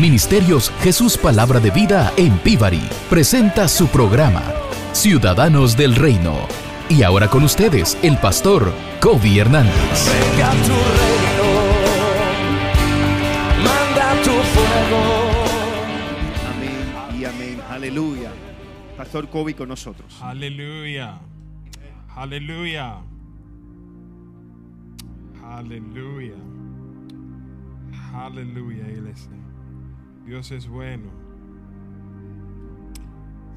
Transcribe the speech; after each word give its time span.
Ministerios 0.00 0.70
Jesús 0.80 1.18
Palabra 1.18 1.58
de 1.58 1.72
Vida 1.72 2.12
en 2.16 2.38
Pivari 2.38 2.88
presenta 3.10 3.66
su 3.66 3.88
programa 3.88 4.44
Ciudadanos 4.92 5.76
del 5.76 5.96
Reino. 5.96 6.46
Y 6.88 7.02
ahora 7.02 7.28
con 7.28 7.42
ustedes, 7.42 7.98
el 8.04 8.16
pastor 8.16 8.72
Kobe 9.00 9.38
Hernández. 9.38 9.74
Venga 9.74 10.52
tu 10.52 10.76
reino, 11.00 11.50
manda 13.64 14.22
tu 14.22 14.30
fuego. 14.30 15.02
Amén 16.48 17.20
y 17.20 17.24
amén. 17.24 17.60
Aleluya. 17.68 18.30
Pastor 18.96 19.28
Kobe 19.28 19.56
con 19.56 19.68
nosotros. 19.68 20.16
Aleluya. 20.22 21.18
Aleluya. 22.14 22.98
Aleluya. 25.42 26.36
Aleluya, 28.14 28.88
iglesia. 28.90 29.47
Dios 30.28 30.50
es 30.50 30.68
bueno. 30.68 31.10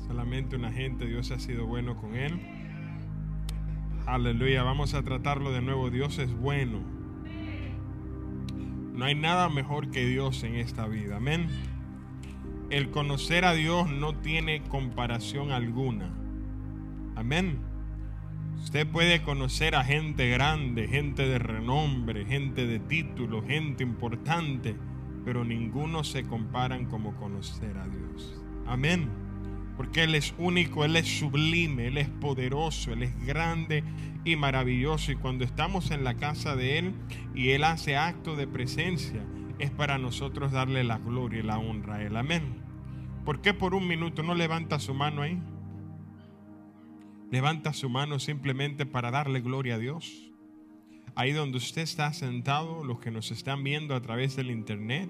Solamente 0.07 0.55
una 0.55 0.71
gente, 0.71 1.05
Dios 1.05 1.29
ha 1.31 1.38
sido 1.38 1.66
bueno 1.66 1.98
con 1.98 2.16
él. 2.16 2.39
Aleluya. 4.05 4.63
Vamos 4.63 4.93
a 4.93 5.03
tratarlo 5.03 5.52
de 5.52 5.62
nuevo. 5.62 5.89
Dios 5.89 6.17
es 6.17 6.34
bueno. 6.34 6.79
No 8.93 9.03
hay 9.03 9.15
nada 9.15 9.49
mejor 9.49 9.91
que 9.91 10.05
Dios 10.05 10.43
en 10.43 10.55
esta 10.55 10.88
vida. 10.88 11.17
Amén. 11.17 11.48
El 12.70 12.90
conocer 12.90 13.43
a 13.43 13.51
Dios 13.51 13.90
no 13.90 14.15
tiene 14.15 14.63
comparación 14.63 15.51
alguna. 15.51 16.09
Amén. 17.17 17.59
Usted 18.63 18.88
puede 18.88 19.21
conocer 19.23 19.76
a 19.76 19.84
gente 19.84 20.29
grande, 20.29 20.88
gente 20.88 21.27
de 21.27 21.38
renombre, 21.38 22.26
gente 22.26 22.65
de 22.65 22.79
título, 22.79 23.43
gente 23.43 23.84
importante, 23.84 24.77
pero 25.23 25.43
ninguno 25.43 26.03
se 26.03 26.23
comparan 26.23 26.85
como 26.85 27.16
conocer 27.16 27.77
a 27.77 27.88
Dios. 27.88 28.41
Amén. 28.65 29.09
Porque 29.77 30.04
Él 30.04 30.15
es 30.15 30.34
único, 30.37 30.85
Él 30.85 30.96
es 30.96 31.20
sublime, 31.20 31.87
Él 31.87 31.98
es 31.98 32.09
poderoso, 32.09 32.93
Él 32.93 33.04
es 33.04 33.26
grande 33.26 33.84
y 34.26 34.35
maravilloso. 34.35 35.12
Y 35.12 35.15
cuando 35.15 35.43
estamos 35.43 35.91
en 35.91 36.04
la 36.04 36.15
casa 36.15 36.55
de 36.55 36.79
Él 36.79 36.93
y 37.34 37.49
Él 37.49 37.63
hace 37.63 37.98
acto 37.98 38.35
de 38.35 38.48
presencia, 38.48 39.23
es 39.59 39.71
para 39.71 39.98
nosotros 39.98 40.51
darle 40.51 40.84
la 40.84 40.98
gloria 40.98 41.40
y 41.40 41.43
la 41.43 41.57
honra 41.57 41.96
a 41.96 42.03
Él. 42.03 42.18
Amén. 42.18 42.62
¿Por 43.26 43.41
qué 43.41 43.53
por 43.53 43.76
un 43.76 43.87
minuto 43.87 44.24
no 44.24 44.34
levanta 44.34 44.79
su 44.79 44.93
mano 44.93 45.21
ahí? 45.21 45.40
Levanta 47.31 47.71
su 47.71 47.90
mano 47.90 48.20
simplemente 48.20 48.85
para 48.85 49.12
darle 49.12 49.41
gloria 49.41 49.76
a 49.76 49.77
Dios. 49.77 50.30
Ahí 51.15 51.31
donde 51.31 51.57
usted 51.57 51.81
está 51.81 52.13
sentado, 52.13 52.84
los 52.84 52.99
que 52.99 53.12
nos 53.12 53.31
están 53.31 53.63
viendo 53.63 53.95
a 53.95 54.01
través 54.01 54.35
del 54.35 54.51
internet, 54.51 55.09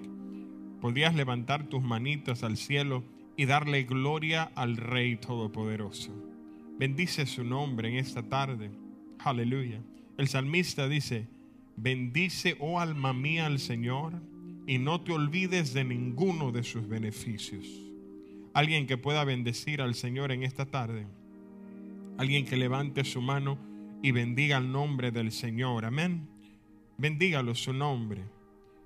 podrías 0.82 1.16
levantar 1.16 1.68
tus 1.68 1.84
manitas 1.84 2.44
al 2.44 2.58
cielo 2.58 3.04
y 3.38 3.46
darle 3.46 3.84
gloria 3.84 4.52
al 4.56 4.78
Rey 4.78 5.16
Todopoderoso. 5.18 6.12
Bendice 6.80 7.26
su 7.26 7.44
nombre 7.44 7.90
en 7.90 7.96
esta 7.96 8.24
tarde. 8.24 8.72
Aleluya. 9.20 9.82
El 10.18 10.28
salmista 10.28 10.88
dice, 10.88 11.28
bendice, 11.78 12.56
oh 12.60 12.80
alma 12.80 13.14
mía, 13.14 13.46
al 13.46 13.60
Señor 13.60 14.14
y 14.68 14.78
no 14.78 15.02
te 15.02 15.12
olvides 15.12 15.74
de 15.74 15.84
ninguno 15.84 16.52
de 16.52 16.64
sus 16.64 16.88
beneficios. 16.88 17.68
Alguien 18.54 18.88
que 18.88 18.98
pueda 18.98 19.24
bendecir 19.24 19.82
al 19.82 19.96
Señor 19.96 20.32
en 20.32 20.44
esta 20.44 20.66
tarde. 20.66 21.08
Alguien 22.18 22.46
que 22.46 22.58
levante 22.58 23.04
su 23.04 23.22
mano 23.22 23.58
y 24.02 24.12
bendiga 24.12 24.58
el 24.58 24.72
nombre 24.72 25.12
del 25.12 25.32
Señor. 25.32 25.86
Amén. 25.86 26.28
Bendígalo 26.98 27.56
su 27.56 27.74
nombre. 27.74 28.24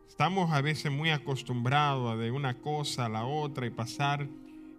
Estamos 0.07 0.51
a 0.51 0.61
veces 0.61 0.91
muy 0.91 1.09
acostumbrados 1.09 2.17
de 2.19 2.31
una 2.31 2.55
cosa 2.59 3.05
a 3.05 3.09
la 3.09 3.25
otra 3.25 3.65
y 3.65 3.69
pasar. 3.69 4.27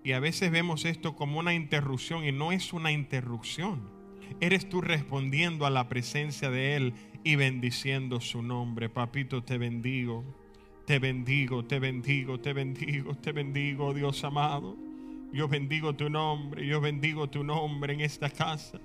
Y 0.04 0.12
a 0.12 0.20
veces 0.20 0.50
vemos 0.50 0.84
esto 0.84 1.16
como 1.16 1.38
una 1.38 1.54
interrupción 1.54 2.24
y 2.24 2.32
no 2.32 2.52
es 2.52 2.72
una 2.72 2.92
interrupción. 2.92 3.90
Eres 4.40 4.68
tú 4.68 4.80
respondiendo 4.80 5.66
a 5.66 5.70
la 5.70 5.88
presencia 5.88 6.50
de 6.50 6.76
Él 6.76 6.94
y 7.24 7.36
bendiciendo 7.36 8.20
su 8.20 8.42
nombre. 8.42 8.88
Papito, 8.88 9.42
te 9.42 9.58
bendigo. 9.58 10.24
Te 10.86 11.00
bendigo, 11.00 11.64
te 11.64 11.80
bendigo, 11.80 12.38
te 12.38 12.52
bendigo, 12.52 13.14
te 13.16 13.32
bendigo, 13.32 13.92
Dios 13.92 14.22
amado. 14.22 14.76
Yo 15.32 15.48
bendigo 15.48 15.96
tu 15.96 16.08
nombre, 16.08 16.64
yo 16.64 16.80
bendigo 16.80 17.28
tu 17.28 17.42
nombre 17.42 17.94
en 17.94 18.02
esta 18.02 18.30
casa. 18.30 18.80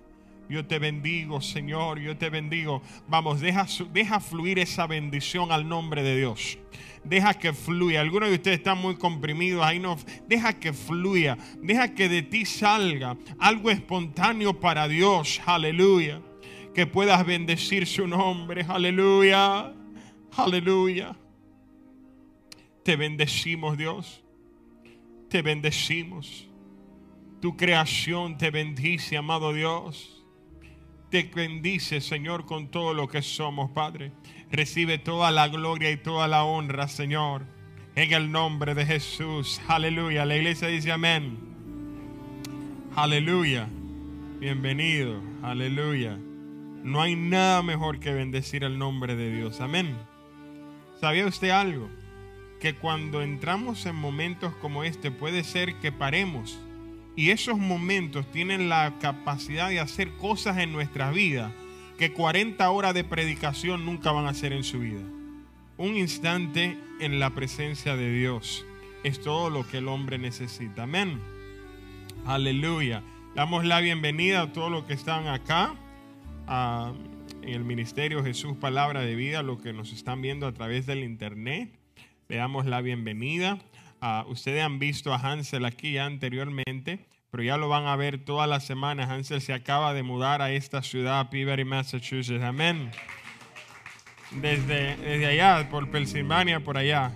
Yo 0.50 0.66
te 0.66 0.80
bendigo, 0.80 1.40
Señor, 1.40 2.00
yo 2.00 2.18
te 2.18 2.30
bendigo. 2.30 2.82
Vamos, 3.08 3.40
deja, 3.40 3.66
deja 3.94 4.20
fluir 4.20 4.60
esa 4.60 4.86
bendición 4.86 5.52
al 5.52 5.68
nombre 5.68 6.04
de 6.04 6.18
Dios. 6.18 6.58
Deja 7.04 7.34
que 7.34 7.54
fluya. 7.54 8.02
Algunos 8.02 8.30
de 8.30 8.36
ustedes 8.36 8.58
están 8.58 8.78
muy 8.78 8.96
comprimidos, 8.96 9.64
ahí 9.64 9.80
no. 9.80 9.98
Deja 10.28 10.60
que 10.60 10.74
fluya. 10.74 11.38
Deja 11.62 11.94
que 11.96 12.10
de 12.10 12.22
ti 12.22 12.46
salga 12.46 13.18
algo 13.40 13.72
espontáneo 13.72 14.60
para 14.60 14.88
Dios. 14.88 15.42
Aleluya. 15.46 16.22
Que 16.76 16.86
puedas 16.86 17.26
bendecir 17.26 17.88
su 17.88 18.08
nombre. 18.08 18.66
Aleluya. 18.68 19.74
Aleluya. 20.36 21.16
Te 22.84 22.96
bendecimos, 22.96 23.78
Dios. 23.78 24.24
Te 25.30 25.42
bendecimos. 25.42 26.48
Tu 27.42 27.58
creación 27.58 28.38
te 28.38 28.52
bendice, 28.52 29.18
amado 29.18 29.54
Dios. 29.54 30.21
Te 31.12 31.24
bendice, 31.24 32.00
Señor, 32.00 32.46
con 32.46 32.70
todo 32.70 32.94
lo 32.94 33.10
que 33.10 33.22
somos, 33.22 33.70
Padre. 33.72 34.14
Recibe 34.50 34.98
toda 34.98 35.30
la 35.30 35.50
gloria 35.50 35.92
y 35.92 35.98
toda 35.98 36.30
la 36.30 36.46
honra, 36.46 36.88
Señor. 36.88 37.44
En 37.96 38.14
el 38.14 38.32
nombre 38.32 38.76
de 38.76 38.86
Jesús. 38.86 39.60
Aleluya. 39.68 40.24
La 40.26 40.38
iglesia 40.38 40.70
dice 40.70 40.90
amén. 40.90 41.38
Aleluya. 42.96 43.68
Bienvenido. 44.40 45.22
Aleluya. 45.44 46.18
No 46.82 47.02
hay 47.02 47.18
nada 47.18 47.62
mejor 47.62 48.00
que 48.00 48.14
bendecir 48.14 48.64
el 48.64 48.80
nombre 48.80 49.18
de 49.18 49.36
Dios. 49.36 49.60
Amén. 49.60 49.98
¿Sabía 51.02 51.28
usted 51.28 51.50
algo? 51.50 51.90
Que 52.62 52.76
cuando 52.76 53.22
entramos 53.22 53.86
en 53.86 53.98
momentos 53.98 54.56
como 54.62 54.86
este 54.86 55.12
puede 55.12 55.44
ser 55.44 55.76
que 55.82 55.92
paremos. 55.92 56.58
Y 57.16 57.32
esos 57.32 57.58
momentos 57.58 58.30
tienen 58.32 58.70
la 58.70 58.98
capacidad 59.00 59.70
de 59.70 59.80
hacer 59.80 60.12
cosas 60.14 60.58
en 60.58 60.72
nuestra 60.72 61.12
vida 61.12 61.52
que 61.98 62.14
40 62.14 62.70
horas 62.72 62.94
de 62.94 63.04
predicación 63.04 63.86
nunca 63.86 64.12
van 64.12 64.26
a 64.26 64.30
hacer 64.30 64.54
en 64.54 64.64
su 64.64 64.80
vida. 64.80 65.02
Un 65.78 65.98
instante 65.98 66.78
en 67.00 67.20
la 67.20 67.32
presencia 67.32 67.96
de 67.96 68.12
Dios 68.12 68.66
es 69.04 69.22
todo 69.22 69.50
lo 69.50 69.68
que 69.68 69.80
el 69.80 69.88
hombre 69.88 70.18
necesita. 70.18 70.84
Amén. 70.84 71.20
Aleluya. 72.26 73.04
Damos 73.36 73.66
la 73.66 73.80
bienvenida 73.80 74.42
a 74.42 74.54
todos 74.54 74.72
los 74.72 74.86
que 74.86 74.94
están 74.94 75.28
acá 75.28 75.76
en 77.42 77.50
el 77.50 77.64
Ministerio 77.64 78.24
Jesús 78.24 78.58
Palabra 78.58 79.02
de 79.02 79.16
Vida, 79.16 79.42
los 79.42 79.62
que 79.62 79.74
nos 79.74 79.92
están 79.94 80.22
viendo 80.22 80.48
a 80.48 80.54
través 80.54 80.86
del 80.86 81.04
internet. 81.04 81.72
Le 82.28 82.38
damos 82.38 82.66
la 82.66 82.82
bienvenida. 82.82 83.60
Uh, 84.02 84.28
ustedes 84.32 84.64
han 84.64 84.80
visto 84.80 85.14
a 85.14 85.18
Hansel 85.18 85.64
aquí 85.64 86.00
anteriormente, 86.00 87.06
pero 87.30 87.44
ya 87.44 87.58
lo 87.58 87.70
van 87.70 87.86
a 87.86 87.96
ver 87.96 88.26
todas 88.26 88.50
las 88.50 88.66
semanas. 88.66 89.10
Hansel 89.10 89.42
se 89.42 89.54
acaba 89.54 89.94
de 89.94 90.02
mudar 90.02 90.42
a 90.42 90.52
esta 90.52 90.82
ciudad, 90.82 91.30
Peabody, 91.30 91.66
Massachusetts. 91.66 92.42
Amén. 92.42 92.90
Desde, 94.32 94.98
desde 94.98 95.26
allá, 95.28 95.70
por 95.70 95.92
Pensilvania, 95.92 96.62
por 96.62 96.78
allá. 96.78 97.12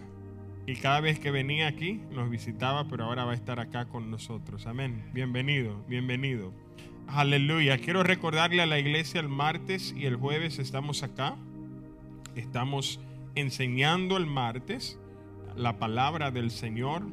Y 0.67 0.75
cada 0.75 0.99
vez 0.99 1.19
que 1.19 1.31
venía 1.31 1.67
aquí, 1.67 2.01
nos 2.11 2.29
visitaba, 2.29 2.87
pero 2.87 3.05
ahora 3.05 3.25
va 3.25 3.31
a 3.31 3.35
estar 3.35 3.59
acá 3.59 3.85
con 3.85 4.11
nosotros. 4.11 4.67
Amén. 4.67 5.09
Bienvenido, 5.11 5.83
bienvenido. 5.87 6.53
Aleluya. 7.07 7.79
Quiero 7.79 8.03
recordarle 8.03 8.61
a 8.61 8.67
la 8.67 8.77
iglesia 8.77 9.19
el 9.21 9.29
martes 9.29 9.91
y 9.97 10.05
el 10.05 10.17
jueves 10.17 10.59
estamos 10.59 11.01
acá. 11.01 11.35
Estamos 12.35 12.99
enseñando 13.33 14.17
el 14.17 14.27
martes 14.27 14.99
la 15.57 15.77
palabra 15.77 16.31
del 16.31 16.51
Señor. 16.51 17.03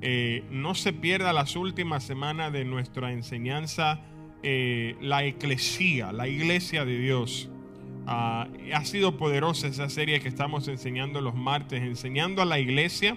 Eh, 0.00 0.44
no 0.50 0.74
se 0.74 0.92
pierda 0.92 1.32
las 1.32 1.56
últimas 1.56 2.04
semanas 2.04 2.52
de 2.52 2.64
nuestra 2.64 3.12
enseñanza, 3.12 4.00
eh, 4.42 4.96
la 5.00 5.24
eclesía, 5.24 6.12
la 6.12 6.28
iglesia 6.28 6.84
de 6.84 6.98
Dios. 6.98 7.50
Ah, 8.06 8.46
ha 8.72 8.84
sido 8.84 9.16
poderosa 9.16 9.66
esa 9.66 9.88
serie 9.88 10.20
que 10.20 10.28
estamos 10.28 10.68
enseñando 10.68 11.20
los 11.20 11.34
martes, 11.34 11.82
enseñando 11.82 12.42
a 12.42 12.44
la 12.44 12.60
iglesia 12.60 13.16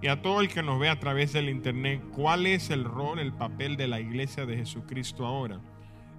y 0.00 0.06
a 0.06 0.22
todo 0.22 0.40
el 0.40 0.48
que 0.48 0.62
nos 0.62 0.78
ve 0.80 0.88
a 0.88 0.98
través 0.98 1.32
del 1.32 1.50
internet 1.50 2.00
cuál 2.12 2.46
es 2.46 2.70
el 2.70 2.84
rol, 2.84 3.18
el 3.18 3.32
papel 3.32 3.76
de 3.76 3.88
la 3.88 4.00
iglesia 4.00 4.46
de 4.46 4.56
Jesucristo 4.56 5.26
ahora. 5.26 5.60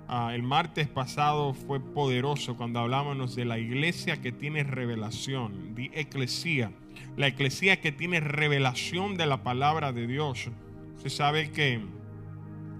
Ah, 0.08 0.36
el 0.36 0.44
martes 0.44 0.88
pasado 0.90 1.54
fue 1.54 1.80
poderoso 1.80 2.58
cuando 2.58 2.80
hablábamos 2.80 3.34
de 3.36 3.46
la 3.46 3.58
iglesia 3.58 4.22
que 4.22 4.32
tiene 4.32 4.64
revelación, 4.64 5.74
de 5.74 5.90
eclesía 5.94 6.72
la 7.18 7.28
eclesía 7.28 7.82
que 7.82 7.92
tiene 7.92 8.20
revelación 8.20 9.16
de 9.16 9.26
la 9.26 9.44
palabra 9.44 9.92
de 9.92 10.08
Dios. 10.08 10.50
Se 11.02 11.10
sabe 11.10 11.52
que 11.52 11.82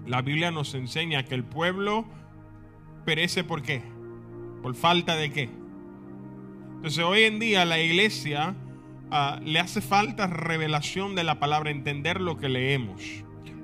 la 0.06 0.22
Biblia 0.22 0.50
nos 0.50 0.74
enseña 0.74 1.24
que 1.24 1.34
el 1.34 1.44
pueblo 1.44 2.04
perece 3.04 3.44
por 3.44 3.62
qué? 3.62 3.82
Por 4.62 4.74
falta 4.74 5.16
de 5.16 5.30
qué. 5.30 5.48
Entonces 6.76 7.04
hoy 7.04 7.22
en 7.22 7.38
día 7.38 7.64
la 7.64 7.80
iglesia 7.80 8.54
ah, 9.10 9.40
le 9.44 9.60
hace 9.60 9.80
falta 9.80 10.26
revelación 10.26 11.14
de 11.14 11.24
la 11.24 11.38
palabra, 11.38 11.70
entender 11.70 12.20
lo 12.20 12.38
que 12.38 12.48
leemos. 12.48 13.02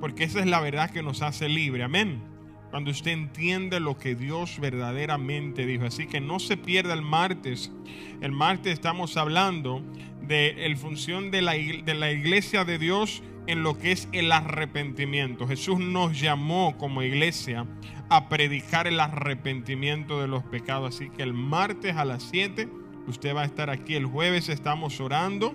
Porque 0.01 0.25
esa 0.25 0.41
es 0.41 0.47
la 0.47 0.61
verdad 0.61 0.91
que 0.91 1.03
nos 1.03 1.23
hace 1.23 1.49
libre. 1.49 1.83
Amén. 1.83 2.23
Cuando 2.71 2.91
usted 2.91 3.13
entiende 3.13 3.81
lo 3.81 3.97
que 3.97 4.15
Dios 4.15 4.59
verdaderamente 4.61 5.65
dijo. 5.65 5.87
Así 5.87 6.07
que 6.07 6.21
no 6.21 6.39
se 6.39 6.57
pierda 6.57 6.95
el 6.95 7.03
martes. 7.03 7.73
El 8.21 8.33
martes 8.33 8.75
estamos 8.75 9.17
hablando 9.17 9.83
de 10.23 10.67
la 10.69 10.77
función 10.77 11.31
de 11.31 11.43
la, 11.43 11.53
de 11.53 11.95
la 11.95 12.13
iglesia 12.13 12.65
de 12.65 12.79
Dios 12.79 13.23
en 13.47 13.63
lo 13.63 13.79
que 13.79 13.93
es 13.93 14.09
el 14.13 14.31
arrepentimiento. 14.31 15.49
Jesús 15.49 15.79
nos 15.79 16.21
llamó 16.21 16.77
como 16.77 17.03
iglesia 17.03 17.67
a 18.11 18.29
predicar 18.29 18.87
el 18.87 19.01
arrepentimiento 19.01 20.21
de 20.21 20.29
los 20.29 20.45
pecados. 20.45 20.95
Así 20.95 21.09
que 21.09 21.23
el 21.23 21.33
martes 21.33 21.97
a 21.97 22.05
las 22.05 22.25
7 22.25 22.69
usted 23.07 23.35
va 23.35 23.43
a 23.43 23.47
estar 23.47 23.71
aquí. 23.71 23.95
El 23.95 24.05
jueves 24.05 24.51
estamos 24.51 25.01
orando 25.01 25.55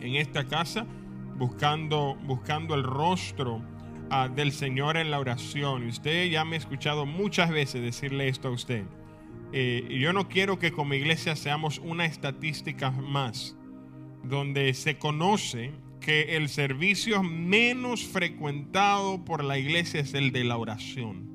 en 0.00 0.16
esta 0.16 0.46
casa 0.46 0.86
buscando, 1.36 2.16
buscando 2.26 2.74
el 2.74 2.82
rostro 2.82 3.62
ah, 4.12 4.28
del 4.28 4.52
Señor 4.52 4.96
en 4.96 5.10
la 5.10 5.18
oración. 5.18 5.86
Usted 5.86 6.30
ya 6.30 6.44
me 6.44 6.56
ha 6.56 6.58
escuchado 6.58 7.06
muchas 7.06 7.50
veces 7.50 7.82
decirle 7.82 8.28
esto 8.28 8.48
a 8.48 8.52
usted. 8.52 8.84
Eh, 9.52 9.98
yo 10.00 10.12
no 10.12 10.28
quiero 10.28 10.58
que 10.58 10.72
como 10.72 10.94
iglesia 10.94 11.36
seamos 11.36 11.78
una 11.78 12.06
estadística 12.06 12.90
más, 12.90 13.56
donde 14.22 14.72
se 14.74 14.98
conoce 14.98 15.72
que 16.00 16.36
el 16.36 16.48
servicio 16.48 17.22
menos 17.22 18.04
frecuentado 18.04 19.24
por 19.24 19.44
la 19.44 19.58
iglesia 19.58 20.00
es 20.00 20.14
el 20.14 20.32
de 20.32 20.44
la 20.44 20.56
oración. 20.56 21.32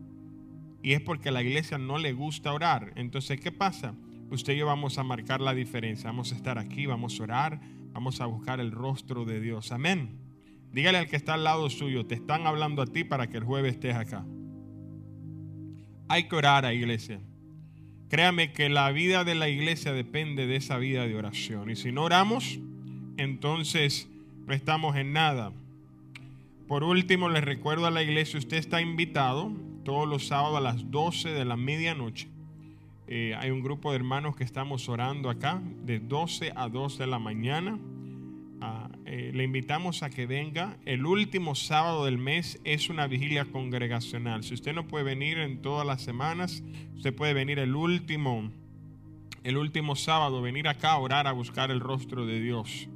Y 0.83 0.93
es 0.93 1.01
porque 1.01 1.29
a 1.29 1.31
la 1.31 1.41
iglesia 1.41 1.77
no 1.77 1.97
le 1.97 2.13
gusta 2.13 2.53
orar. 2.53 2.93
Entonces, 2.95 3.39
¿qué 3.39 3.51
pasa? 3.51 3.95
Usted 4.29 4.53
y 4.53 4.57
yo 4.57 4.65
vamos 4.65 4.97
a 4.97 5.03
marcar 5.03 5.41
la 5.41 5.53
diferencia. 5.53 6.09
Vamos 6.09 6.31
a 6.31 6.35
estar 6.35 6.57
aquí, 6.57 6.85
vamos 6.85 7.19
a 7.19 7.23
orar, 7.23 7.61
vamos 7.93 8.19
a 8.19 8.25
buscar 8.25 8.59
el 8.59 8.71
rostro 8.71 9.25
de 9.25 9.39
Dios. 9.39 9.71
Amén. 9.71 10.26
Dígale 10.71 10.97
al 10.97 11.07
que 11.07 11.15
está 11.15 11.33
al 11.33 11.43
lado 11.43 11.69
suyo, 11.69 12.05
te 12.05 12.15
están 12.15 12.45
hablando 12.47 12.81
a 12.81 12.87
ti 12.87 13.03
para 13.03 13.27
que 13.27 13.37
el 13.37 13.43
jueves 13.43 13.73
estés 13.73 13.95
acá. 13.95 14.25
Hay 16.09 16.23
que 16.23 16.35
orar 16.35 16.65
a 16.65 16.73
iglesia. 16.73 17.19
Créame 18.09 18.53
que 18.53 18.69
la 18.69 18.91
vida 18.91 19.23
de 19.23 19.35
la 19.35 19.49
iglesia 19.49 19.91
depende 19.91 20.47
de 20.47 20.55
esa 20.55 20.77
vida 20.77 21.05
de 21.05 21.15
oración. 21.15 21.69
Y 21.69 21.75
si 21.75 21.91
no 21.91 22.03
oramos, 22.03 22.59
entonces 23.17 24.09
no 24.45 24.53
estamos 24.53 24.95
en 24.95 25.11
nada. 25.11 25.51
Por 26.67 26.83
último, 26.83 27.29
les 27.29 27.43
recuerdo 27.43 27.85
a 27.85 27.91
la 27.91 28.03
iglesia, 28.03 28.39
usted 28.39 28.57
está 28.57 28.81
invitado 28.81 29.51
todos 29.83 30.07
los 30.07 30.27
sábados 30.27 30.57
a 30.57 30.61
las 30.61 30.91
12 30.91 31.29
de 31.29 31.45
la 31.45 31.57
medianoche. 31.57 32.29
Eh, 33.07 33.33
hay 33.37 33.51
un 33.51 33.61
grupo 33.61 33.91
de 33.91 33.97
hermanos 33.97 34.35
que 34.35 34.43
estamos 34.43 34.89
orando 34.89 35.29
acá 35.29 35.61
de 35.85 35.99
12 35.99 36.51
a 36.55 36.67
2 36.67 36.97
de 36.97 37.07
la 37.07 37.19
mañana. 37.19 37.79
Eh, 39.09 39.31
le 39.33 39.45
invitamos 39.45 40.03
a 40.03 40.09
que 40.09 40.25
venga. 40.25 40.75
El 40.83 41.05
último 41.05 41.55
sábado 41.55 42.03
del 42.03 42.17
mes 42.17 42.59
es 42.65 42.89
una 42.89 43.07
vigilia 43.07 43.45
congregacional. 43.45 44.43
Si 44.43 44.53
usted 44.53 44.73
no 44.73 44.85
puede 44.85 45.05
venir 45.05 45.37
en 45.37 45.61
todas 45.61 45.87
las 45.87 46.01
semanas, 46.01 46.61
usted 46.93 47.15
puede 47.15 47.33
venir 47.33 47.57
el 47.59 47.73
último, 47.73 48.51
el 49.45 49.55
último 49.55 49.95
sábado, 49.95 50.41
venir 50.41 50.67
acá 50.67 50.91
a 50.91 50.97
orar, 50.97 51.25
a 51.25 51.31
buscar 51.31 51.71
el 51.71 51.79
rostro 51.79 52.25
de 52.25 52.41
Dios. 52.41 52.89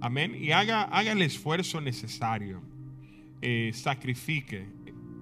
Amén. 0.00 0.34
Y 0.40 0.52
haga, 0.52 0.84
haga 0.84 1.12
el 1.12 1.20
esfuerzo 1.20 1.82
necesario. 1.82 2.62
Eh, 3.42 3.72
sacrifique 3.74 4.68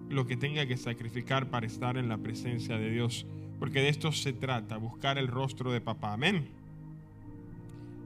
lo 0.08 0.28
que 0.28 0.36
tenga 0.36 0.64
que 0.64 0.76
sacrificar 0.76 1.50
para 1.50 1.66
estar 1.66 1.96
en 1.96 2.08
la 2.08 2.18
presencia 2.18 2.78
de 2.78 2.88
Dios. 2.88 3.26
Porque 3.58 3.80
de 3.80 3.88
esto 3.88 4.12
se 4.12 4.32
trata, 4.32 4.76
buscar 4.76 5.18
el 5.18 5.26
rostro 5.26 5.72
de 5.72 5.80
papá. 5.80 6.12
Amén. 6.12 6.46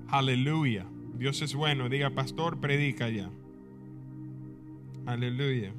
Aleluya. 0.08 0.87
Dios 1.20 1.43
es 1.43 1.55
bueno. 1.55 1.90
Diga, 1.90 2.08
pastor, 2.08 2.61
predica 2.61 3.11
ya. 3.11 3.28
Aleluya. 5.05 5.70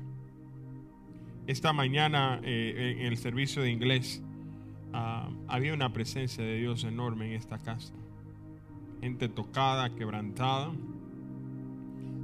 Esta 1.48 1.74
mañana 1.74 2.40
eh, 2.44 2.98
en 3.00 3.08
el 3.08 3.18
servicio 3.18 3.64
de 3.64 3.72
inglés 3.72 4.22
ah, 4.94 5.32
había 5.48 5.74
una 5.74 5.92
presencia 5.94 6.44
de 6.44 6.60
Dios 6.60 6.84
enorme 6.84 7.26
en 7.26 7.34
esta 7.34 7.58
casa. 7.58 7.92
Gente 9.02 9.30
tocada, 9.30 9.96
quebrantada, 9.96 10.72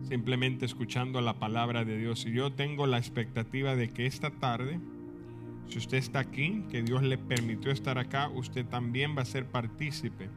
simplemente 0.08 0.68
escuchando 0.68 1.20
la 1.20 1.40
palabra 1.40 1.86
de 1.86 1.98
Dios. 1.98 2.24
Y 2.28 2.34
yo 2.34 2.54
tengo 2.54 2.86
la 2.86 3.00
expectativa 3.00 3.76
de 3.76 3.90
que 3.90 4.06
esta 4.06 4.30
tarde, 4.30 4.80
si 5.70 5.80
usted 5.80 5.98
está 5.98 6.20
aquí, 6.20 6.66
que 6.70 6.84
Dios 6.84 7.02
le 7.02 7.18
permitió 7.18 7.72
estar 7.72 7.98
acá, 7.98 8.30
usted 8.30 8.64
también 8.68 9.18
va 9.18 9.24
a 9.24 9.26
ser 9.26 9.48
partícipe 9.48 10.30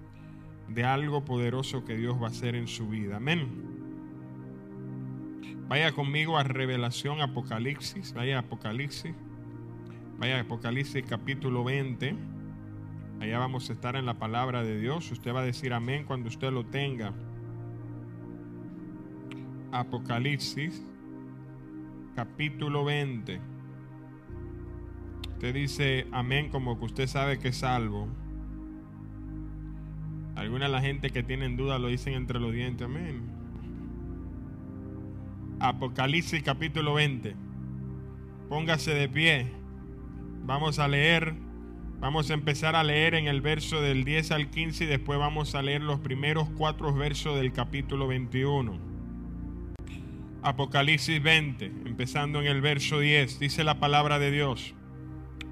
de 0.74 0.84
algo 0.84 1.24
poderoso 1.24 1.84
que 1.84 1.96
Dios 1.96 2.20
va 2.20 2.26
a 2.26 2.30
hacer 2.30 2.54
en 2.54 2.68
su 2.68 2.88
vida. 2.88 3.16
Amén. 3.16 3.48
Vaya 5.68 5.92
conmigo 5.92 6.38
a 6.38 6.42
Revelación 6.42 7.20
Apocalipsis. 7.20 8.12
Vaya 8.14 8.38
Apocalipsis. 8.40 9.14
Vaya 10.18 10.40
Apocalipsis 10.40 11.04
capítulo 11.08 11.64
20. 11.64 12.14
Allá 13.20 13.38
vamos 13.38 13.68
a 13.68 13.72
estar 13.72 13.96
en 13.96 14.06
la 14.06 14.14
palabra 14.14 14.62
de 14.62 14.80
Dios. 14.80 15.10
Usted 15.10 15.34
va 15.34 15.40
a 15.40 15.44
decir 15.44 15.72
amén 15.72 16.04
cuando 16.04 16.28
usted 16.28 16.50
lo 16.52 16.64
tenga. 16.64 17.12
Apocalipsis 19.72 20.84
capítulo 22.14 22.84
20. 22.84 23.40
Usted 25.34 25.54
dice 25.54 26.06
amén 26.12 26.48
como 26.48 26.78
que 26.78 26.84
usted 26.84 27.06
sabe 27.06 27.38
que 27.38 27.48
es 27.48 27.56
salvo. 27.56 28.08
Alguna 30.40 30.64
de 30.64 30.72
la 30.72 30.80
gente 30.80 31.10
que 31.10 31.22
tienen 31.22 31.58
duda 31.58 31.78
lo 31.78 31.88
dicen 31.88 32.14
entre 32.14 32.40
los 32.40 32.54
dientes. 32.54 32.86
Amén. 32.86 33.20
Apocalipsis 35.60 36.42
capítulo 36.42 36.94
20. 36.94 37.36
Póngase 38.48 38.94
de 38.94 39.06
pie. 39.10 39.48
Vamos 40.46 40.78
a 40.78 40.88
leer. 40.88 41.34
Vamos 41.98 42.30
a 42.30 42.34
empezar 42.34 42.74
a 42.74 42.82
leer 42.82 43.16
en 43.16 43.26
el 43.26 43.42
verso 43.42 43.82
del 43.82 44.02
10 44.04 44.30
al 44.30 44.48
15 44.48 44.84
y 44.84 44.86
después 44.86 45.18
vamos 45.18 45.54
a 45.54 45.60
leer 45.60 45.82
los 45.82 46.00
primeros 46.00 46.48
cuatro 46.56 46.94
versos 46.94 47.36
del 47.36 47.52
capítulo 47.52 48.06
21. 48.06 48.78
Apocalipsis 50.40 51.22
20, 51.22 51.66
empezando 51.84 52.40
en 52.40 52.46
el 52.46 52.62
verso 52.62 52.98
10, 52.98 53.40
dice 53.40 53.62
la 53.62 53.78
palabra 53.78 54.18
de 54.18 54.30
Dios. 54.30 54.74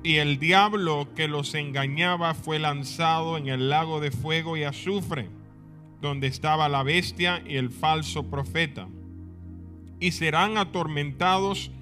Y 0.02 0.16
el 0.16 0.38
diablo 0.38 1.08
que 1.16 1.26
los 1.26 1.54
engañaba 1.54 2.34
fue 2.34 2.58
lanzado 2.58 3.36
en 3.36 3.48
el 3.48 3.68
lago 3.68 4.00
de 4.00 4.10
fuego 4.10 4.56
y 4.56 4.62
azufre, 4.62 5.28
donde 6.00 6.28
estaba 6.28 6.68
la 6.68 6.84
bestia 6.84 7.42
y 7.44 7.56
el 7.56 7.70
falso 7.70 8.30
profeta. 8.30 8.88
Y 9.98 10.12
serán 10.12 10.56
atormentados 10.56 11.72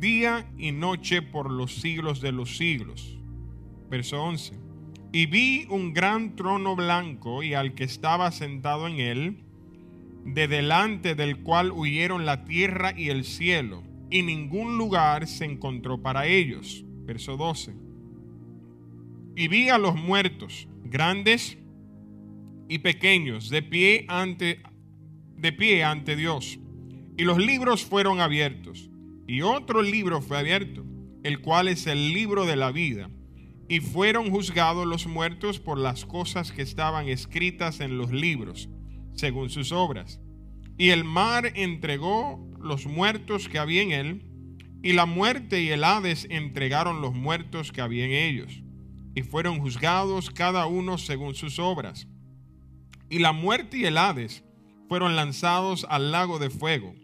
día 0.00 0.50
y 0.56 0.72
noche 0.72 1.20
por 1.20 1.50
los 1.50 1.74
siglos 1.74 2.22
de 2.22 2.32
los 2.32 2.56
siglos. 2.56 3.18
Verso 3.90 4.22
11. 4.22 4.58
Y 5.12 5.26
vi 5.26 5.66
un 5.68 5.92
gran 5.92 6.34
trono 6.34 6.76
blanco 6.76 7.42
y 7.42 7.52
al 7.52 7.74
que 7.74 7.84
estaba 7.84 8.30
sentado 8.32 8.88
en 8.88 9.00
él, 9.00 9.44
de 10.24 10.48
delante 10.48 11.14
del 11.14 11.42
cual 11.42 11.72
huyeron 11.72 12.24
la 12.24 12.44
tierra 12.44 12.94
y 12.96 13.10
el 13.10 13.24
cielo, 13.24 13.82
y 14.10 14.22
ningún 14.22 14.78
lugar 14.78 15.26
se 15.26 15.44
encontró 15.44 16.02
para 16.02 16.26
ellos. 16.26 16.85
Verso 17.06 17.36
12. 17.36 17.74
Y 19.36 19.48
vi 19.48 19.68
a 19.68 19.78
los 19.78 19.94
muertos, 19.94 20.68
grandes 20.84 21.56
y 22.68 22.78
pequeños, 22.78 23.48
de 23.48 23.62
pie 23.62 24.04
ante 24.08 24.60
de 25.36 25.52
pie 25.52 25.84
ante 25.84 26.16
Dios. 26.16 26.58
Y 27.16 27.24
los 27.24 27.38
libros 27.38 27.84
fueron 27.84 28.20
abiertos. 28.20 28.90
Y 29.26 29.42
otro 29.42 29.82
libro 29.82 30.20
fue 30.20 30.38
abierto, 30.38 30.84
el 31.22 31.40
cual 31.40 31.68
es 31.68 31.86
el 31.86 32.12
libro 32.12 32.46
de 32.46 32.56
la 32.56 32.72
vida. 32.72 33.10
Y 33.68 33.80
fueron 33.80 34.30
juzgados 34.30 34.86
los 34.86 35.06
muertos 35.06 35.58
por 35.58 35.78
las 35.78 36.06
cosas 36.06 36.52
que 36.52 36.62
estaban 36.62 37.08
escritas 37.08 37.80
en 37.80 37.98
los 37.98 38.12
libros, 38.12 38.68
según 39.14 39.50
sus 39.50 39.72
obras. 39.72 40.20
Y 40.78 40.90
el 40.90 41.04
mar 41.04 41.52
entregó 41.54 42.46
los 42.60 42.86
muertos 42.86 43.48
que 43.48 43.58
había 43.58 43.82
en 43.82 43.92
él, 43.92 44.22
y 44.82 44.92
la 44.92 45.06
muerte 45.06 45.62
y 45.62 45.70
el 45.70 45.84
Hades 45.84 46.26
entregaron 46.30 47.00
los 47.00 47.14
muertos 47.14 47.72
que 47.72 47.80
había 47.80 48.04
en 48.04 48.12
ellos, 48.12 48.62
y 49.14 49.22
fueron 49.22 49.58
juzgados 49.60 50.30
cada 50.30 50.66
uno 50.66 50.98
según 50.98 51.34
sus 51.34 51.58
obras. 51.58 52.06
Y 53.08 53.18
la 53.18 53.32
muerte 53.32 53.78
y 53.78 53.84
el 53.84 53.98
Hades 53.98 54.44
fueron 54.88 55.16
lanzados 55.16 55.86
al 55.88 56.12
lago 56.12 56.38
de 56.38 56.50
fuego. 56.50 56.94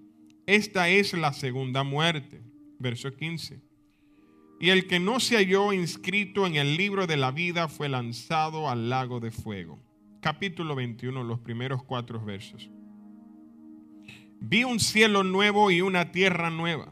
Esta 0.47 0.89
es 0.89 1.15
la 1.15 1.33
segunda 1.33 1.85
muerte. 1.85 2.43
Verso 2.79 3.15
15. 3.15 3.63
Y 4.61 4.71
el 4.71 4.87
que 4.87 5.01
no 5.01 5.21
se 5.21 5.37
halló 5.37 5.73
inscrito 5.73 6.47
en 6.47 6.57
el 6.57 6.77
libro 6.77 7.07
de 7.07 7.17
la 7.17 7.31
vida 7.31 7.69
fue 7.69 7.89
lanzado 7.89 8.69
al 8.69 8.91
lago 8.91 9.21
de 9.21 9.31
fuego. 9.31 9.83
Capítulo 10.21 10.75
21, 10.75 11.25
los 11.25 11.41
primeros 11.41 11.83
cuatro 11.83 12.25
versos. 12.25 12.71
Vi 14.41 14.65
un 14.65 14.81
cielo 14.81 15.25
nuevo 15.25 15.71
y 15.71 15.81
una 15.81 16.13
tierra 16.13 16.51
nueva, 16.51 16.92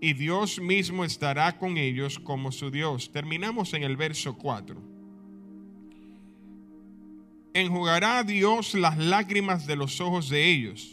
y 0.00 0.14
Dios 0.14 0.60
mismo 0.60 1.04
estará 1.04 1.58
con 1.58 1.76
ellos 1.76 2.18
como 2.18 2.52
su 2.52 2.70
Dios. 2.70 3.12
Terminamos 3.12 3.74
en 3.74 3.82
el 3.82 3.96
verso 3.96 4.36
4. 4.38 4.80
Enjugará 7.52 8.22
Dios 8.22 8.74
las 8.74 8.96
lágrimas 8.96 9.66
de 9.66 9.76
los 9.76 10.00
ojos 10.00 10.30
de 10.30 10.50
ellos, 10.50 10.90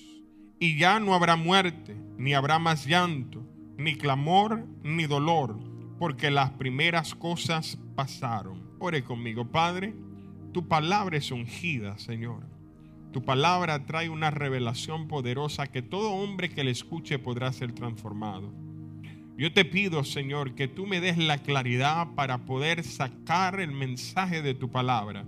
y 0.59 0.77
ya 0.77 0.99
no 0.99 1.13
habrá 1.13 1.35
muerte, 1.35 1.95
ni 2.17 2.33
habrá 2.33 2.59
más 2.59 2.85
llanto, 2.85 3.45
ni 3.77 3.95
clamor, 3.95 4.65
ni 4.83 5.05
dolor, 5.05 5.57
porque 5.99 6.31
las 6.31 6.51
primeras 6.51 7.13
cosas 7.13 7.77
pasaron. 7.95 8.61
Ore 8.79 9.03
conmigo, 9.03 9.51
Padre, 9.51 9.93
tu 10.51 10.67
palabra 10.67 11.17
es 11.17 11.31
ungida, 11.31 11.97
Señor. 11.99 12.43
Tu 13.13 13.23
palabra 13.23 13.85
trae 13.85 14.09
una 14.09 14.31
revelación 14.31 15.07
poderosa 15.07 15.67
que 15.67 15.81
todo 15.81 16.11
hombre 16.11 16.49
que 16.49 16.63
le 16.63 16.71
escuche 16.71 17.19
podrá 17.19 17.53
ser 17.53 17.71
transformado. 17.71 18.66
Yo 19.37 19.53
te 19.53 19.65
pido, 19.65 20.03
Señor, 20.03 20.55
que 20.55 20.67
tú 20.67 20.87
me 20.87 20.99
des 20.99 21.17
la 21.17 21.37
claridad 21.37 22.15
para 22.15 22.39
poder 22.45 22.83
sacar 22.83 23.59
el 23.59 23.71
mensaje 23.71 24.41
de 24.41 24.55
tu 24.55 24.71
palabra 24.71 25.25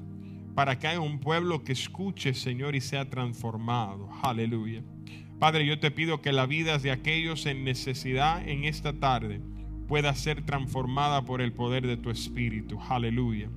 para 0.59 0.77
que 0.77 0.87
haya 0.87 0.99
un 0.99 1.19
pueblo 1.19 1.63
que 1.63 1.71
escuche, 1.71 2.33
Señor, 2.33 2.75
y 2.75 2.81
sea 2.81 3.09
transformado. 3.09 4.09
Aleluya. 4.21 4.83
Padre, 5.39 5.65
yo 5.65 5.79
te 5.79 5.89
pido 5.89 6.21
que 6.21 6.33
la 6.33 6.45
vida 6.45 6.77
de 6.79 6.91
aquellos 6.91 7.45
en 7.45 7.63
necesidad 7.63 8.45
en 8.45 8.65
esta 8.65 8.91
tarde 8.91 9.39
pueda 9.87 10.13
ser 10.15 10.45
transformada 10.45 11.23
por 11.23 11.41
el 11.41 11.53
poder 11.53 11.87
de 11.87 11.95
tu 11.95 12.09
Espíritu. 12.09 12.77
Aleluya. 12.89 13.49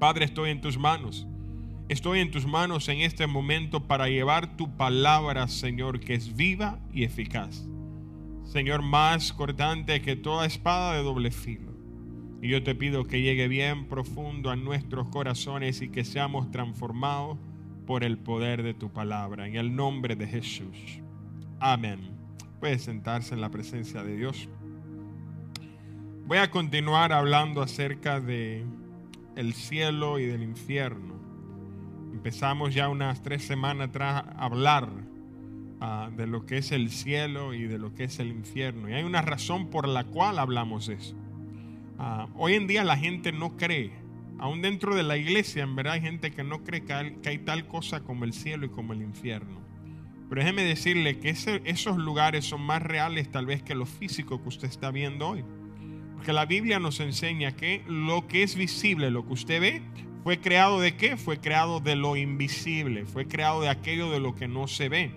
Padre, 0.00 0.24
estoy 0.24 0.50
en 0.50 0.60
tus 0.60 0.76
manos. 0.76 1.28
Estoy 1.88 2.18
en 2.18 2.32
tus 2.32 2.46
manos 2.46 2.88
en 2.88 3.00
este 3.00 3.28
momento 3.28 3.86
para 3.86 4.08
llevar 4.08 4.56
tu 4.56 4.76
palabra, 4.76 5.46
Señor, 5.46 6.00
que 6.00 6.14
es 6.14 6.34
viva 6.34 6.80
y 6.92 7.04
eficaz. 7.04 7.64
Señor, 8.52 8.82
más 8.82 9.32
cortante 9.32 10.02
que 10.02 10.14
toda 10.14 10.44
espada 10.44 10.92
de 10.92 11.02
doble 11.02 11.30
filo 11.30 11.72
y 12.42 12.48
yo 12.48 12.62
te 12.62 12.74
pido 12.74 13.06
que 13.06 13.22
llegue 13.22 13.48
bien 13.48 13.86
profundo 13.86 14.50
a 14.50 14.56
nuestros 14.56 15.08
corazones 15.08 15.80
y 15.80 15.88
que 15.88 16.04
seamos 16.04 16.50
transformados 16.50 17.38
por 17.86 18.04
el 18.04 18.18
poder 18.18 18.62
de 18.62 18.74
tu 18.74 18.92
palabra. 18.92 19.48
En 19.48 19.56
el 19.56 19.74
nombre 19.74 20.16
de 20.16 20.26
Jesús. 20.26 21.00
Amén. 21.60 22.00
Puede 22.60 22.78
sentarse 22.78 23.32
en 23.32 23.40
la 23.40 23.48
presencia 23.48 24.02
de 24.02 24.16
Dios. 24.18 24.50
Voy 26.26 26.36
a 26.36 26.50
continuar 26.50 27.14
hablando 27.14 27.62
acerca 27.62 28.20
de 28.20 28.66
el 29.34 29.54
cielo 29.54 30.18
y 30.18 30.26
del 30.26 30.42
infierno. 30.42 31.14
Empezamos 32.12 32.74
ya 32.74 32.90
unas 32.90 33.22
tres 33.22 33.46
semanas 33.46 33.88
atrás 33.88 34.24
a 34.28 34.44
hablar 34.44 34.90
ah, 35.82 36.10
de 36.16 36.26
lo 36.26 36.46
que 36.46 36.58
es 36.58 36.72
el 36.72 36.90
cielo 36.90 37.54
y 37.54 37.64
de 37.64 37.78
lo 37.78 37.94
que 37.94 38.04
es 38.04 38.18
el 38.18 38.28
infierno. 38.28 38.88
Y 38.88 38.94
hay 38.94 39.02
una 39.02 39.22
razón 39.22 39.68
por 39.68 39.88
la 39.88 40.04
cual 40.04 40.38
hablamos 40.38 40.86
de 40.86 40.94
eso. 40.94 41.16
Ah, 41.98 42.28
hoy 42.36 42.54
en 42.54 42.66
día 42.66 42.84
la 42.84 42.96
gente 42.96 43.32
no 43.32 43.56
cree, 43.56 43.92
aún 44.38 44.60
dentro 44.60 44.96
de 44.96 45.04
la 45.04 45.16
iglesia, 45.16 45.62
en 45.62 45.76
verdad 45.76 45.94
hay 45.94 46.00
gente 46.00 46.32
que 46.32 46.42
no 46.42 46.64
cree 46.64 46.84
que 46.84 46.92
hay, 46.92 47.38
tal 47.38 47.66
cosa 47.68 48.00
como 48.00 48.24
el 48.24 48.32
cielo 48.32 48.66
y 48.66 48.70
como 48.70 48.92
el 48.92 49.02
infierno. 49.02 49.60
Pero 50.28 50.40
déjeme 50.40 50.64
decirle 50.64 51.18
que 51.18 51.28
esos 51.28 51.96
lugares 51.98 52.46
son 52.46 52.62
más 52.62 52.82
reales 52.82 53.30
tal 53.30 53.46
vez 53.46 53.62
que 53.62 53.74
lo 53.74 53.86
físico 53.86 54.42
que 54.42 54.48
usted 54.48 54.66
está 54.66 54.90
viendo 54.90 55.28
hoy. 55.28 55.44
Porque 56.14 56.32
la 56.32 56.46
Biblia 56.46 56.80
nos 56.80 57.00
enseña 57.00 57.52
que 57.52 57.84
lo 57.86 58.26
que 58.26 58.42
es 58.42 58.56
visible, 58.56 59.10
lo 59.10 59.26
que 59.26 59.32
usted 59.32 59.60
ve, 59.60 59.82
fue 60.24 60.40
creado 60.40 60.80
de 60.80 60.96
qué? 60.96 61.16
Fue 61.16 61.38
creado 61.38 61.80
de 61.80 61.96
lo 61.96 62.16
invisible, 62.16 63.04
fue 63.04 63.26
creado 63.26 63.60
de 63.60 63.68
aquello 63.68 64.10
de 64.10 64.20
lo 64.20 64.34
que 64.34 64.48
no 64.48 64.68
se 64.68 64.88
ve. 64.88 65.10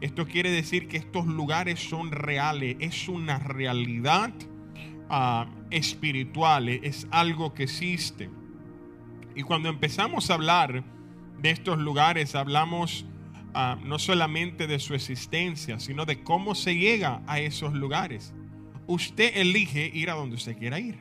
Esto 0.00 0.26
quiere 0.26 0.50
decir 0.50 0.88
que 0.88 0.96
estos 0.96 1.26
lugares 1.26 1.80
son 1.80 2.10
reales, 2.10 2.76
es 2.80 3.08
una 3.08 3.38
realidad 3.38 4.32
Ah, 5.08 5.46
espiritual, 5.70 6.68
es 6.68 7.06
algo 7.10 7.52
que 7.52 7.64
existe. 7.64 8.30
Y 9.34 9.42
cuando 9.42 9.68
empezamos 9.68 10.30
a 10.30 10.34
hablar 10.34 10.82
de 11.40 11.50
estos 11.50 11.78
lugares, 11.78 12.34
hablamos 12.34 13.04
ah, 13.52 13.76
no 13.84 13.98
solamente 13.98 14.66
de 14.66 14.78
su 14.78 14.94
existencia, 14.94 15.78
sino 15.78 16.06
de 16.06 16.22
cómo 16.22 16.54
se 16.54 16.76
llega 16.76 17.22
a 17.26 17.38
esos 17.38 17.74
lugares. 17.74 18.34
Usted 18.86 19.36
elige 19.36 19.90
ir 19.92 20.10
a 20.10 20.14
donde 20.14 20.36
usted 20.36 20.56
quiera 20.56 20.80
ir. 20.80 20.98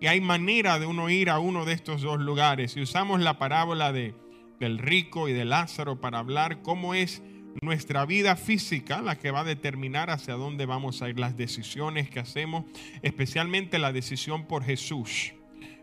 Y 0.00 0.06
hay 0.06 0.20
manera 0.22 0.78
de 0.78 0.86
uno 0.86 1.10
ir 1.10 1.28
a 1.28 1.38
uno 1.38 1.66
de 1.66 1.74
estos 1.74 2.00
dos 2.00 2.20
lugares. 2.20 2.76
Y 2.76 2.80
usamos 2.80 3.20
la 3.20 3.38
parábola 3.38 3.92
de, 3.92 4.14
del 4.58 4.78
rico 4.78 5.28
y 5.28 5.34
de 5.34 5.44
Lázaro 5.44 6.00
para 6.00 6.20
hablar 6.20 6.62
cómo 6.62 6.94
es 6.94 7.22
nuestra 7.62 8.06
vida 8.06 8.36
física 8.36 9.02
la 9.02 9.18
que 9.18 9.30
va 9.30 9.40
a 9.40 9.44
determinar 9.44 10.10
hacia 10.10 10.34
dónde 10.34 10.66
vamos 10.66 11.02
a 11.02 11.08
ir, 11.08 11.18
las 11.18 11.36
decisiones 11.36 12.08
que 12.08 12.20
hacemos, 12.20 12.64
especialmente 13.02 13.78
la 13.78 13.92
decisión 13.92 14.46
por 14.46 14.64
Jesús. 14.64 15.32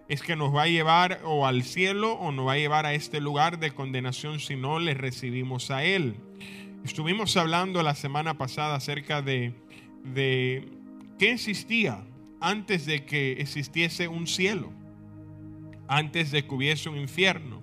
Es 0.08 0.22
que 0.22 0.36
nos 0.36 0.56
va 0.56 0.64
a 0.64 0.68
llevar 0.68 1.20
o 1.26 1.46
al 1.46 1.64
cielo 1.64 2.14
o 2.14 2.32
nos 2.32 2.48
va 2.48 2.54
a 2.54 2.58
llevar 2.58 2.86
a 2.86 2.94
este 2.94 3.20
lugar 3.20 3.60
de 3.60 3.72
condenación 3.72 4.40
si 4.40 4.56
no 4.56 4.80
le 4.80 4.94
recibimos 4.94 5.70
a 5.70 5.84
Él. 5.84 6.16
Estuvimos 6.86 7.36
hablando 7.36 7.84
la 7.84 7.96
semana 7.96 8.38
pasada 8.38 8.76
acerca 8.76 9.22
de, 9.22 9.54
de 10.04 10.70
qué 11.20 11.34
existía 11.34 12.06
antes 12.40 12.86
de 12.86 13.06
que 13.06 13.34
existiese 13.34 14.08
un 14.08 14.28
cielo, 14.28 14.72
antes 15.90 16.32
de 16.32 16.46
que 16.46 16.56
hubiese 16.56 16.88
un 16.88 16.98
infierno. 16.98 17.62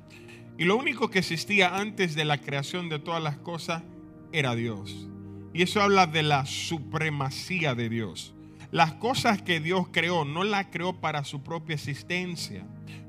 Y 0.58 0.64
lo 0.64 0.76
único 0.76 1.10
que 1.10 1.20
existía 1.20 1.76
antes 1.76 2.14
de 2.14 2.26
la 2.26 2.38
creación 2.38 2.88
de 2.88 2.98
todas 2.98 3.22
las 3.22 3.38
cosas 3.38 3.82
era 4.34 4.54
Dios. 4.54 5.08
Y 5.52 5.62
eso 5.62 5.80
habla 5.80 6.08
de 6.08 6.24
la 6.24 6.44
supremacía 6.46 7.74
de 7.76 7.88
Dios. 7.88 8.34
Las 8.72 8.94
cosas 8.94 9.40
que 9.40 9.60
Dios 9.60 9.86
creó 9.92 10.24
no 10.24 10.42
las 10.42 10.66
creó 10.66 11.00
para 11.00 11.22
su 11.22 11.44
propia 11.44 11.74
existencia. 11.74 12.66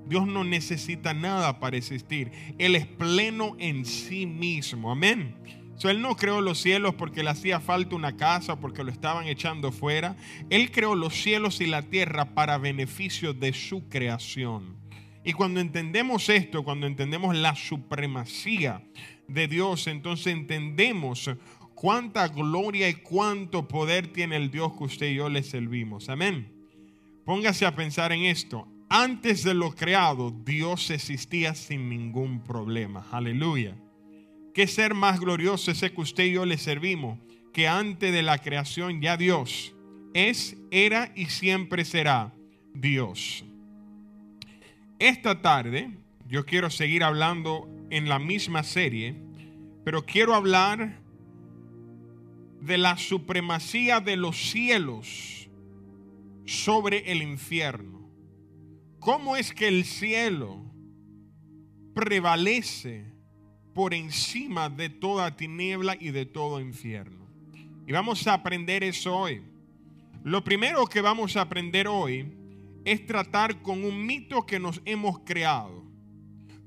Dios 0.08 0.28
no 0.28 0.44
necesita 0.44 1.16
nada 1.16 1.60
para 1.60 1.78
existir. 1.78 2.32
Él 2.60 2.76
es 2.76 2.86
pleno 2.86 3.56
en 3.58 3.84
sí 3.86 4.28
mismo. 4.28 4.92
Amén. 4.92 5.36
él 5.84 6.02
no 6.04 6.16
creó 6.16 6.40
los 6.42 6.60
cielos 6.60 6.94
porque 6.94 7.24
le 7.24 7.32
hacía 7.32 7.60
falta 7.60 7.96
una 7.96 8.16
casa, 8.16 8.60
porque 8.60 8.84
lo 8.84 8.92
estaban 8.92 9.26
echando 9.26 9.72
fuera. 9.72 10.16
Él 10.52 10.72
creó 10.72 10.94
los 10.94 11.16
cielos 11.16 11.60
y 11.60 11.66
la 11.66 11.82
tierra 11.82 12.36
para 12.36 12.60
beneficio 12.60 13.34
de 13.34 13.52
su 13.52 13.90
creación. 13.90 14.76
Y 15.24 15.34
cuando 15.34 15.60
entendemos 15.60 16.30
esto, 16.30 16.64
cuando 16.64 16.86
entendemos 16.86 17.36
la 17.36 17.56
supremacía 17.56 18.84
de 19.28 19.48
Dios, 19.48 19.88
entonces 19.88 20.28
entendemos 20.28 21.30
cuánta 21.74 22.28
gloria 22.28 22.90
y 22.90 22.96
cuánto 22.96 23.68
poder 23.68 24.08
tiene 24.08 24.38
el 24.38 24.50
Dios 24.50 24.74
que 24.78 24.84
usted 24.84 25.08
y 25.12 25.16
yo 25.16 25.30
le 25.30 25.44
servimos. 25.44 26.10
Amén. 26.10 26.52
Póngase 27.26 27.66
a 27.66 27.76
pensar 27.76 28.12
en 28.12 28.24
esto. 28.24 28.68
Antes 28.90 29.44
de 29.44 29.54
lo 29.54 29.74
creado, 29.74 30.32
Dios 30.32 30.90
existía 30.92 31.56
sin 31.56 31.90
ningún 31.90 32.44
problema. 32.44 33.06
Aleluya. 33.12 33.76
¿Qué 34.54 34.68
ser 34.68 34.94
más 34.94 35.20
glorioso 35.20 35.72
ese 35.72 35.92
que 35.92 36.02
usted 36.02 36.26
y 36.26 36.34
yo 36.34 36.46
le 36.46 36.58
servimos? 36.58 37.20
Que 37.52 37.68
antes 37.68 38.14
de 38.14 38.24
la 38.24 38.38
creación 38.38 39.02
ya 39.02 39.18
Dios 39.18 39.76
es, 40.14 40.56
era 40.72 41.12
y 41.14 41.26
siempre 41.26 41.84
será 41.84 42.34
Dios. 42.74 43.44
Esta 44.98 45.42
tarde 45.42 45.92
yo 46.28 46.46
quiero 46.46 46.70
seguir 46.70 47.04
hablando 47.04 47.68
en 47.90 48.10
la 48.10 48.20
misma 48.20 48.64
serie, 48.64 49.16
pero 49.84 50.06
quiero 50.06 50.34
hablar 50.34 51.00
de 52.62 52.78
la 52.78 52.98
supremacía 52.98 54.00
de 54.00 54.16
los 54.16 54.36
cielos 54.50 55.50
sobre 56.46 57.12
el 57.12 57.22
infierno. 57.22 58.10
¿Cómo 59.00 59.36
es 59.36 59.54
que 59.54 59.68
el 59.68 59.86
cielo 59.86 60.64
prevalece 61.94 63.06
por 63.74 63.94
encima 63.94 64.70
de 64.70 64.90
toda 64.90 65.36
tiniebla 65.36 65.96
y 66.00 66.10
de 66.10 66.26
todo 66.26 66.60
infierno? 66.60 67.28
Y 67.88 67.92
vamos 67.92 68.26
a 68.26 68.34
aprender 68.34 68.84
eso 68.84 69.16
hoy. 69.16 69.44
Lo 70.24 70.44
primero 70.44 70.88
que 70.88 71.02
vamos 71.02 71.38
a 71.38 71.42
aprender 71.42 71.88
hoy 71.88 72.26
es 72.84 73.06
tratar 73.06 73.62
con 73.62 73.84
un 73.84 74.06
mito 74.08 74.44
que 74.48 74.60
nos 74.60 74.82
hemos 74.86 75.20
creado 75.20 75.85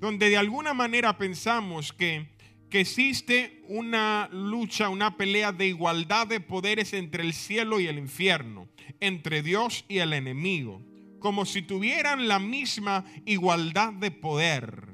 donde 0.01 0.29
de 0.29 0.37
alguna 0.37 0.75
manera 0.75 1.19
pensamos 1.19 1.93
que, 1.93 2.29
que 2.71 2.81
existe 2.81 3.63
una 3.69 4.29
lucha, 4.33 4.89
una 4.89 5.17
pelea 5.17 5.53
de 5.53 5.67
igualdad 5.67 6.27
de 6.27 6.41
poderes 6.41 6.93
entre 6.93 7.23
el 7.23 7.33
cielo 7.33 7.81
y 7.81 7.87
el 7.87 7.99
infierno, 7.99 8.69
entre 9.01 9.43
Dios 9.43 9.85
y 9.89 9.99
el 9.99 10.13
enemigo, 10.13 10.83
como 11.19 11.45
si 11.45 11.63
tuvieran 11.63 12.29
la 12.29 12.39
misma 12.39 13.05
igualdad 13.25 13.93
de 13.93 14.11
poder. 14.11 14.88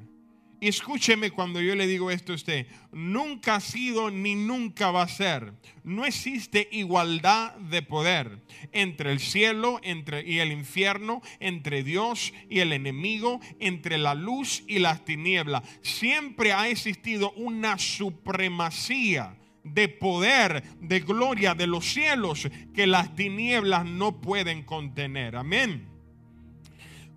Escúcheme 0.67 1.31
cuando 1.31 1.61
yo 1.61 1.75
le 1.75 1.85
digo 1.85 2.09
esto 2.09 2.31
a 2.31 2.35
usted, 2.35 2.67
nunca 2.91 3.55
ha 3.55 3.59
sido 3.59 4.09
ni 4.09 4.35
nunca 4.35 4.91
va 4.91 5.03
a 5.03 5.07
ser. 5.07 5.53
No 5.83 6.05
existe 6.05 6.67
igualdad 6.71 7.55
de 7.55 7.81
poder 7.81 8.41
entre 8.71 9.11
el 9.11 9.19
cielo 9.19 9.79
entre, 9.83 10.27
y 10.27 10.39
el 10.39 10.51
infierno, 10.51 11.21
entre 11.39 11.83
Dios 11.83 12.33
y 12.49 12.59
el 12.59 12.73
enemigo, 12.73 13.39
entre 13.59 13.97
la 13.97 14.15
luz 14.15 14.63
y 14.67 14.79
las 14.79 15.05
tinieblas. 15.05 15.63
Siempre 15.81 16.53
ha 16.53 16.67
existido 16.67 17.31
una 17.33 17.77
supremacía 17.77 19.37
de 19.63 19.87
poder, 19.87 20.63
de 20.79 20.99
gloria 20.99 21.53
de 21.53 21.67
los 21.67 21.85
cielos 21.85 22.47
que 22.73 22.87
las 22.87 23.15
tinieblas 23.15 23.85
no 23.85 24.19
pueden 24.19 24.63
contener. 24.63 25.35
Amén 25.35 25.94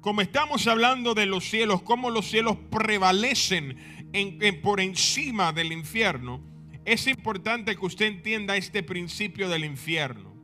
como 0.00 0.20
estamos 0.20 0.66
hablando 0.66 1.14
de 1.14 1.26
los 1.26 1.48
cielos, 1.48 1.82
cómo 1.82 2.10
los 2.10 2.28
cielos 2.28 2.56
prevalecen 2.70 3.76
por 4.62 4.80
encima 4.80 5.52
del 5.52 5.72
infierno, 5.72 6.42
es 6.84 7.06
importante 7.06 7.76
que 7.76 7.84
usted 7.84 8.06
entienda 8.06 8.56
este 8.56 8.82
principio 8.82 9.48
del 9.48 9.64
infierno. 9.64 10.34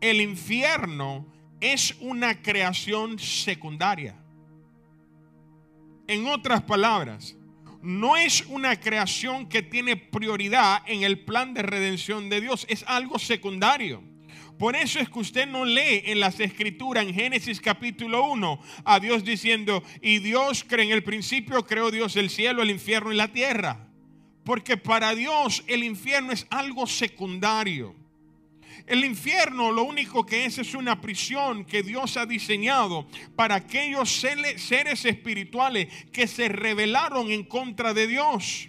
El 0.00 0.20
infierno 0.20 1.26
es 1.60 1.96
una 2.00 2.40
creación 2.40 3.18
secundaria. 3.18 4.16
En 6.06 6.26
otras 6.28 6.62
palabras, 6.62 7.36
no 7.82 8.16
es 8.16 8.46
una 8.46 8.80
creación 8.80 9.48
que 9.48 9.62
tiene 9.62 9.96
prioridad 9.96 10.82
en 10.86 11.02
el 11.02 11.24
plan 11.24 11.54
de 11.54 11.62
redención 11.62 12.28
de 12.30 12.40
Dios, 12.40 12.66
es 12.68 12.84
algo 12.86 13.18
secundario. 13.18 14.02
Por 14.58 14.74
eso 14.74 14.98
es 14.98 15.10
que 15.10 15.18
usted 15.18 15.46
no 15.46 15.64
lee 15.64 16.02
en 16.06 16.18
las 16.18 16.40
escrituras, 16.40 17.04
en 17.04 17.12
Génesis 17.12 17.60
capítulo 17.60 18.24
1, 18.30 18.60
a 18.84 19.00
Dios 19.00 19.22
diciendo, 19.22 19.82
y 20.00 20.18
Dios 20.20 20.64
cree 20.66 20.86
en 20.86 20.92
el 20.92 21.02
principio, 21.02 21.66
creó 21.66 21.90
Dios 21.90 22.16
el 22.16 22.30
cielo, 22.30 22.62
el 22.62 22.70
infierno 22.70 23.12
y 23.12 23.16
la 23.16 23.28
tierra. 23.28 23.86
Porque 24.44 24.78
para 24.78 25.14
Dios 25.14 25.62
el 25.66 25.84
infierno 25.84 26.32
es 26.32 26.46
algo 26.48 26.86
secundario. 26.86 27.94
El 28.86 29.04
infierno 29.04 29.72
lo 29.72 29.82
único 29.82 30.24
que 30.24 30.44
es 30.46 30.58
es 30.58 30.74
una 30.74 31.00
prisión 31.00 31.64
que 31.64 31.82
Dios 31.82 32.16
ha 32.16 32.24
diseñado 32.24 33.08
para 33.34 33.56
aquellos 33.56 34.10
seres 34.10 35.04
espirituales 35.04 35.88
que 36.12 36.26
se 36.26 36.48
rebelaron 36.48 37.30
en 37.30 37.42
contra 37.42 37.92
de 37.92 38.06
Dios. 38.06 38.68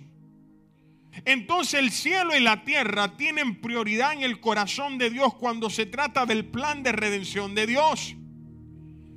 Entonces 1.26 1.80
el 1.80 1.92
cielo 1.92 2.36
y 2.36 2.40
la 2.40 2.64
tierra 2.64 3.18
tienen 3.18 3.60
prioridad 3.62 4.14
en 4.14 4.24
el 4.24 4.40
corazón 4.40 4.98
de 4.98 5.10
Dios 5.10 5.34
cuando 5.36 5.70
se 5.70 5.86
trata 5.86 6.26
del 6.26 6.46
plan 6.46 6.84
de 6.84 6.92
redención 6.92 7.56
de 7.56 7.68
Dios. 7.68 8.16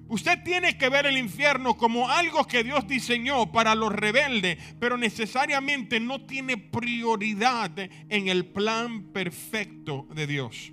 Usted 0.09 0.43
tiene 0.43 0.77
que 0.77 0.89
ver 0.89 1.07
el 1.07 1.17
infierno 1.17 1.77
como 1.77 2.11
algo 2.11 2.45
que 2.45 2.65
Dios 2.65 2.89
diseñó 2.89 3.53
para 3.53 3.77
los 3.77 3.93
rebeldes, 3.93 4.59
pero 4.81 4.97
necesariamente 4.97 6.01
no 6.01 6.23
tiene 6.23 6.57
prioridad 6.57 7.71
en 7.79 8.27
el 8.27 8.47
plan 8.47 9.13
perfecto 9.13 10.09
de 10.13 10.27
Dios. 10.27 10.73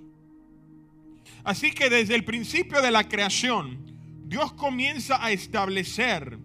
Así 1.44 1.70
que 1.70 1.88
desde 1.88 2.16
el 2.16 2.24
principio 2.24 2.82
de 2.82 2.90
la 2.90 3.08
creación, 3.08 3.78
Dios 4.24 4.52
comienza 4.54 5.24
a 5.24 5.30
establecer 5.30 6.36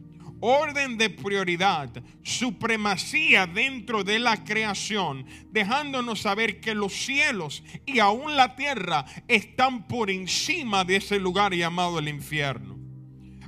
orden 0.45 0.97
de 0.97 1.09
prioridad, 1.09 1.89
supremacía 2.21 3.47
dentro 3.47 4.03
de 4.03 4.19
la 4.19 4.43
creación, 4.43 5.25
dejándonos 5.51 6.19
saber 6.19 6.59
que 6.59 6.75
los 6.75 6.91
cielos 6.91 7.63
y 7.85 7.99
aún 7.99 8.35
la 8.35 8.57
tierra 8.57 9.05
están 9.29 9.87
por 9.87 10.11
encima 10.11 10.83
de 10.83 10.97
ese 10.97 11.17
lugar 11.17 11.53
llamado 11.53 11.97
el 11.97 12.09
infierno. 12.09 12.77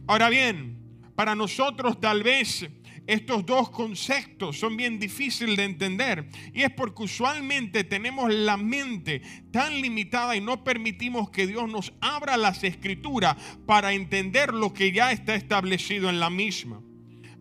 Ahora 0.07 0.29
bien, 0.29 0.79
para 1.15 1.35
nosotros 1.35 1.99
tal 1.99 2.23
vez 2.23 2.65
estos 3.07 3.45
dos 3.45 3.69
conceptos 3.71 4.57
son 4.57 4.77
bien 4.77 4.97
difíciles 4.97 5.57
de 5.57 5.65
entender 5.65 6.29
y 6.53 6.63
es 6.63 6.71
porque 6.71 7.03
usualmente 7.03 7.83
tenemos 7.83 8.33
la 8.33 8.55
mente 8.55 9.21
tan 9.51 9.81
limitada 9.81 10.35
y 10.35 10.41
no 10.41 10.63
permitimos 10.63 11.29
que 11.29 11.45
Dios 11.45 11.69
nos 11.69 11.93
abra 11.99 12.37
las 12.37 12.63
escrituras 12.63 13.35
para 13.65 13.91
entender 13.91 14.53
lo 14.53 14.73
que 14.73 14.93
ya 14.93 15.11
está 15.11 15.35
establecido 15.35 16.09
en 16.09 16.21
la 16.21 16.29
misma. 16.29 16.84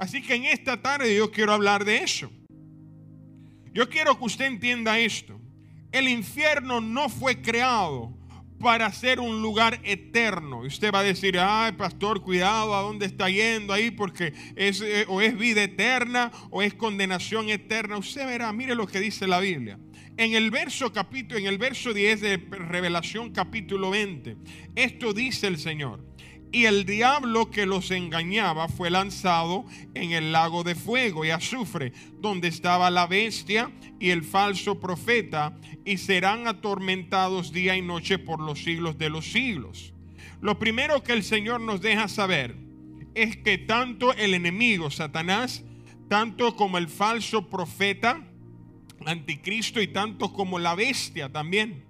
Así 0.04 0.20
que 0.20 0.34
en 0.34 0.44
esta 0.44 0.82
tarde 0.82 1.16
yo 1.16 1.30
quiero 1.30 1.54
hablar 1.54 1.82
de 1.82 1.96
eso. 1.96 2.30
Yo 3.72 3.88
quiero 3.88 4.18
que 4.18 4.24
usted 4.24 4.44
entienda 4.44 4.98
esto. 4.98 5.40
El 5.92 6.08
infierno 6.08 6.82
no 6.82 7.08
fue 7.08 7.40
creado 7.40 8.14
para 8.60 8.92
ser 8.92 9.18
un 9.18 9.40
lugar 9.40 9.80
eterno. 9.82 10.64
Y 10.64 10.66
usted 10.66 10.92
va 10.92 10.98
a 10.98 11.04
decir, 11.04 11.38
ay 11.38 11.72
pastor, 11.72 12.20
cuidado 12.20 12.76
a 12.76 12.82
dónde 12.82 13.06
está 13.06 13.30
yendo 13.30 13.72
ahí 13.72 13.90
porque 13.90 14.34
es, 14.56 14.82
eh, 14.82 15.06
o 15.08 15.22
es 15.22 15.38
vida 15.38 15.62
eterna 15.62 16.30
o 16.50 16.60
es 16.60 16.74
condenación 16.74 17.48
eterna. 17.48 17.96
Usted 17.96 18.26
verá, 18.26 18.52
mire 18.52 18.74
lo 18.74 18.86
que 18.86 19.00
dice 19.00 19.26
la 19.26 19.40
Biblia. 19.40 19.78
En 20.18 20.34
el 20.34 20.50
verso 20.50 20.92
capítulo, 20.92 21.40
en 21.40 21.46
el 21.46 21.56
verso 21.56 21.94
10 21.94 22.20
de 22.20 22.36
Revelación 22.50 23.32
capítulo 23.32 23.88
20, 23.88 24.36
esto 24.74 25.14
dice 25.14 25.46
el 25.46 25.56
Señor. 25.56 26.13
Y 26.54 26.66
el 26.66 26.86
diablo 26.86 27.50
que 27.50 27.66
los 27.66 27.90
engañaba 27.90 28.68
fue 28.68 28.88
lanzado 28.88 29.64
en 29.92 30.12
el 30.12 30.30
lago 30.30 30.62
de 30.62 30.76
fuego 30.76 31.24
y 31.24 31.30
azufre, 31.30 31.92
donde 32.20 32.46
estaba 32.46 32.92
la 32.92 33.08
bestia 33.08 33.72
y 33.98 34.10
el 34.10 34.22
falso 34.22 34.78
profeta, 34.78 35.58
y 35.84 35.96
serán 35.96 36.46
atormentados 36.46 37.52
día 37.52 37.76
y 37.76 37.82
noche 37.82 38.20
por 38.20 38.38
los 38.38 38.62
siglos 38.62 38.96
de 38.98 39.10
los 39.10 39.32
siglos. 39.32 39.94
Lo 40.40 40.60
primero 40.60 41.02
que 41.02 41.14
el 41.14 41.24
Señor 41.24 41.60
nos 41.60 41.80
deja 41.80 42.06
saber 42.06 42.54
es 43.16 43.36
que 43.36 43.58
tanto 43.58 44.12
el 44.12 44.32
enemigo, 44.32 44.92
Satanás, 44.92 45.64
tanto 46.08 46.54
como 46.54 46.78
el 46.78 46.86
falso 46.86 47.50
profeta, 47.50 48.28
anticristo 49.04 49.82
y 49.82 49.88
tanto 49.88 50.32
como 50.32 50.60
la 50.60 50.76
bestia 50.76 51.32
también, 51.32 51.84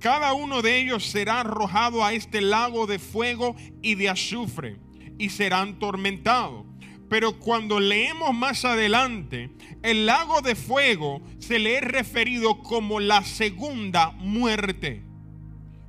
cada 0.00 0.32
uno 0.32 0.62
de 0.62 0.78
ellos 0.78 1.04
será 1.06 1.40
arrojado 1.40 2.04
a 2.04 2.12
este 2.12 2.40
lago 2.40 2.86
de 2.86 2.98
fuego 2.98 3.56
y 3.82 3.94
de 3.94 4.08
azufre 4.08 4.76
y 5.18 5.30
serán 5.30 5.78
tormentados. 5.78 6.64
Pero 7.08 7.38
cuando 7.38 7.80
leemos 7.80 8.34
más 8.34 8.64
adelante, 8.64 9.50
el 9.82 10.06
lago 10.06 10.40
de 10.42 10.54
fuego 10.54 11.22
se 11.38 11.58
le 11.58 11.78
es 11.78 11.82
referido 11.82 12.62
como 12.62 13.00
la 13.00 13.24
segunda 13.24 14.10
muerte. 14.10 15.02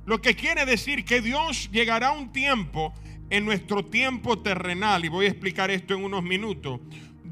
Lo 0.06 0.20
que 0.22 0.34
quiere 0.34 0.64
decir 0.64 1.04
que 1.04 1.20
Dios 1.20 1.70
llegará 1.70 2.12
un 2.12 2.32
tiempo 2.32 2.94
en 3.28 3.44
nuestro 3.44 3.84
tiempo 3.84 4.40
terrenal, 4.40 5.04
y 5.04 5.08
voy 5.08 5.26
a 5.26 5.28
explicar 5.28 5.70
esto 5.70 5.94
en 5.94 6.04
unos 6.04 6.24
minutos, 6.24 6.80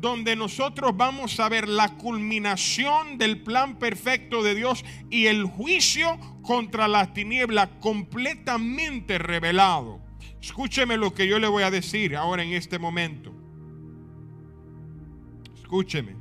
donde 0.01 0.37
nosotros 0.37 0.97
vamos 0.97 1.41
a 1.41 1.49
ver 1.49 1.69
la 1.69 1.97
culminación 1.97 3.19
del 3.19 3.43
plan 3.43 3.79
perfecto 3.79 4.43
de 4.43 4.55
Dios 4.55 4.85
y 5.11 5.27
el 5.27 5.45
juicio 5.45 6.19
contra 6.43 6.87
las 6.87 7.13
tinieblas 7.15 7.69
completamente 7.81 9.19
revelado. 9.19 10.01
Escúcheme 10.41 10.97
lo 10.97 11.13
que 11.13 11.27
yo 11.27 11.39
le 11.39 11.49
voy 11.49 11.65
a 11.65 11.71
decir 11.71 12.15
ahora 12.17 12.45
en 12.45 12.53
este 12.53 12.79
momento. 12.79 13.35
Escúcheme. 15.57 16.17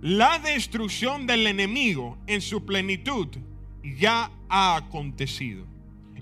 La 0.00 0.38
destrucción 0.38 1.26
del 1.26 1.46
enemigo 1.46 2.16
en 2.26 2.40
su 2.40 2.64
plenitud 2.64 3.28
ya 3.82 4.30
ha 4.48 4.76
acontecido. 4.76 5.66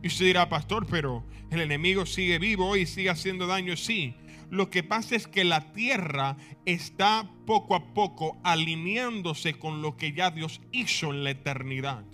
Y 0.02 0.08
usted 0.08 0.26
dirá, 0.26 0.48
pastor, 0.48 0.86
pero 0.86 1.24
el 1.50 1.60
enemigo 1.60 2.06
sigue 2.06 2.38
vivo 2.38 2.76
y 2.76 2.86
sigue 2.86 3.10
haciendo 3.10 3.46
daño. 3.46 3.76
Sí, 3.76 4.14
lo 4.50 4.70
que 4.70 4.82
pasa 4.82 5.16
es 5.16 5.26
que 5.26 5.44
la 5.44 5.72
tierra 5.72 6.36
está 6.64 7.30
poco 7.46 7.74
a 7.74 7.94
poco 7.94 8.38
alineándose 8.44 9.54
con 9.54 9.82
lo 9.82 9.96
que 9.96 10.12
ya 10.12 10.30
Dios 10.30 10.60
hizo 10.72 11.10
en 11.10 11.24
la 11.24 11.30
eternidad. 11.30 12.04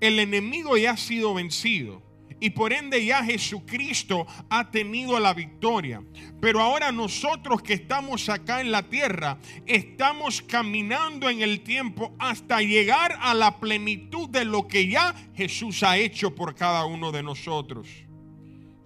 El 0.00 0.18
enemigo 0.18 0.76
ya 0.76 0.92
ha 0.92 0.96
sido 0.96 1.34
vencido 1.34 2.02
y 2.40 2.50
por 2.50 2.72
ende 2.72 3.04
ya 3.04 3.22
Jesucristo 3.22 4.26
ha 4.48 4.70
tenido 4.70 5.20
la 5.20 5.34
victoria. 5.34 6.02
Pero 6.40 6.60
ahora 6.60 6.90
nosotros 6.90 7.62
que 7.62 7.74
estamos 7.74 8.28
acá 8.30 8.62
en 8.62 8.72
la 8.72 8.82
tierra, 8.82 9.38
estamos 9.66 10.40
caminando 10.40 11.28
en 11.28 11.42
el 11.42 11.60
tiempo 11.60 12.14
hasta 12.18 12.62
llegar 12.62 13.18
a 13.20 13.34
la 13.34 13.60
plenitud 13.60 14.28
de 14.30 14.46
lo 14.46 14.66
que 14.66 14.88
ya 14.88 15.14
Jesús 15.34 15.82
ha 15.82 15.98
hecho 15.98 16.34
por 16.34 16.54
cada 16.54 16.86
uno 16.86 17.12
de 17.12 17.22
nosotros. 17.22 17.86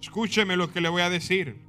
Escúcheme 0.01 0.57
lo 0.57 0.71
que 0.71 0.81
le 0.81 0.89
voy 0.89 1.01
a 1.01 1.09
decir. 1.09 1.64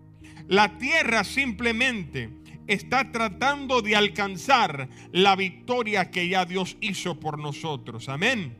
La 0.49 0.79
tierra 0.79 1.25
simplemente 1.25 2.31
está 2.67 3.11
tratando 3.11 3.83
de 3.83 3.97
alcanzar 3.97 4.89
la 5.13 5.35
victoria 5.35 6.11
que 6.11 6.29
ya 6.29 6.45
Dios 6.45 6.77
hizo 6.81 7.19
por 7.19 7.39
nosotros. 7.39 8.09
Amén. 8.09 8.57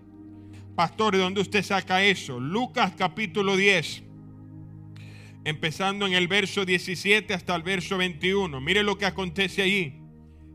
Pastor, 0.75 1.15
¿de 1.15 1.23
dónde 1.23 1.41
usted 1.41 1.63
saca 1.63 2.05
eso? 2.05 2.41
Lucas 2.41 2.93
capítulo 2.99 3.57
10, 3.57 4.03
empezando 5.45 6.07
en 6.07 6.13
el 6.13 6.29
verso 6.29 6.65
17 6.65 7.33
hasta 7.33 7.55
el 7.55 7.63
verso 7.63 7.97
21. 7.97 8.61
Mire 8.61 8.83
lo 8.83 8.99
que 8.99 9.07
acontece 9.07 9.63
allí. 9.63 9.95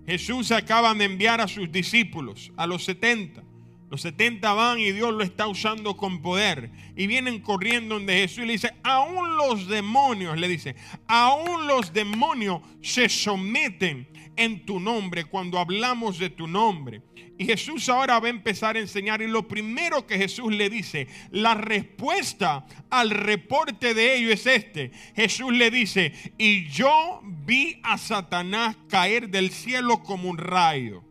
Jesús 0.05 0.51
acaba 0.51 0.93
de 0.93 1.05
enviar 1.05 1.41
a 1.41 1.47
sus 1.47 1.71
discípulos, 1.71 2.51
a 2.57 2.67
los 2.67 2.83
70, 2.83 3.43
Los 3.91 4.03
70 4.03 4.53
van 4.53 4.79
y 4.79 4.93
Dios 4.93 5.13
lo 5.13 5.21
está 5.21 5.47
usando 5.47 5.97
con 5.97 6.21
poder. 6.21 6.71
Y 6.95 7.07
vienen 7.07 7.41
corriendo 7.41 7.95
donde 7.95 8.13
Jesús 8.13 8.45
y 8.45 8.47
le 8.47 8.53
dice, 8.53 8.73
aún 8.83 9.35
los 9.35 9.67
demonios, 9.67 10.39
le 10.39 10.47
dice, 10.47 10.77
aún 11.07 11.67
los 11.67 11.91
demonios 11.91 12.61
se 12.81 13.09
someten 13.09 14.07
en 14.37 14.65
tu 14.65 14.79
nombre 14.79 15.25
cuando 15.25 15.59
hablamos 15.59 16.19
de 16.19 16.29
tu 16.29 16.47
nombre. 16.47 17.01
Y 17.37 17.43
Jesús 17.45 17.89
ahora 17.89 18.17
va 18.21 18.27
a 18.27 18.29
empezar 18.29 18.77
a 18.77 18.79
enseñar 18.79 19.21
y 19.21 19.27
lo 19.27 19.45
primero 19.45 20.07
que 20.07 20.17
Jesús 20.17 20.53
le 20.53 20.69
dice, 20.69 21.09
la 21.29 21.53
respuesta 21.53 22.65
al 22.89 23.09
reporte 23.09 23.93
de 23.93 24.15
ello 24.15 24.31
es 24.31 24.47
este. 24.47 24.91
Jesús 25.17 25.51
le 25.51 25.69
dice, 25.69 26.13
y 26.37 26.69
yo 26.69 27.19
vi 27.23 27.81
a 27.83 27.97
Satanás 27.97 28.77
caer 28.87 29.27
del 29.27 29.51
cielo 29.51 30.01
como 30.01 30.29
un 30.29 30.37
rayo. 30.37 31.03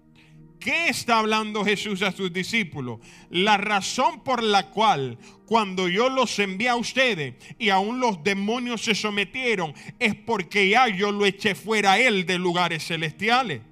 ¿Qué 0.60 0.88
está 0.88 1.18
hablando 1.18 1.64
Jesús 1.64 2.02
a 2.02 2.12
sus 2.12 2.30
discípulos? 2.30 3.00
La 3.30 3.56
razón 3.56 4.22
por 4.22 4.42
la 4.42 4.68
cual 4.68 5.16
cuando 5.46 5.88
yo 5.88 6.10
los 6.10 6.38
envié 6.38 6.68
a 6.68 6.76
ustedes 6.76 7.34
y 7.58 7.70
aún 7.70 7.98
los 7.98 8.22
demonios 8.22 8.82
se 8.82 8.94
sometieron 8.94 9.72
es 9.98 10.14
porque 10.14 10.68
ya 10.68 10.86
yo 10.88 11.12
lo 11.12 11.24
eché 11.24 11.54
fuera 11.54 11.92
a 11.92 11.98
él 11.98 12.26
de 12.26 12.38
lugares 12.38 12.86
celestiales. 12.86 13.62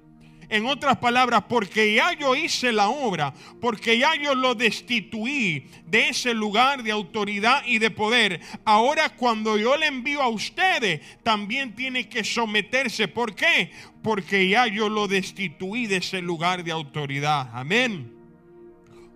En 0.49 0.65
otras 0.65 0.97
palabras, 0.97 1.43
porque 1.47 1.93
ya 1.93 2.13
yo 2.13 2.35
hice 2.35 2.71
la 2.71 2.89
obra, 2.89 3.33
porque 3.61 3.99
ya 3.99 4.15
yo 4.15 4.33
lo 4.33 4.55
destituí 4.55 5.67
de 5.85 6.09
ese 6.09 6.33
lugar 6.33 6.81
de 6.81 6.91
autoridad 6.91 7.63
y 7.65 7.77
de 7.77 7.91
poder. 7.91 8.41
Ahora 8.65 9.09
cuando 9.09 9.57
yo 9.57 9.77
le 9.77 9.85
envío 9.85 10.21
a 10.21 10.27
ustedes, 10.27 11.01
también 11.21 11.75
tiene 11.75 12.09
que 12.09 12.23
someterse. 12.23 13.07
¿Por 13.07 13.35
qué? 13.35 13.71
Porque 14.01 14.49
ya 14.49 14.65
yo 14.65 14.89
lo 14.89 15.07
destituí 15.07 15.85
de 15.85 15.97
ese 15.97 16.21
lugar 16.21 16.63
de 16.63 16.71
autoridad. 16.71 17.49
Amén. 17.53 18.11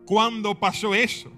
¿Cuándo 0.06 0.60
pasó 0.60 0.94
eso? 0.94 1.32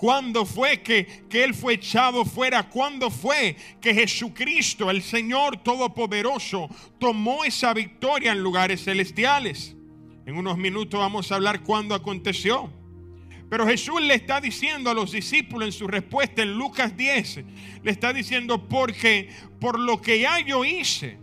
¿Cuándo 0.00 0.46
fue 0.46 0.80
que, 0.80 1.26
que, 1.28 1.44
Él 1.44 1.52
fue 1.52 1.74
echado 1.74 2.24
fuera? 2.24 2.70
¿Cuándo 2.70 3.10
fue 3.10 3.54
que 3.82 3.92
Jesucristo, 3.92 4.90
el 4.90 5.02
Señor 5.02 5.62
Todopoderoso, 5.62 6.70
tomó 6.98 7.44
esa 7.44 7.74
victoria 7.74 8.32
en 8.32 8.42
lugares 8.42 8.82
celestiales? 8.82 9.76
En 10.24 10.38
unos 10.38 10.56
minutos 10.56 10.98
vamos 10.98 11.30
a 11.30 11.34
hablar 11.34 11.62
cuándo 11.62 11.94
aconteció. 11.94 12.72
Pero 13.50 13.66
Jesús 13.66 14.00
le 14.00 14.14
está 14.14 14.40
diciendo 14.40 14.88
a 14.88 14.94
los 14.94 15.12
discípulos 15.12 15.66
en 15.66 15.72
su 15.72 15.86
respuesta 15.86 16.40
en 16.40 16.54
Lucas 16.54 16.96
10, 16.96 17.44
le 17.82 17.90
está 17.90 18.14
diciendo, 18.14 18.70
porque 18.70 19.28
por 19.60 19.78
lo 19.78 20.00
que 20.00 20.20
ya 20.20 20.40
yo 20.40 20.64
hice, 20.64 21.18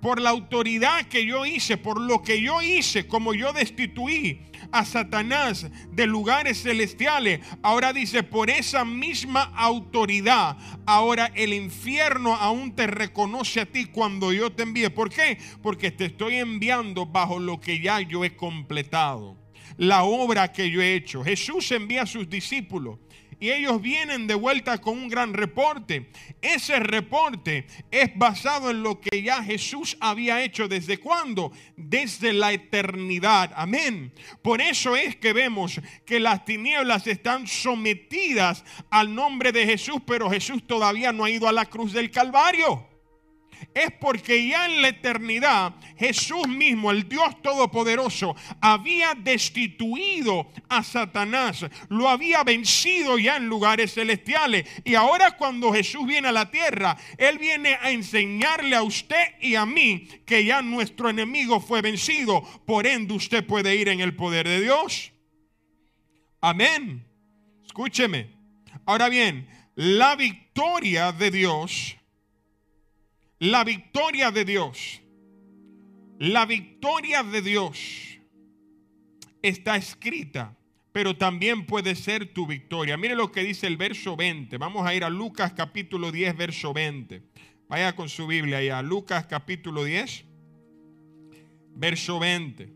por 0.00 0.20
la 0.20 0.30
autoridad 0.30 1.06
que 1.06 1.26
yo 1.26 1.44
hice, 1.46 1.76
por 1.76 2.00
lo 2.00 2.22
que 2.22 2.40
yo 2.40 2.62
hice, 2.62 3.06
como 3.06 3.34
yo 3.34 3.52
destituí 3.52 4.40
a 4.72 4.84
Satanás 4.84 5.66
de 5.92 6.06
lugares 6.06 6.62
celestiales. 6.62 7.40
Ahora 7.62 7.92
dice, 7.92 8.22
por 8.22 8.50
esa 8.50 8.84
misma 8.84 9.52
autoridad, 9.56 10.56
ahora 10.86 11.30
el 11.34 11.52
infierno 11.52 12.34
aún 12.34 12.74
te 12.74 12.86
reconoce 12.86 13.60
a 13.60 13.66
ti 13.66 13.86
cuando 13.86 14.32
yo 14.32 14.50
te 14.52 14.62
envíe. 14.62 14.90
¿Por 14.90 15.10
qué? 15.10 15.38
Porque 15.62 15.90
te 15.90 16.06
estoy 16.06 16.36
enviando 16.36 17.06
bajo 17.06 17.38
lo 17.38 17.60
que 17.60 17.80
ya 17.80 18.00
yo 18.00 18.24
he 18.24 18.36
completado. 18.36 19.36
La 19.76 20.02
obra 20.02 20.52
que 20.52 20.70
yo 20.70 20.82
he 20.82 20.94
hecho. 20.94 21.24
Jesús 21.24 21.70
envía 21.72 22.02
a 22.02 22.06
sus 22.06 22.28
discípulos 22.28 22.98
y 23.40 23.50
ellos 23.50 23.80
vienen 23.80 24.26
de 24.26 24.34
vuelta 24.34 24.78
con 24.78 24.98
un 24.98 25.08
gran 25.08 25.32
reporte. 25.32 26.10
Ese 26.42 26.78
reporte 26.78 27.66
es 27.90 28.16
basado 28.16 28.70
en 28.70 28.82
lo 28.82 29.00
que 29.00 29.22
ya 29.22 29.42
Jesús 29.42 29.96
había 29.98 30.42
hecho 30.44 30.68
desde 30.68 30.98
cuándo? 30.98 31.50
Desde 31.76 32.34
la 32.34 32.52
eternidad. 32.52 33.52
Amén. 33.56 34.12
Por 34.42 34.60
eso 34.60 34.94
es 34.94 35.16
que 35.16 35.32
vemos 35.32 35.80
que 36.04 36.20
las 36.20 36.44
tinieblas 36.44 37.06
están 37.06 37.46
sometidas 37.46 38.64
al 38.90 39.14
nombre 39.14 39.52
de 39.52 39.64
Jesús, 39.64 40.02
pero 40.06 40.30
Jesús 40.30 40.66
todavía 40.66 41.12
no 41.12 41.24
ha 41.24 41.30
ido 41.30 41.48
a 41.48 41.52
la 41.52 41.64
cruz 41.64 41.92
del 41.92 42.10
Calvario 42.10 42.89
es 43.74 43.90
porque 44.00 44.48
ya 44.48 44.66
en 44.66 44.82
la 44.82 44.88
eternidad 44.88 45.74
Jesús 45.96 46.48
mismo, 46.48 46.90
el 46.90 47.08
Dios 47.08 47.40
Todopoderoso, 47.42 48.34
había 48.60 49.14
destituido 49.14 50.50
a 50.68 50.82
Satanás, 50.82 51.64
lo 51.88 52.08
había 52.08 52.42
vencido 52.42 53.18
ya 53.18 53.36
en 53.36 53.46
lugares 53.46 53.94
celestiales. 53.94 54.66
Y 54.84 54.94
ahora 54.94 55.36
cuando 55.36 55.72
Jesús 55.72 56.06
viene 56.06 56.28
a 56.28 56.32
la 56.32 56.50
tierra, 56.50 56.96
Él 57.18 57.38
viene 57.38 57.76
a 57.80 57.90
enseñarle 57.90 58.76
a 58.76 58.82
usted 58.82 59.34
y 59.40 59.54
a 59.54 59.66
mí 59.66 60.08
que 60.26 60.44
ya 60.44 60.62
nuestro 60.62 61.10
enemigo 61.10 61.60
fue 61.60 61.82
vencido. 61.82 62.42
Por 62.66 62.86
ende 62.86 63.14
usted 63.14 63.46
puede 63.46 63.76
ir 63.76 63.88
en 63.88 64.00
el 64.00 64.14
poder 64.14 64.48
de 64.48 64.60
Dios. 64.60 65.12
Amén. 66.40 67.06
Escúcheme. 67.64 68.30
Ahora 68.86 69.08
bien, 69.08 69.46
la 69.74 70.16
victoria 70.16 71.12
de 71.12 71.30
Dios 71.30 71.96
la 73.40 73.64
victoria 73.64 74.30
de 74.30 74.44
Dios, 74.44 75.00
la 76.18 76.44
victoria 76.44 77.22
de 77.22 77.40
Dios 77.40 78.20
está 79.40 79.76
escrita, 79.76 80.58
pero 80.92 81.16
también 81.16 81.64
puede 81.64 81.94
ser 81.94 82.34
tu 82.34 82.46
victoria. 82.46 82.98
Mire 82.98 83.14
lo 83.14 83.32
que 83.32 83.42
dice 83.42 83.66
el 83.66 83.78
verso 83.78 84.14
20. 84.14 84.58
Vamos 84.58 84.86
a 84.86 84.94
ir 84.94 85.04
a 85.04 85.08
Lucas 85.08 85.54
capítulo 85.54 86.12
10, 86.12 86.36
verso 86.36 86.74
20. 86.74 87.22
Vaya 87.66 87.96
con 87.96 88.10
su 88.10 88.26
Biblia 88.26 88.58
allá. 88.58 88.82
Lucas 88.82 89.24
capítulo 89.24 89.84
10, 89.84 90.26
verso 91.76 92.18
20. 92.18 92.74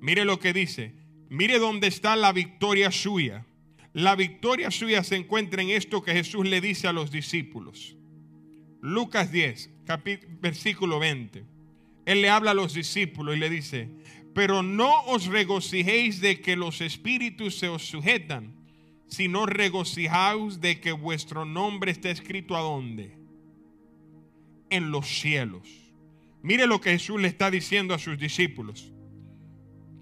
Mire 0.00 0.24
lo 0.24 0.40
que 0.40 0.52
dice. 0.52 0.94
Mire 1.28 1.60
dónde 1.60 1.86
está 1.86 2.16
la 2.16 2.32
victoria 2.32 2.90
suya. 2.90 3.46
La 3.92 4.16
victoria 4.16 4.72
suya 4.72 5.04
se 5.04 5.14
encuentra 5.14 5.62
en 5.62 5.70
esto 5.70 6.02
que 6.02 6.12
Jesús 6.12 6.44
le 6.44 6.60
dice 6.60 6.88
a 6.88 6.92
los 6.92 7.12
discípulos. 7.12 7.96
Lucas 8.82 9.30
10, 9.30 9.75
versículo 10.40 10.98
20. 10.98 11.44
Él 12.06 12.22
le 12.22 12.30
habla 12.30 12.52
a 12.52 12.54
los 12.54 12.74
discípulos 12.74 13.36
y 13.36 13.38
le 13.38 13.50
dice, 13.50 13.88
pero 14.34 14.62
no 14.62 15.02
os 15.06 15.26
regocijéis 15.26 16.20
de 16.20 16.40
que 16.40 16.56
los 16.56 16.80
espíritus 16.80 17.58
se 17.58 17.68
os 17.68 17.86
sujetan, 17.86 18.54
sino 19.08 19.46
regocijaos 19.46 20.60
de 20.60 20.80
que 20.80 20.92
vuestro 20.92 21.44
nombre 21.44 21.90
está 21.90 22.10
escrito 22.10 22.56
a 22.56 22.60
dónde? 22.60 23.16
En 24.70 24.90
los 24.90 25.06
cielos. 25.06 25.68
Mire 26.42 26.66
lo 26.66 26.80
que 26.80 26.90
Jesús 26.90 27.20
le 27.20 27.28
está 27.28 27.50
diciendo 27.50 27.94
a 27.94 27.98
sus 27.98 28.18
discípulos. 28.18 28.92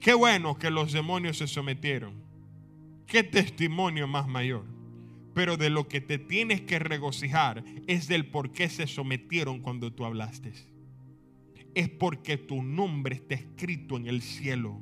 Qué 0.01 0.13
bueno 0.13 0.59
que 0.59 0.71
los 0.71 0.93
demonios 0.93 1.39
se 1.39 1.47
sometieron. 1.47 2.23
Qué 3.07 3.23
testimonio 3.23 4.07
más 4.07 4.27
mayor. 4.27 4.74
Pero 5.35 5.57
de 5.57 5.69
lo 5.71 5.89
que 5.89 6.01
te 6.01 6.19
tienes 6.19 6.63
que 6.63 6.79
regocijar 6.79 7.65
es 7.87 8.09
del 8.09 8.27
por 8.27 8.53
qué 8.53 8.69
se 8.69 8.87
sometieron 8.87 9.61
cuando 9.61 9.93
tú 9.93 10.05
hablaste. 10.05 10.53
Es 11.75 11.89
porque 11.89 12.37
tu 12.39 12.63
nombre 12.63 13.17
está 13.17 13.35
escrito 13.35 13.97
en 13.97 14.07
el 14.07 14.23
cielo. 14.23 14.81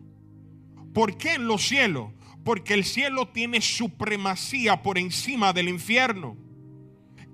¿Por 0.93 1.17
qué 1.17 1.35
en 1.35 1.47
los 1.47 1.67
cielos? 1.67 2.13
Porque 2.45 2.75
el 2.75 2.85
cielo 2.85 3.29
tiene 3.29 3.61
supremacía 3.61 4.83
por 4.83 4.99
encima 4.99 5.53
del 5.53 5.69
infierno 5.69 6.37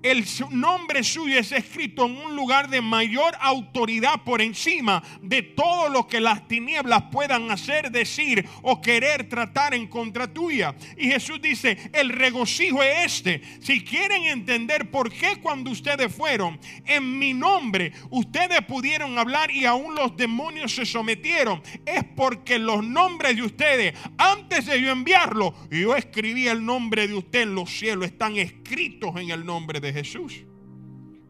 el 0.01 0.25
nombre 0.51 1.03
suyo 1.03 1.39
es 1.39 1.51
escrito 1.51 2.05
en 2.05 2.17
un 2.17 2.35
lugar 2.35 2.69
de 2.69 2.81
mayor 2.81 3.35
autoridad 3.39 4.23
por 4.23 4.41
encima 4.41 5.03
de 5.21 5.41
todo 5.41 5.89
lo 5.89 6.07
que 6.07 6.21
las 6.21 6.47
tinieblas 6.47 7.03
puedan 7.11 7.51
hacer, 7.51 7.91
decir 7.91 8.47
o 8.61 8.81
querer 8.81 9.27
tratar 9.27 9.73
en 9.73 9.87
contra 9.87 10.31
tuya. 10.31 10.75
Y 10.97 11.07
Jesús 11.07 11.41
dice, 11.41 11.77
el 11.93 12.09
regocijo 12.09 12.81
es 12.81 13.05
este. 13.05 13.41
Si 13.59 13.83
quieren 13.83 14.23
entender 14.25 14.89
por 14.89 15.11
qué 15.11 15.37
cuando 15.41 15.71
ustedes 15.71 16.13
fueron 16.13 16.59
en 16.85 17.19
mi 17.19 17.33
nombre, 17.33 17.91
ustedes 18.09 18.61
pudieron 18.61 19.17
hablar 19.17 19.51
y 19.51 19.65
aún 19.65 19.95
los 19.95 20.15
demonios 20.15 20.73
se 20.73 20.85
sometieron, 20.85 21.61
es 21.85 22.03
porque 22.15 22.57
los 22.57 22.83
nombres 22.83 23.35
de 23.35 23.43
ustedes, 23.43 23.93
antes 24.17 24.65
de 24.65 24.81
yo 24.81 24.91
enviarlo, 24.91 25.53
yo 25.69 25.95
escribí 25.95 26.47
el 26.47 26.65
nombre 26.65 27.07
de 27.07 27.15
usted 27.15 27.41
en 27.41 27.55
los 27.55 27.69
cielos, 27.69 28.05
están 28.05 28.37
escritos 28.37 29.15
en 29.17 29.31
el 29.31 29.45
nombre 29.45 29.79
de 29.79 29.88
Jesús. 29.93 30.45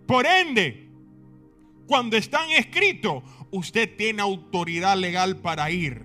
Por 0.05 0.25
ende, 0.25 0.89
cuando 1.85 2.17
están 2.17 2.49
escritos, 2.51 3.23
usted 3.51 3.95
tiene 3.95 4.21
autoridad 4.21 4.97
legal 4.97 5.37
para 5.37 5.71
ir 5.71 6.03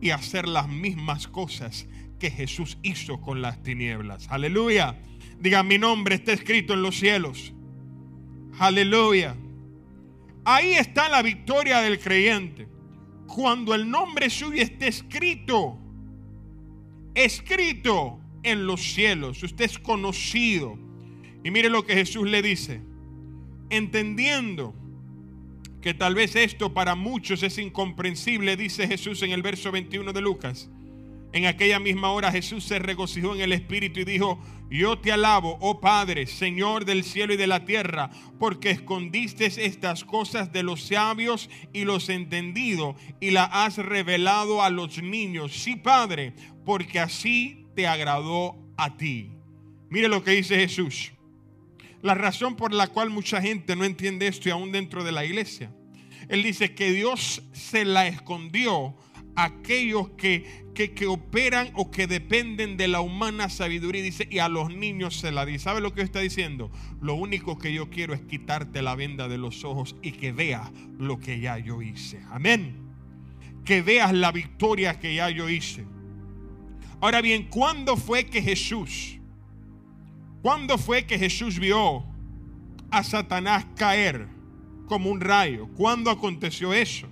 y 0.00 0.10
hacer 0.10 0.46
las 0.46 0.68
mismas 0.68 1.28
cosas 1.28 1.86
que 2.18 2.30
Jesús 2.30 2.78
hizo 2.82 3.20
con 3.20 3.42
las 3.42 3.62
tinieblas. 3.62 4.28
Aleluya. 4.30 4.98
Diga, 5.38 5.62
mi 5.62 5.78
nombre 5.78 6.14
está 6.14 6.32
escrito 6.32 6.74
en 6.74 6.82
los 6.82 6.98
cielos. 6.98 7.52
Aleluya. 8.58 9.36
Ahí 10.44 10.74
está 10.74 11.08
la 11.08 11.22
victoria 11.22 11.80
del 11.80 11.98
creyente. 11.98 12.68
Cuando 13.26 13.74
el 13.74 13.90
nombre 13.90 14.30
suyo 14.30 14.62
esté 14.62 14.88
escrito, 14.88 15.78
escrito 17.14 18.20
en 18.42 18.66
los 18.66 18.80
cielos, 18.80 19.42
usted 19.42 19.64
es 19.64 19.78
conocido 19.78 20.78
y 21.44 21.50
mire 21.50 21.68
lo 21.68 21.84
que 21.84 21.94
Jesús 21.94 22.28
le 22.28 22.42
dice. 22.42 22.80
Entendiendo 23.70 24.74
que 25.80 25.92
tal 25.92 26.14
vez 26.14 26.34
esto 26.34 26.72
para 26.72 26.94
muchos 26.94 27.42
es 27.42 27.58
incomprensible, 27.58 28.56
dice 28.56 28.88
Jesús 28.88 29.22
en 29.22 29.30
el 29.30 29.42
verso 29.42 29.70
21 29.70 30.12
de 30.14 30.20
Lucas. 30.22 30.70
En 31.34 31.46
aquella 31.46 31.78
misma 31.78 32.10
hora 32.12 32.32
Jesús 32.32 32.64
se 32.64 32.78
regocijó 32.78 33.34
en 33.34 33.42
el 33.42 33.52
Espíritu 33.52 34.00
y 34.00 34.04
dijo, 34.04 34.40
yo 34.70 34.98
te 34.98 35.12
alabo, 35.12 35.58
oh 35.60 35.80
Padre, 35.80 36.26
Señor 36.26 36.84
del 36.86 37.04
cielo 37.04 37.34
y 37.34 37.36
de 37.36 37.46
la 37.46 37.64
tierra, 37.66 38.08
porque 38.38 38.70
escondiste 38.70 39.46
estas 39.46 40.04
cosas 40.04 40.52
de 40.52 40.62
los 40.62 40.84
sabios 40.84 41.50
y 41.72 41.84
los 41.84 42.08
entendidos 42.08 42.96
y 43.20 43.32
las 43.32 43.50
has 43.52 43.76
revelado 43.76 44.62
a 44.62 44.70
los 44.70 45.02
niños. 45.02 45.52
Sí, 45.52 45.76
Padre, 45.76 46.32
porque 46.64 47.00
así 47.00 47.66
te 47.74 47.86
agradó 47.86 48.56
a 48.76 48.96
ti. 48.96 49.32
Mire 49.90 50.08
lo 50.08 50.24
que 50.24 50.30
dice 50.30 50.56
Jesús. 50.56 51.12
La 52.04 52.14
razón 52.14 52.54
por 52.54 52.72
la 52.72 52.86
cual 52.86 53.10
mucha 53.10 53.40
gente 53.40 53.74
no 53.74 53.84
entiende 53.84 54.28
esto 54.28 54.48
y 54.48 54.52
aún 54.52 54.70
dentro 54.70 55.02
de 55.02 55.10
la 55.10 55.24
iglesia. 55.24 55.72
Él 56.28 56.42
dice 56.42 56.74
que 56.74 56.92
Dios 56.92 57.42
se 57.52 57.84
la 57.84 58.06
escondió 58.06 58.94
a 59.34 59.44
aquellos 59.44 60.10
que 60.10 60.64
que, 60.74 61.06
operan 61.06 61.70
o 61.74 61.90
que 61.90 62.06
dependen 62.06 62.76
de 62.76 62.88
la 62.88 63.00
humana 63.00 63.48
sabiduría. 63.48 64.02
Dice, 64.02 64.28
y 64.30 64.40
a 64.40 64.48
los 64.48 64.74
niños 64.74 65.16
se 65.20 65.32
la 65.32 65.46
dice. 65.46 65.60
¿Sabe 65.60 65.80
lo 65.80 65.94
que 65.94 66.02
está 66.02 66.20
diciendo? 66.20 66.70
Lo 67.00 67.14
único 67.14 67.58
que 67.58 67.72
yo 67.72 67.88
quiero 67.88 68.12
es 68.12 68.22
quitarte 68.22 68.82
la 68.82 68.94
venda 68.94 69.28
de 69.28 69.38
los 69.38 69.64
ojos 69.64 69.96
y 70.02 70.12
que 70.12 70.32
veas 70.32 70.70
lo 70.98 71.18
que 71.18 71.40
ya 71.40 71.58
yo 71.58 71.80
hice. 71.80 72.20
Amén. 72.30 72.76
Que 73.64 73.80
veas 73.80 74.12
la 74.12 74.32
victoria 74.32 74.98
que 74.98 75.14
ya 75.14 75.30
yo 75.30 75.48
hice. 75.48 75.86
Ahora 77.00 77.22
bien, 77.22 77.44
¿cuándo 77.44 77.96
fue 77.96 78.26
que 78.26 78.42
Jesús, 78.42 79.18
cuándo 80.44 80.76
fue 80.76 81.06
que 81.06 81.18
Jesús 81.18 81.58
vio 81.58 82.04
a 82.90 83.02
Satanás 83.02 83.64
caer 83.76 84.28
como 84.86 85.08
un 85.08 85.22
rayo? 85.22 85.68
¿Cuándo 85.68 86.10
aconteció 86.10 86.74
eso? 86.74 87.06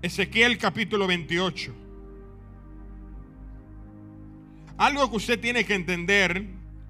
Ezequiel 0.00 0.58
capítulo 0.58 1.08
28. 1.08 1.74
Algo 4.76 5.10
que 5.10 5.16
usted 5.16 5.40
tiene 5.40 5.64
que 5.64 5.74
entender 5.74 6.46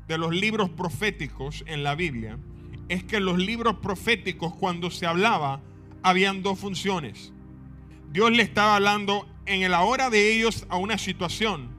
de 0.09 0.19
los 0.19 0.35
libros 0.35 0.69
proféticos 0.69 1.65
en 1.67 1.85
la 1.85 1.95
Biblia 1.95 2.39
es 2.91 3.03
que 3.03 3.19
los 3.19 3.39
libros 3.39 3.77
proféticos 3.77 4.55
cuando 4.57 4.91
se 4.91 5.07
hablaba 5.07 5.63
habían 6.03 6.43
dos 6.43 6.59
funciones. 6.59 7.33
Dios 8.11 8.31
le 8.31 8.43
estaba 8.43 8.77
hablando 8.77 9.27
en 9.47 9.71
la 9.71 9.85
hora 9.85 10.11
de 10.11 10.35
ellos 10.37 10.67
a 10.69 10.77
una 10.77 10.99
situación 10.99 11.71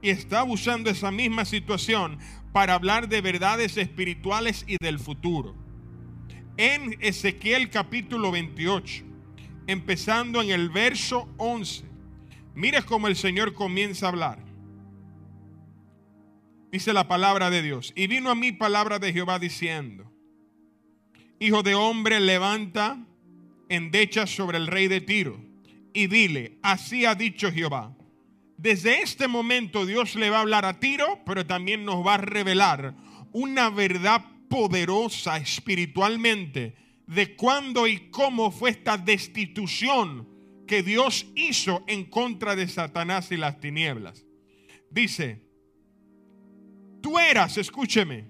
y 0.00 0.08
estaba 0.08 0.44
usando 0.44 0.88
esa 0.88 1.10
misma 1.10 1.44
situación 1.44 2.18
para 2.52 2.74
hablar 2.74 3.08
de 3.08 3.20
verdades 3.20 3.76
espirituales 3.76 4.64
y 4.66 4.76
del 4.80 4.98
futuro. 4.98 5.54
En 6.56 6.96
Ezequiel 7.00 7.70
capítulo 7.70 8.30
28, 8.30 9.04
empezando 9.66 10.42
en 10.42 10.50
el 10.50 10.68
verso 10.68 11.28
11, 11.38 11.84
mire 12.54 12.82
cómo 12.82 13.08
el 13.08 13.16
Señor 13.16 13.54
comienza 13.54 14.06
a 14.06 14.08
hablar. 14.10 14.38
Dice 16.70 16.92
la 16.92 17.08
palabra 17.08 17.50
de 17.50 17.62
Dios. 17.62 17.92
Y 17.96 18.06
vino 18.06 18.30
a 18.30 18.34
mí 18.34 18.52
palabra 18.52 18.98
de 18.98 19.12
Jehová 19.12 19.38
diciendo, 19.38 20.10
Hijo 21.38 21.62
de 21.62 21.74
hombre, 21.74 22.20
levanta 22.20 23.04
endecha 23.68 24.26
sobre 24.26 24.58
el 24.58 24.66
rey 24.66 24.88
de 24.88 25.00
Tiro 25.00 25.40
y 25.94 26.06
dile, 26.06 26.58
así 26.62 27.04
ha 27.04 27.14
dicho 27.14 27.50
Jehová. 27.50 27.96
Desde 28.56 29.02
este 29.02 29.28
momento 29.28 29.86
Dios 29.86 30.14
le 30.14 30.30
va 30.30 30.38
a 30.38 30.40
hablar 30.42 30.64
a 30.64 30.78
Tiro, 30.78 31.20
pero 31.26 31.46
también 31.46 31.84
nos 31.84 32.06
va 32.06 32.14
a 32.14 32.18
revelar 32.18 32.94
una 33.32 33.70
verdad 33.70 34.24
poderosa 34.48 35.38
espiritualmente 35.38 36.74
de 37.06 37.34
cuándo 37.36 37.86
y 37.86 38.10
cómo 38.10 38.50
fue 38.50 38.70
esta 38.70 38.96
destitución 38.96 40.28
que 40.66 40.82
Dios 40.82 41.26
hizo 41.34 41.84
en 41.86 42.04
contra 42.04 42.54
de 42.54 42.68
Satanás 42.68 43.32
y 43.32 43.36
las 43.36 43.60
tinieblas. 43.60 44.24
Dice, 44.90 45.42
tú 47.00 47.18
eras, 47.18 47.58
escúcheme, 47.58 48.26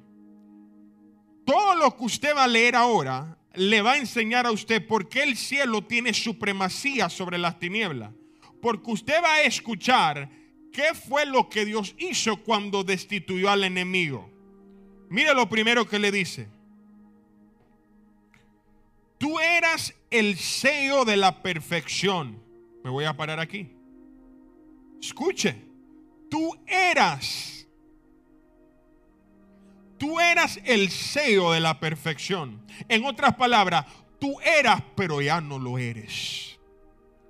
todo 1.44 1.74
lo 1.76 1.96
que 1.96 2.04
usted 2.04 2.35
va 2.35 2.44
a 2.44 2.48
leer 2.48 2.76
ahora 2.76 3.38
le 3.54 3.82
va 3.82 3.92
a 3.92 3.98
enseñar 3.98 4.46
a 4.46 4.52
usted 4.52 4.87
por 4.87 5.08
qué 5.08 5.22
el 5.22 5.37
cielo 5.37 5.85
tiene 5.85 6.14
supremacía 6.14 7.08
sobre 7.08 7.38
las 7.38 7.58
tinieblas. 7.58 8.12
Porque 8.62 8.90
usted 8.90 9.22
va 9.22 9.35
a 9.35 9.42
escuchar 9.42 10.31
qué 10.72 10.94
fue 10.94 11.27
lo 11.27 11.51
que 11.51 11.66
Dios 11.66 11.94
hizo 11.98 12.38
cuando 12.38 12.83
destituyó 12.83 13.51
al 13.51 13.64
enemigo. 13.64 14.31
Mire 15.11 15.35
lo 15.35 15.46
primero 15.51 15.87
que 15.87 15.98
le 15.98 16.11
dice. 16.11 16.48
Tú 19.18 19.38
eras 19.38 19.94
el 20.11 20.38
sello 20.38 21.05
de 21.05 21.18
la 21.18 21.42
perfección. 21.42 22.42
Me 22.83 22.88
voy 22.88 23.05
a 23.05 23.14
parar 23.14 23.38
aquí. 23.38 23.68
Escuche, 25.01 25.57
tú 26.31 26.57
eras 26.66 27.53
Tú 30.03 30.18
eras 30.18 30.59
el 30.64 30.90
sello 30.90 31.53
de 31.53 31.61
la 31.61 31.79
perfección. 31.79 32.61
En 32.88 33.05
otras 33.05 33.37
palabras, 33.37 33.87
tú 34.18 34.35
eras, 34.40 34.83
pero 34.96 35.22
ya 35.22 35.40
no 35.40 35.61
lo 35.61 35.79
eres. 35.79 36.51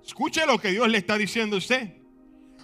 Escuche 0.05 0.45
lo 0.45 0.59
que 0.59 0.71
Dios 0.71 0.87
le 0.89 0.97
está 0.97 1.17
diciendo 1.17 1.55
a 1.55 1.59
usted. 1.59 1.93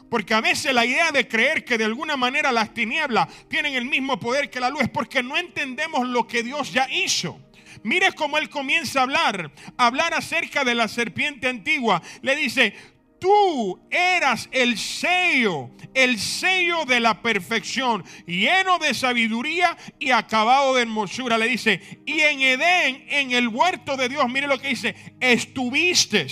Porque 0.09 0.33
a 0.33 0.41
veces 0.41 0.73
la 0.73 0.85
idea 0.85 1.11
de 1.11 1.27
creer 1.27 1.63
que 1.63 1.77
de 1.77 1.85
alguna 1.85 2.17
manera 2.17 2.51
las 2.51 2.73
tinieblas 2.73 3.27
tienen 3.47 3.75
el 3.75 3.85
mismo 3.85 4.19
poder 4.19 4.49
que 4.49 4.59
la 4.59 4.69
luz 4.69 4.81
es 4.81 4.89
porque 4.89 5.21
no 5.21 5.37
entendemos 5.37 6.07
lo 6.07 6.27
que 6.27 6.43
Dios 6.43 6.73
ya 6.73 6.87
hizo. 6.91 7.39
Mire 7.83 8.11
cómo 8.13 8.37
él 8.37 8.49
comienza 8.49 8.99
a 8.99 9.03
hablar, 9.03 9.51
hablar 9.77 10.13
acerca 10.13 10.63
de 10.63 10.75
la 10.75 10.87
serpiente 10.87 11.47
antigua. 11.47 12.01
Le 12.21 12.35
dice, 12.35 12.73
tú 13.19 13.79
eras 13.91 14.49
el 14.51 14.77
sello, 14.77 15.69
el 15.93 16.19
sello 16.19 16.85
de 16.85 16.99
la 16.99 17.21
perfección, 17.21 18.03
lleno 18.25 18.79
de 18.79 18.93
sabiduría 18.93 19.77
y 19.99 20.11
acabado 20.11 20.73
de 20.73 20.81
hermosura. 20.81 21.37
Le 21.37 21.47
dice, 21.47 22.01
y 22.05 22.19
en 22.21 22.41
Edén, 22.41 23.05
en 23.09 23.31
el 23.31 23.47
huerto 23.47 23.95
de 23.95 24.09
Dios, 24.09 24.27
mire 24.27 24.47
lo 24.47 24.59
que 24.59 24.69
dice, 24.69 24.95
estuviste. 25.19 26.27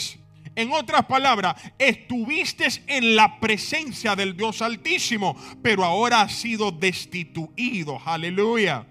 En 0.58 0.72
otras 0.72 1.06
palabras, 1.06 1.56
estuviste 1.78 2.68
en 2.88 3.16
la 3.16 3.40
presencia 3.40 4.16
del 4.16 4.36
Dios 4.36 4.64
Altísimo, 4.64 5.38
pero 5.62 5.84
ahora 5.84 6.22
has 6.22 6.34
sido 6.34 6.72
destituido. 6.72 8.02
Aleluya. 8.04 8.88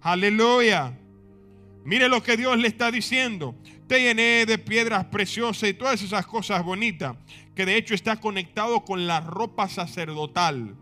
Aleluya. 0.00 0.96
Mire 1.84 2.08
lo 2.08 2.22
que 2.22 2.36
Dios 2.36 2.56
le 2.58 2.68
está 2.68 2.92
diciendo 2.92 3.56
te 3.86 4.00
llené 4.00 4.46
de 4.46 4.56
piedras 4.56 5.06
preciosas 5.06 5.68
y 5.68 5.74
todas 5.74 6.00
esas 6.00 6.26
cosas 6.26 6.64
bonitas, 6.64 7.16
que 7.54 7.66
de 7.66 7.76
hecho 7.76 7.94
está 7.94 8.20
conectado 8.20 8.84
con 8.84 9.06
la 9.06 9.20
ropa 9.20 9.68
sacerdotal. 9.68 10.76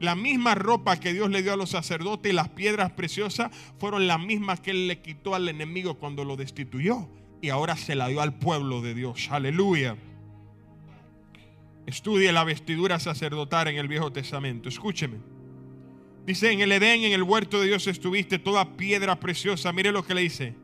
La 0.00 0.16
misma 0.16 0.54
ropa 0.54 0.98
que 0.98 1.12
Dios 1.12 1.30
le 1.30 1.42
dio 1.42 1.52
a 1.52 1.56
los 1.56 1.70
sacerdotes 1.70 2.32
y 2.32 2.34
las 2.34 2.48
piedras 2.48 2.90
preciosas 2.92 3.50
fueron 3.78 4.06
las 4.06 4.18
mismas 4.18 4.60
que 4.60 4.72
Él 4.72 4.88
le 4.88 5.00
quitó 5.00 5.34
al 5.34 5.48
enemigo 5.48 5.98
cuando 5.98 6.24
lo 6.24 6.36
destituyó. 6.36 7.08
Y 7.42 7.50
ahora 7.50 7.76
se 7.76 7.94
la 7.94 8.08
dio 8.08 8.22
al 8.22 8.32
pueblo 8.32 8.80
de 8.80 8.94
Dios. 8.94 9.28
Aleluya. 9.30 9.96
Estudie 11.84 12.32
la 12.32 12.44
vestidura 12.44 12.98
sacerdotal 12.98 13.68
en 13.68 13.76
el 13.76 13.88
Viejo 13.88 14.10
Testamento. 14.10 14.70
Escúcheme. 14.70 15.18
Dice, 16.24 16.50
en 16.50 16.60
el 16.60 16.72
Edén, 16.72 17.02
en 17.02 17.12
el 17.12 17.22
huerto 17.22 17.60
de 17.60 17.66
Dios 17.66 17.86
estuviste 17.86 18.38
toda 18.38 18.76
piedra 18.78 19.20
preciosa. 19.20 19.70
Mire 19.72 19.92
lo 19.92 20.06
que 20.06 20.14
le 20.14 20.22
dice. 20.22 20.54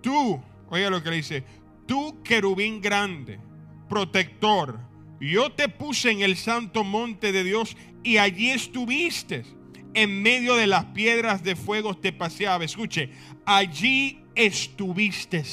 Tú 0.00 0.40
Oiga 0.70 0.88
lo 0.88 1.02
que 1.02 1.10
le 1.10 1.16
dice. 1.16 1.44
Tú, 1.86 2.22
querubín 2.22 2.80
grande, 2.80 3.40
protector, 3.88 4.78
yo 5.20 5.50
te 5.52 5.68
puse 5.68 6.12
en 6.12 6.22
el 6.22 6.36
santo 6.36 6.84
monte 6.84 7.32
de 7.32 7.42
Dios 7.42 7.76
y 8.04 8.18
allí 8.18 8.50
estuviste. 8.50 9.44
En 9.92 10.22
medio 10.22 10.54
de 10.54 10.66
las 10.66 10.84
piedras 10.86 11.42
de 11.42 11.56
fuego 11.56 11.96
te 11.96 12.12
paseaba. 12.12 12.64
Escuche, 12.64 13.10
allí 13.44 14.22
estuviste. 14.34 15.44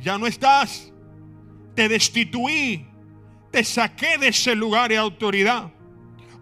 Ya 0.00 0.18
no 0.18 0.26
estás. 0.26 0.92
Te 1.74 1.88
destituí. 1.88 2.86
Te 3.50 3.64
saqué 3.64 4.18
de 4.18 4.28
ese 4.28 4.54
lugar 4.54 4.90
de 4.90 4.96
autoridad. 4.96 5.70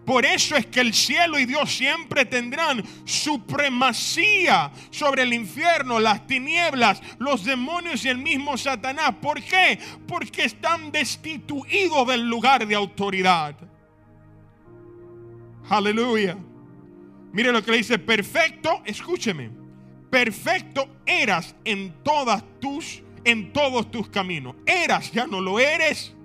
Por 0.09 0.25
eso 0.25 0.55
es 0.55 0.65
que 0.65 0.79
el 0.79 0.95
cielo 0.95 1.37
y 1.37 1.45
Dios 1.45 1.71
siempre 1.71 2.25
tendrán 2.25 2.83
supremacía 3.05 4.71
sobre 4.89 5.21
el 5.21 5.33
infierno, 5.33 5.99
las 5.99 6.25
tinieblas, 6.25 6.99
los 7.19 7.45
demonios 7.45 8.03
y 8.05 8.09
el 8.09 8.17
mismo 8.17 8.57
Satanás. 8.57 9.13
¿Por 9.21 9.39
qué? 9.39 9.77
Porque 10.07 10.45
están 10.45 10.91
destituidos 10.91 12.07
del 12.07 12.27
lugar 12.27 12.65
de 12.65 12.73
autoridad. 12.73 13.55
Aleluya. 15.69 16.37
Mire 17.31 17.51
lo 17.51 17.63
que 17.63 17.71
le 17.71 17.77
dice, 17.77 17.99
perfecto, 17.99 18.81
escúcheme. 18.85 19.51
Perfecto 20.09 21.01
eras 21.05 21.55
en 21.63 22.03
todas 22.03 22.43
tus 22.59 23.03
todos 23.53 23.91
tus 23.91 24.09
caminos. 24.09 24.55
Eras, 24.65 25.11
ya 25.11 25.27
no 25.27 25.41
lo 25.41 25.59
eres. 25.59 26.15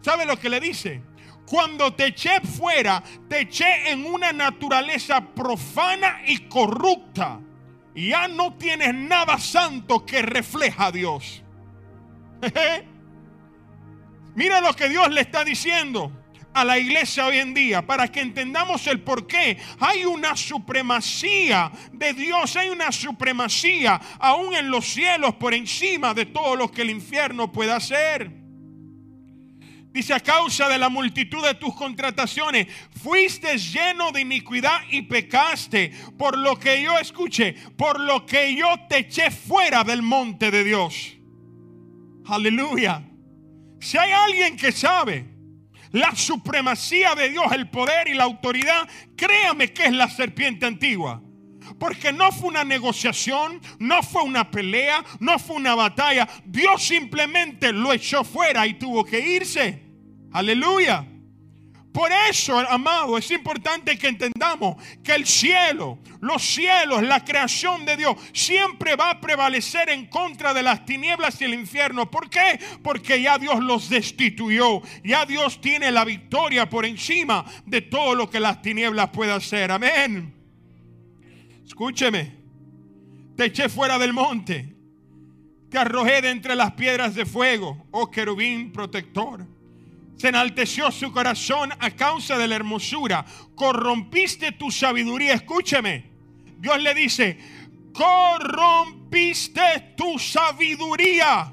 ¿Sabe 0.00 0.24
lo 0.24 0.38
que 0.38 0.48
le 0.48 0.60
dice? 0.60 1.02
Cuando 1.46 1.92
te 1.92 2.06
eché 2.06 2.40
fuera, 2.40 3.02
te 3.28 3.40
eché 3.40 3.90
en 3.90 4.06
una 4.06 4.32
naturaleza 4.32 5.20
profana 5.20 6.20
y 6.26 6.38
corrupta. 6.46 7.40
Ya 7.94 8.28
no 8.28 8.54
tienes 8.54 8.94
nada 8.94 9.38
santo 9.38 10.06
que 10.06 10.22
refleja 10.22 10.86
a 10.86 10.92
Dios. 10.92 11.42
Mira 14.36 14.60
lo 14.60 14.72
que 14.74 14.88
Dios 14.88 15.10
le 15.10 15.22
está 15.22 15.42
diciendo 15.42 16.12
a 16.52 16.64
la 16.64 16.78
iglesia 16.78 17.26
hoy 17.26 17.38
en 17.38 17.54
día 17.54 17.84
para 17.86 18.08
que 18.08 18.20
entendamos 18.20 18.86
el 18.86 19.00
por 19.00 19.26
qué. 19.26 19.56
Hay 19.78 20.04
una 20.04 20.36
supremacía 20.36 21.70
de 21.92 22.12
Dios, 22.12 22.56
hay 22.56 22.68
una 22.68 22.92
supremacía 22.92 24.00
aún 24.18 24.54
en 24.54 24.70
los 24.70 24.86
cielos 24.86 25.34
por 25.34 25.54
encima 25.54 26.14
de 26.14 26.26
todo 26.26 26.56
lo 26.56 26.70
que 26.70 26.82
el 26.82 26.90
infierno 26.90 27.50
pueda 27.50 27.76
hacer. 27.76 28.40
Dice, 29.92 30.14
a 30.14 30.20
causa 30.20 30.68
de 30.68 30.78
la 30.78 30.88
multitud 30.88 31.44
de 31.44 31.54
tus 31.54 31.74
contrataciones, 31.74 32.68
fuiste 33.02 33.58
lleno 33.58 34.12
de 34.12 34.20
iniquidad 34.20 34.82
y 34.88 35.02
pecaste, 35.02 35.92
por 36.16 36.38
lo 36.38 36.56
que 36.56 36.80
yo 36.80 36.96
escuché, 36.96 37.54
por 37.76 37.98
lo 37.98 38.24
que 38.24 38.54
yo 38.54 38.68
te 38.88 38.98
eché 38.98 39.32
fuera 39.32 39.82
del 39.82 40.02
monte 40.02 40.52
de 40.52 40.62
Dios. 40.62 41.16
Aleluya. 42.24 43.02
Si 43.80 43.98
hay 43.98 44.12
alguien 44.12 44.56
que 44.56 44.70
sabe 44.70 45.39
la 45.92 46.14
supremacía 46.14 47.14
de 47.14 47.30
Dios, 47.30 47.46
el 47.52 47.68
poder 47.68 48.08
y 48.08 48.14
la 48.14 48.24
autoridad, 48.24 48.88
créame 49.16 49.72
que 49.72 49.86
es 49.86 49.92
la 49.92 50.08
serpiente 50.08 50.66
antigua. 50.66 51.22
Porque 51.78 52.12
no 52.12 52.32
fue 52.32 52.48
una 52.48 52.64
negociación, 52.64 53.60
no 53.78 54.02
fue 54.02 54.22
una 54.22 54.50
pelea, 54.50 55.04
no 55.20 55.38
fue 55.38 55.56
una 55.56 55.74
batalla. 55.74 56.28
Dios 56.44 56.82
simplemente 56.82 57.72
lo 57.72 57.92
echó 57.92 58.24
fuera 58.24 58.66
y 58.66 58.74
tuvo 58.74 59.04
que 59.04 59.20
irse. 59.20 59.82
Aleluya. 60.32 61.06
Por 61.92 62.12
eso, 62.30 62.56
amado, 62.56 63.18
es 63.18 63.30
importante 63.32 63.98
que 63.98 64.08
entendamos 64.08 64.76
que 65.02 65.12
el 65.12 65.26
cielo, 65.26 65.98
los 66.20 66.40
cielos, 66.42 67.02
la 67.02 67.24
creación 67.24 67.84
de 67.84 67.96
Dios, 67.96 68.16
siempre 68.32 68.94
va 68.94 69.10
a 69.10 69.20
prevalecer 69.20 69.90
en 69.90 70.06
contra 70.06 70.54
de 70.54 70.62
las 70.62 70.84
tinieblas 70.84 71.40
y 71.40 71.44
el 71.44 71.54
infierno. 71.54 72.08
¿Por 72.08 72.30
qué? 72.30 72.60
Porque 72.82 73.20
ya 73.20 73.38
Dios 73.38 73.58
los 73.60 73.88
destituyó. 73.88 74.82
Ya 75.02 75.26
Dios 75.26 75.60
tiene 75.60 75.90
la 75.90 76.04
victoria 76.04 76.70
por 76.70 76.86
encima 76.86 77.44
de 77.66 77.82
todo 77.82 78.14
lo 78.14 78.30
que 78.30 78.38
las 78.38 78.62
tinieblas 78.62 79.10
puedan 79.10 79.38
hacer. 79.38 79.72
Amén. 79.72 80.32
Escúcheme. 81.66 82.36
Te 83.36 83.46
eché 83.46 83.68
fuera 83.68 83.98
del 83.98 84.12
monte. 84.12 84.76
Te 85.70 85.78
arrojé 85.78 86.22
de 86.22 86.30
entre 86.30 86.54
las 86.54 86.72
piedras 86.72 87.14
de 87.14 87.26
fuego, 87.26 87.86
oh 87.90 88.10
querubín 88.10 88.72
protector. 88.72 89.46
Se 90.20 90.28
enalteció 90.28 90.90
su 90.90 91.10
corazón 91.12 91.72
a 91.78 91.92
causa 91.92 92.36
de 92.36 92.46
la 92.46 92.56
hermosura. 92.56 93.24
Corrompiste 93.54 94.52
tu 94.52 94.70
sabiduría. 94.70 95.32
Escúcheme. 95.32 96.10
Dios 96.58 96.78
le 96.82 96.92
dice, 96.92 97.38
corrompiste 97.94 99.62
tu 99.96 100.18
sabiduría. 100.18 101.50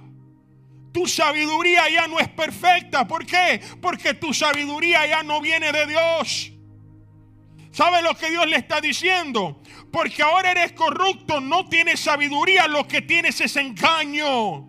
Tu 0.92 1.08
sabiduría 1.08 1.90
ya 1.90 2.10
no 2.10 2.20
es 2.20 2.28
perfecta. 2.28 3.08
¿Por 3.08 3.26
qué? 3.26 3.62
Porque 3.82 4.16
tu 4.16 4.34
sabiduría 4.34 5.08
ya 5.08 5.24
no 5.24 5.40
viene 5.40 5.72
de 5.72 5.88
Dios. 5.88 6.52
¿Sabe 7.72 8.02
lo 8.02 8.16
que 8.16 8.30
Dios 8.30 8.48
le 8.48 8.58
está 8.58 8.82
diciendo? 8.82 9.62
Porque 9.94 10.22
ahora 10.24 10.52
eres 10.52 10.74
corrupto, 10.74 11.40
no 11.40 11.70
tienes 11.70 12.02
sabiduría, 12.02 12.68
lo 12.68 12.86
que 12.86 13.02
tienes 13.02 13.40
es 13.40 13.56
engaño. 13.56 14.67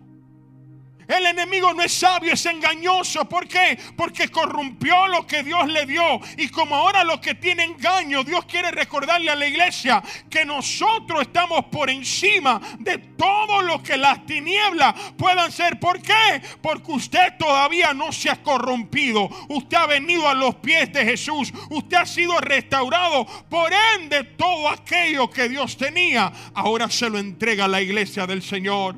El 1.09 1.25
enemigo 1.25 1.73
no 1.73 1.81
es 1.81 1.91
sabio, 1.91 2.33
es 2.33 2.45
engañoso. 2.45 3.25
¿Por 3.27 3.47
qué? 3.47 3.79
Porque 3.97 4.29
corrompió 4.29 5.07
lo 5.07 5.25
que 5.25 5.41
Dios 5.41 5.67
le 5.67 5.87
dio. 5.87 6.19
Y 6.37 6.49
como 6.49 6.75
ahora 6.75 7.03
lo 7.03 7.19
que 7.19 7.33
tiene 7.33 7.63
engaño, 7.63 8.23
Dios 8.23 8.45
quiere 8.45 8.69
recordarle 8.69 9.31
a 9.31 9.35
la 9.35 9.47
iglesia 9.47 10.03
que 10.29 10.45
nosotros 10.45 11.23
estamos 11.23 11.65
por 11.65 11.89
encima 11.89 12.61
de 12.77 12.99
todo 12.99 13.63
lo 13.63 13.81
que 13.81 13.97
las 13.97 14.23
tinieblas 14.27 14.93
puedan 15.17 15.51
ser. 15.51 15.79
¿Por 15.79 15.99
qué? 15.99 16.43
Porque 16.61 16.91
usted 16.91 17.37
todavía 17.39 17.91
no 17.91 18.11
se 18.11 18.29
ha 18.29 18.43
corrompido. 18.43 19.29
Usted 19.47 19.77
ha 19.77 19.87
venido 19.87 20.29
a 20.29 20.35
los 20.35 20.55
pies 20.57 20.93
de 20.93 21.03
Jesús. 21.05 21.51
Usted 21.71 21.97
ha 21.97 22.05
sido 22.05 22.39
restaurado. 22.39 23.25
Por 23.49 23.71
ende, 23.95 24.25
todo 24.25 24.69
aquello 24.69 25.27
que 25.27 25.49
Dios 25.49 25.75
tenía, 25.75 26.31
ahora 26.53 26.87
se 26.87 27.09
lo 27.09 27.17
entrega 27.17 27.65
a 27.65 27.67
la 27.67 27.81
iglesia 27.81 28.27
del 28.27 28.43
Señor. 28.43 28.95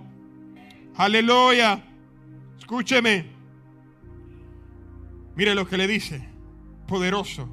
Aleluya. 0.98 1.86
Escúcheme. 2.72 3.26
Mire 5.36 5.54
lo 5.56 5.68
que 5.68 5.76
le 5.76 5.88
dice. 5.88 6.26
Poderoso. 6.88 7.50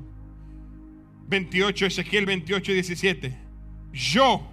28, 1.27 1.87
Ezequiel 1.87 2.25
28 2.25 2.71
y 2.71 2.75
17. 2.75 3.39
Yo 3.93 4.49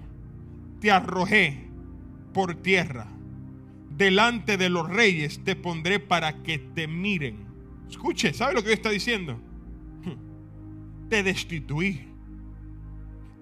te 0.82 0.90
arrojé 0.90 1.68
por 2.34 2.56
tierra. 2.64 3.06
Delante 3.92 4.58
de 4.58 4.70
los 4.70 4.90
reyes 4.90 5.44
te 5.44 5.56
pondré 5.56 6.00
para 6.00 6.42
que 6.42 6.58
te 6.58 6.88
miren. 6.88 7.46
Escuche, 7.88 8.34
¿sabe 8.34 8.56
lo 8.56 8.64
que 8.64 8.74
está 8.74 8.90
diciendo? 8.90 9.40
Te 11.12 11.22
destituí. 11.22 12.08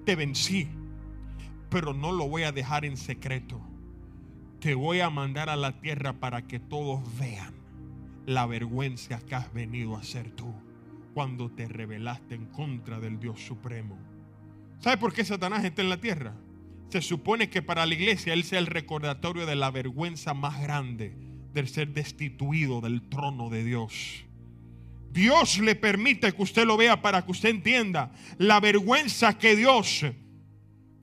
Te 0.04 0.18
vencí. 0.18 0.68
Pero 1.70 1.94
no 1.94 2.12
lo 2.12 2.28
voy 2.28 2.44
a 2.44 2.52
dejar 2.52 2.84
en 2.84 2.98
secreto 2.98 3.62
te 4.64 4.76
voy 4.76 5.02
a 5.02 5.10
mandar 5.10 5.50
a 5.50 5.58
la 5.58 5.82
tierra 5.82 6.14
para 6.14 6.48
que 6.48 6.58
todos 6.58 7.02
vean 7.20 7.54
la 8.26 8.46
vergüenza 8.46 9.20
que 9.20 9.36
has 9.36 9.54
venido 9.54 9.98
a 9.98 10.04
ser 10.04 10.32
tú 10.32 10.54
cuando 11.14 11.52
te 11.52 11.68
rebelaste 11.68 12.36
en 12.36 12.46
contra 12.46 13.02
del 13.02 13.20
Dios 13.20 13.42
Supremo. 13.42 14.00
¿Sabe 14.80 14.96
por 14.96 15.12
qué 15.12 15.26
Satanás 15.26 15.66
está 15.66 15.82
en 15.82 15.90
la 15.90 16.00
tierra? 16.00 16.34
Se 16.88 17.02
supone 17.02 17.50
que 17.50 17.62
para 17.62 17.86
la 17.86 17.94
iglesia 17.94 18.32
él 18.32 18.46
sea 18.46 18.58
el 18.60 18.68
recordatorio 18.68 19.46
de 19.46 19.58
la 19.58 19.70
vergüenza 19.70 20.34
más 20.34 20.62
grande 20.62 21.14
del 21.52 21.68
ser 21.68 21.90
destituido 21.90 22.80
del 22.80 23.02
trono 23.10 23.50
de 23.50 23.66
Dios. 23.66 24.24
Dios 25.12 25.60
le 25.60 25.76
permite 25.76 26.32
que 26.32 26.42
usted 26.42 26.66
lo 26.66 26.78
vea 26.78 27.02
para 27.02 27.26
que 27.26 27.32
usted 27.32 27.50
entienda 27.50 28.14
la 28.38 28.62
vergüenza 28.62 29.38
que 29.38 29.58
Dios 29.58 30.06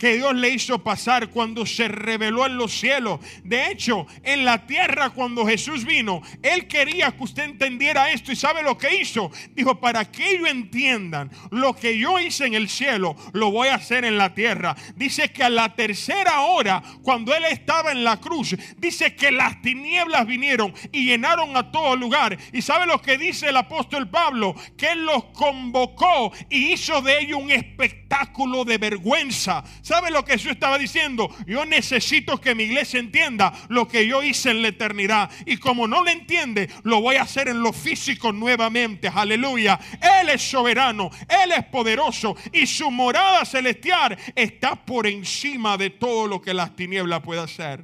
que 0.01 0.17
Dios 0.17 0.35
le 0.35 0.49
hizo 0.49 0.83
pasar 0.83 1.29
cuando 1.29 1.67
se 1.67 1.87
reveló 1.87 2.47
en 2.47 2.57
los 2.57 2.73
cielos. 2.73 3.21
De 3.45 3.71
hecho, 3.71 4.07
en 4.23 4.47
la 4.47 4.67
tierra 4.67 5.11
cuando 5.11 5.45
Jesús 5.45 5.85
vino, 5.85 6.23
Él 6.43 6.67
quería 6.67 7.13
que 7.13 7.23
usted 7.23 7.45
entendiera 7.45 8.11
esto 8.11 8.33
y 8.33 8.37
sabe 8.37 8.63
lo 8.63 8.79
que 8.79 8.99
hizo. 8.99 9.31
Dijo, 9.51 9.79
para 9.79 10.11
que 10.11 10.31
ellos 10.31 10.49
entiendan 10.49 11.31
lo 11.51 11.77
que 11.77 11.99
yo 11.99 12.19
hice 12.19 12.47
en 12.47 12.55
el 12.55 12.71
cielo, 12.71 13.15
lo 13.35 13.51
voy 13.51 13.69
a 13.69 13.75
hacer 13.75 14.07
en 14.07 14.17
la 14.17 14.33
tierra. 14.33 14.75
Dice 14.97 15.31
que 15.33 15.45
a 15.45 15.51
la 15.51 15.75
tercera 15.77 16.41
hora, 16.41 16.83
cuando 17.03 17.35
Él 17.35 17.45
estaba 17.45 17.93
en 17.93 18.03
la 18.03 18.17
cruz, 18.19 18.57
dice 18.79 19.15
que 19.15 19.31
las 19.31 19.61
tinieblas 19.61 20.27
vinieron 20.27 20.73
y 20.93 21.05
llenaron 21.05 21.55
a 21.59 21.71
todo 21.71 21.95
lugar. 21.95 22.39
Y 22.55 22.63
sabe 22.63 22.87
lo 22.87 23.03
que 23.03 23.19
dice 23.19 23.51
el 23.51 23.57
apóstol 23.59 24.09
Pablo, 24.09 24.55
que 24.79 24.93
Él 24.93 25.05
los 25.05 25.25
convocó 25.35 26.33
y 26.49 26.73
hizo 26.73 27.03
de 27.03 27.21
ellos 27.21 27.39
un 27.39 27.51
espectáculo 27.51 28.65
de 28.65 28.79
vergüenza. 28.79 29.63
¿Sabe 29.91 30.13
lo 30.13 30.25
que 30.25 30.35
Jesús 30.35 30.53
estaba 30.53 30.79
diciendo? 30.79 31.29
Yo 31.49 31.67
necesito 31.67 32.41
que 32.41 32.55
mi 32.55 32.63
iglesia 32.63 33.01
entienda 33.01 33.53
lo 33.69 33.89
que 33.89 34.07
yo 34.07 34.23
hice 34.23 34.53
en 34.53 34.63
la 34.63 34.69
eternidad. 34.69 35.29
Y 35.47 35.57
como 35.57 35.89
no 35.89 36.05
lo 36.05 36.11
entiende, 36.11 36.71
lo 36.85 37.01
voy 37.01 37.17
a 37.17 37.23
hacer 37.23 37.49
en 37.49 37.61
lo 37.61 37.73
físico 37.73 38.33
nuevamente. 38.33 39.09
Aleluya. 39.09 39.81
Él 40.01 40.29
es 40.29 40.43
soberano, 40.43 41.11
Él 41.29 41.51
es 41.51 41.65
poderoso 41.65 42.37
y 42.53 42.69
su 42.69 42.89
morada 42.93 43.45
celestial 43.45 44.17
está 44.37 44.77
por 44.77 45.09
encima 45.09 45.77
de 45.77 45.91
todo 45.91 46.29
lo 46.29 46.41
que 46.41 46.55
las 46.55 46.77
tinieblas 46.77 47.23
puede 47.23 47.41
hacer. 47.41 47.83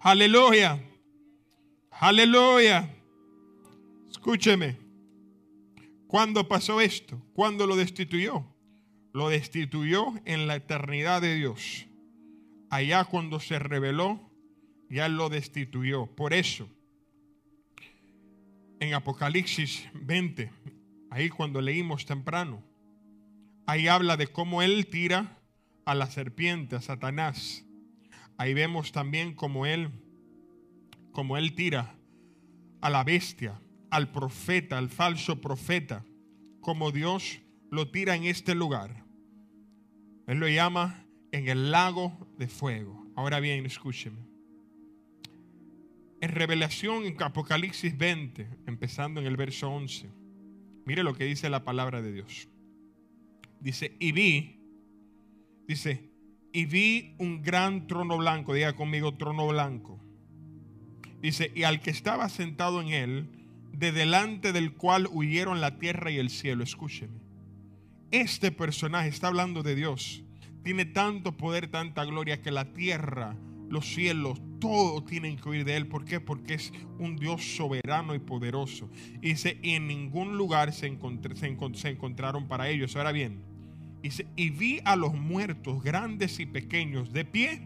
Aleluya. 0.00 0.78
Aleluya. 1.92 2.94
Escúcheme. 4.10 4.76
¿Cuándo 6.06 6.46
pasó 6.46 6.78
esto? 6.78 7.18
¿Cuándo 7.32 7.66
lo 7.66 7.74
destituyó? 7.74 8.51
Lo 9.12 9.28
destituyó 9.28 10.14
en 10.24 10.46
la 10.46 10.56
eternidad 10.56 11.20
de 11.20 11.34
Dios. 11.34 11.86
Allá 12.70 13.04
cuando 13.04 13.40
se 13.40 13.58
reveló, 13.58 14.20
ya 14.88 15.08
lo 15.08 15.28
destituyó. 15.28 16.06
Por 16.06 16.32
eso, 16.32 16.68
en 18.80 18.94
Apocalipsis 18.94 19.88
20, 19.94 20.50
ahí 21.10 21.28
cuando 21.28 21.60
leímos 21.60 22.06
temprano, 22.06 22.62
ahí 23.66 23.88
habla 23.88 24.16
de 24.16 24.26
cómo 24.26 24.62
él 24.62 24.86
tira 24.86 25.38
a 25.84 25.94
la 25.94 26.10
serpiente, 26.10 26.76
a 26.76 26.80
Satanás. 26.80 27.64
Ahí 28.38 28.54
vemos 28.54 28.92
también 28.92 29.34
cómo 29.34 29.66
él, 29.66 29.90
como 31.12 31.36
él 31.36 31.54
tira 31.54 31.94
a 32.80 32.90
la 32.90 33.04
bestia, 33.04 33.60
al 33.90 34.10
profeta, 34.10 34.78
al 34.78 34.88
falso 34.88 35.40
profeta, 35.40 36.04
como 36.60 36.90
Dios 36.90 37.40
lo 37.70 37.90
tira 37.90 38.16
en 38.16 38.24
este 38.24 38.54
lugar. 38.54 39.01
Él 40.32 40.38
lo 40.38 40.48
llama 40.48 41.04
en 41.30 41.46
el 41.48 41.70
lago 41.70 42.16
de 42.38 42.48
fuego. 42.48 43.06
Ahora 43.16 43.38
bien, 43.38 43.66
escúcheme. 43.66 44.16
En 46.22 46.30
Revelación, 46.30 47.04
en 47.04 47.22
Apocalipsis 47.22 47.98
20, 47.98 48.48
empezando 48.66 49.20
en 49.20 49.26
el 49.26 49.36
verso 49.36 49.68
11, 49.68 50.08
mire 50.86 51.02
lo 51.02 51.14
que 51.14 51.26
dice 51.26 51.50
la 51.50 51.64
palabra 51.64 52.00
de 52.00 52.12
Dios. 52.14 52.48
Dice, 53.60 53.94
y 54.00 54.12
vi, 54.12 54.58
dice, 55.68 56.10
y 56.50 56.64
vi 56.64 57.14
un 57.18 57.42
gran 57.42 57.86
trono 57.86 58.16
blanco, 58.16 58.54
diga 58.54 58.74
conmigo 58.74 59.18
trono 59.18 59.46
blanco. 59.48 60.00
Dice, 61.20 61.52
y 61.54 61.64
al 61.64 61.82
que 61.82 61.90
estaba 61.90 62.30
sentado 62.30 62.80
en 62.80 62.88
él, 62.88 63.28
de 63.70 63.92
delante 63.92 64.54
del 64.54 64.72
cual 64.72 65.10
huyeron 65.12 65.60
la 65.60 65.78
tierra 65.78 66.10
y 66.10 66.16
el 66.16 66.30
cielo. 66.30 66.64
Escúcheme. 66.64 67.20
Este 68.12 68.52
personaje 68.52 69.08
está 69.08 69.28
hablando 69.28 69.62
de 69.62 69.74
Dios. 69.74 70.22
Tiene 70.62 70.84
tanto 70.84 71.36
poder, 71.36 71.68
tanta 71.68 72.04
gloria 72.04 72.42
que 72.42 72.50
la 72.50 72.72
tierra, 72.74 73.34
los 73.70 73.86
cielos, 73.86 74.38
todo 74.60 75.02
tienen 75.02 75.36
que 75.38 75.48
huir 75.48 75.64
de 75.64 75.76
él. 75.76 75.86
¿Por 75.86 76.04
qué? 76.04 76.20
Porque 76.20 76.54
es 76.54 76.72
un 76.98 77.16
Dios 77.16 77.42
soberano 77.56 78.14
y 78.14 78.18
poderoso. 78.18 78.90
Y 79.22 79.30
dice, 79.30 79.58
en 79.62 79.86
ningún 79.88 80.36
lugar 80.36 80.72
se, 80.74 80.92
encontr- 80.92 81.34
se 81.36 81.56
encon- 81.56 81.74
se 81.74 81.88
encontraron 81.88 82.46
para 82.48 82.68
ellos. 82.68 82.94
Ahora 82.96 83.12
bien, 83.12 83.40
dice, 84.02 84.26
y 84.36 84.50
vi 84.50 84.80
a 84.84 84.94
los 84.94 85.14
muertos, 85.14 85.82
grandes 85.82 86.38
y 86.38 86.44
pequeños, 86.44 87.14
de 87.14 87.24
pie 87.24 87.62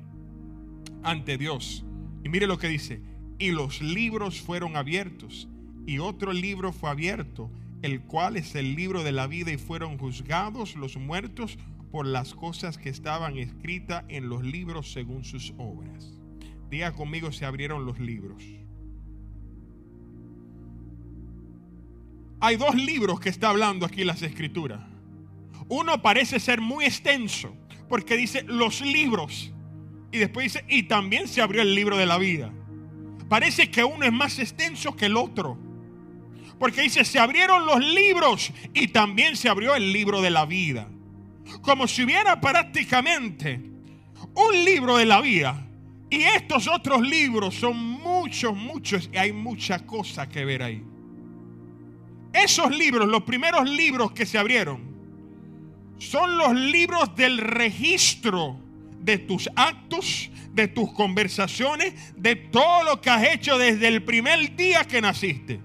ante 1.03 1.37
Dios. 1.37 1.85
Y 2.23 2.29
mire 2.29 2.47
lo 2.47 2.57
que 2.57 2.69
dice, 2.69 3.03
y 3.41 3.51
los 3.51 3.83
libros 3.83 4.41
fueron 4.41 4.77
abiertos, 4.77 5.49
y 5.87 5.99
otro 5.99 6.33
libro 6.33 6.73
fue 6.73 6.89
abierto, 6.89 7.51
el 7.87 8.03
cual 8.03 8.37
es 8.37 8.55
el 8.55 8.75
libro 8.75 9.03
de 9.03 9.13
la 9.13 9.27
vida, 9.27 9.53
y 9.53 9.57
fueron 9.57 9.97
juzgados 9.97 10.77
los 10.77 10.97
muertos 10.97 11.59
por 11.91 12.07
las 12.07 12.35
cosas 12.35 12.77
que 12.77 12.91
estaban 12.91 13.39
escritas 13.39 14.05
en 14.09 14.29
los 14.29 14.45
libros 14.45 14.93
según 14.93 15.25
sus 15.25 15.55
obras. 15.57 16.13
Diga 16.69 16.93
conmigo, 16.93 17.33
se 17.33 17.47
abrieron 17.47 17.87
los 17.87 17.99
libros. 17.99 18.43
Hay 22.41 22.57
dos 22.57 22.75
libros 22.75 23.19
que 23.21 23.31
está 23.31 23.49
hablando 23.49 23.87
aquí 23.87 24.05
las 24.05 24.21
escrituras. 24.23 24.81
Uno 25.69 26.03
parece 26.03 26.39
ser 26.39 26.61
muy 26.61 26.85
extenso, 26.85 27.55
porque 27.89 28.17
dice 28.17 28.43
los 28.43 28.81
libros. 28.83 29.53
Y 30.13 30.19
después 30.19 30.53
dice, 30.53 30.65
y 30.69 30.85
también 30.85 31.29
se 31.29 31.41
abrió 31.41 31.63
el 31.63 31.75
libro 31.75 31.97
de 31.97 32.07
la 32.07 32.19
vida. 32.19 32.53
Parece 33.29 33.71
que 33.71 33.85
uno 33.85 34.05
es 34.05 34.13
más 34.13 34.39
extenso 34.39 34.95
que 34.95 35.07
el 35.07 35.17
otro. 35.17 35.59
Porque 36.59 36.83
dice, 36.83 37.05
se 37.05 37.19
abrieron 37.19 37.67
los 37.67 37.85
libros 37.85 38.53
y 38.73 38.89
también 38.89 39.37
se 39.37 39.49
abrió 39.49 39.75
el 39.75 39.93
libro 39.93 40.23
de 40.23 40.31
la 40.31 40.47
vida. 40.47 40.89
Como 41.63 41.87
si 41.87 42.03
hubiera 42.03 42.41
prácticamente 42.41 43.61
un 44.35 44.65
libro 44.65 44.97
de 44.97 45.05
la 45.05 45.21
vida. 45.21 45.67
Y 46.09 46.23
estos 46.23 46.69
otros 46.69 47.03
libros 47.03 47.55
son 47.55 47.77
muchos, 47.77 48.57
muchos. 48.57 49.11
Y 49.13 49.17
hay 49.17 49.33
mucha 49.33 49.85
cosa 49.85 50.29
que 50.29 50.45
ver 50.45 50.63
ahí. 50.63 50.83
Esos 52.33 52.75
libros, 52.77 53.09
los 53.09 53.23
primeros 53.23 53.69
libros 53.69 54.13
que 54.13 54.27
se 54.27 54.39
abrieron, 54.39 54.95
son 55.99 56.37
los 56.37 56.55
libros 56.55 57.15
del 57.17 57.39
registro 57.39 58.59
de 59.01 59.19
tus 59.19 59.49
actos, 59.57 60.31
de 60.53 60.69
tus 60.69 60.93
conversaciones, 60.93 61.95
de 62.17 62.37
todo 62.37 62.83
lo 62.85 63.01
que 63.01 63.11
has 63.11 63.25
hecho 63.29 63.57
desde 63.59 63.89
el 63.89 64.03
primer 64.03 64.55
día 64.57 64.85
que 64.85 65.01
naciste. 65.01 65.61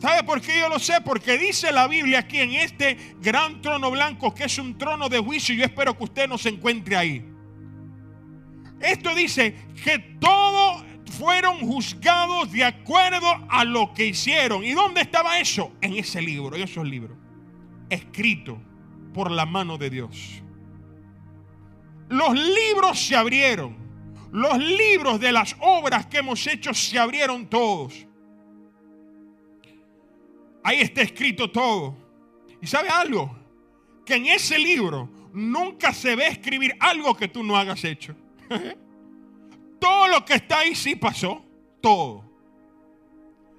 ¿Sabe 0.00 0.22
por 0.22 0.40
qué 0.40 0.58
yo 0.58 0.68
lo 0.68 0.78
sé? 0.78 1.00
Porque 1.04 1.36
dice 1.38 1.72
la 1.72 1.88
Biblia 1.88 2.20
aquí 2.20 2.38
en 2.38 2.52
este 2.52 3.16
gran 3.20 3.60
trono 3.60 3.90
blanco 3.90 4.32
que 4.32 4.44
es 4.44 4.58
un 4.58 4.78
trono 4.78 5.08
de 5.08 5.18
juicio 5.18 5.54
y 5.54 5.58
yo 5.58 5.64
espero 5.64 5.96
que 5.96 6.04
usted 6.04 6.28
no 6.28 6.38
se 6.38 6.50
encuentre 6.50 6.96
ahí. 6.96 7.24
Esto 8.80 9.14
dice 9.14 9.56
que 9.82 9.98
todos 10.20 10.84
fueron 11.18 11.58
juzgados 11.60 12.52
de 12.52 12.64
acuerdo 12.64 13.26
a 13.48 13.64
lo 13.64 13.92
que 13.92 14.06
hicieron. 14.06 14.62
¿Y 14.62 14.72
dónde 14.72 15.00
estaba 15.00 15.40
eso? 15.40 15.72
En 15.80 15.94
ese 15.94 16.22
libro, 16.22 16.54
en 16.54 16.62
esos 16.62 16.86
libros. 16.86 17.16
Escrito 17.90 18.60
por 19.12 19.30
la 19.32 19.46
mano 19.46 19.78
de 19.78 19.90
Dios. 19.90 20.42
Los 22.08 22.34
libros 22.34 23.00
se 23.00 23.16
abrieron. 23.16 23.76
Los 24.30 24.58
libros 24.58 25.18
de 25.18 25.32
las 25.32 25.56
obras 25.60 26.06
que 26.06 26.18
hemos 26.18 26.46
hecho 26.46 26.72
se 26.72 26.98
abrieron 26.98 27.48
todos. 27.48 28.07
Ahí 30.68 30.82
está 30.82 31.00
escrito 31.00 31.50
todo. 31.50 31.96
¿Y 32.60 32.66
sabe 32.66 32.90
algo? 32.90 33.34
Que 34.04 34.16
en 34.16 34.26
ese 34.26 34.58
libro 34.58 35.08
nunca 35.32 35.94
se 35.94 36.14
ve 36.14 36.26
escribir 36.26 36.76
algo 36.78 37.16
que 37.16 37.26
tú 37.26 37.42
no 37.42 37.56
hagas 37.56 37.82
hecho. 37.84 38.14
todo 39.80 40.08
lo 40.08 40.22
que 40.26 40.34
está 40.34 40.58
ahí 40.58 40.74
sí 40.74 40.94
pasó. 40.94 41.42
Todo. 41.80 42.22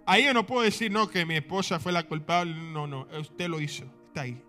Ahí 0.06 0.26
yo 0.26 0.36
no 0.36 0.46
puedo 0.46 0.62
decir, 0.62 0.92
no, 0.92 1.10
que 1.10 1.26
mi 1.26 1.36
esposa 1.36 1.80
fue 1.80 1.92
la 1.92 2.04
culpable. 2.04 2.54
No, 2.54 2.86
no, 2.86 3.08
usted 3.20 3.48
lo 3.50 3.60
hizo. 3.60 3.86
Está 4.10 4.22
ahí. 4.22 4.40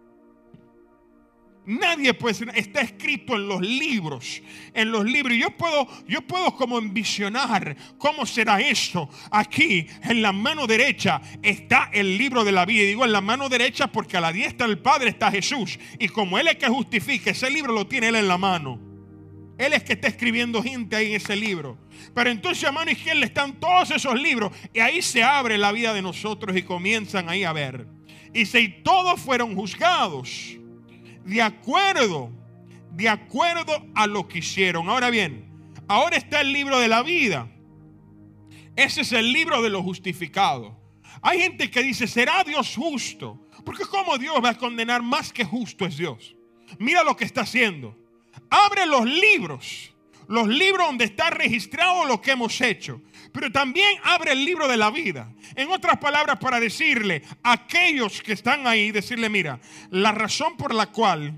Nadie 1.66 2.14
puede 2.14 2.32
decir, 2.32 2.50
está 2.54 2.80
escrito 2.80 3.36
en 3.36 3.46
los 3.46 3.60
libros, 3.60 4.42
en 4.72 4.90
los 4.90 5.04
libros. 5.04 5.36
Yo 5.36 5.50
puedo, 5.50 5.86
yo 6.08 6.22
puedo 6.22 6.54
como 6.56 6.78
envisionar 6.78 7.76
cómo 7.98 8.24
será 8.24 8.60
eso. 8.60 9.08
Aquí, 9.30 9.86
en 10.02 10.22
la 10.22 10.32
mano 10.32 10.66
derecha, 10.66 11.20
está 11.42 11.90
el 11.92 12.16
libro 12.16 12.44
de 12.44 12.52
la 12.52 12.64
vida. 12.64 12.82
Y 12.82 12.86
digo 12.86 13.04
en 13.04 13.12
la 13.12 13.20
mano 13.20 13.48
derecha 13.48 13.88
porque 13.88 14.16
a 14.16 14.20
la 14.20 14.32
diestra 14.32 14.66
del 14.66 14.78
Padre 14.78 15.10
está 15.10 15.30
Jesús. 15.30 15.78
Y 15.98 16.08
como 16.08 16.38
Él 16.38 16.48
es 16.48 16.56
que 16.56 16.66
justifica, 16.66 17.30
ese 17.30 17.50
libro 17.50 17.74
lo 17.74 17.86
tiene 17.86 18.08
Él 18.08 18.16
en 18.16 18.28
la 18.28 18.38
mano. 18.38 18.80
Él 19.58 19.74
es 19.74 19.82
que 19.82 19.92
está 19.92 20.08
escribiendo 20.08 20.62
gente 20.62 20.96
ahí 20.96 21.10
en 21.10 21.16
ese 21.16 21.36
libro. 21.36 21.76
Pero 22.14 22.30
entonces 22.30 22.64
a 22.64 22.72
mano 22.72 22.90
izquierda 22.90 23.26
están 23.26 23.60
todos 23.60 23.90
esos 23.90 24.18
libros. 24.18 24.50
Y 24.72 24.80
ahí 24.80 25.02
se 25.02 25.22
abre 25.22 25.58
la 25.58 25.72
vida 25.72 25.92
de 25.92 26.00
nosotros 26.00 26.56
y 26.56 26.62
comienzan 26.62 27.28
ahí 27.28 27.44
a 27.44 27.52
ver. 27.52 27.86
Y 28.32 28.46
si 28.46 28.68
todos 28.68 29.20
fueron 29.20 29.54
juzgados 29.54 30.56
de 31.24 31.42
acuerdo, 31.42 32.30
de 32.92 33.08
acuerdo 33.08 33.86
a 33.94 34.06
lo 34.06 34.28
que 34.28 34.38
hicieron. 34.38 34.88
Ahora 34.88 35.10
bien, 35.10 35.50
ahora 35.88 36.16
está 36.16 36.40
el 36.40 36.52
libro 36.52 36.78
de 36.78 36.88
la 36.88 37.02
vida. 37.02 37.48
Ese 38.76 39.02
es 39.02 39.12
el 39.12 39.32
libro 39.32 39.62
de 39.62 39.70
los 39.70 39.82
justificados. 39.82 40.72
Hay 41.22 41.40
gente 41.40 41.70
que 41.70 41.82
dice, 41.82 42.06
¿será 42.06 42.44
Dios 42.44 42.74
justo? 42.76 43.46
Porque 43.64 43.84
como 43.84 44.16
Dios 44.16 44.36
va 44.42 44.50
a 44.50 44.58
condenar 44.58 45.02
más 45.02 45.32
que 45.32 45.44
justo 45.44 45.84
es 45.84 45.96
Dios. 45.96 46.34
Mira 46.78 47.02
lo 47.02 47.16
que 47.16 47.24
está 47.24 47.42
haciendo. 47.42 47.96
Abre 48.48 48.86
los 48.86 49.04
libros. 49.04 49.94
Los 50.30 50.46
libros 50.46 50.86
donde 50.86 51.06
está 51.06 51.28
registrado 51.30 52.04
lo 52.04 52.20
que 52.20 52.30
hemos 52.30 52.60
hecho. 52.60 53.02
Pero 53.32 53.50
también 53.50 53.98
abre 54.04 54.30
el 54.30 54.44
libro 54.44 54.68
de 54.68 54.76
la 54.76 54.88
vida. 54.88 55.34
En 55.56 55.68
otras 55.70 55.98
palabras, 55.98 56.38
para 56.38 56.60
decirle 56.60 57.24
a 57.42 57.54
aquellos 57.54 58.22
que 58.22 58.34
están 58.34 58.64
ahí, 58.64 58.92
decirle, 58.92 59.28
mira, 59.28 59.58
la 59.90 60.12
razón 60.12 60.56
por 60.56 60.72
la 60.72 60.86
cual 60.86 61.34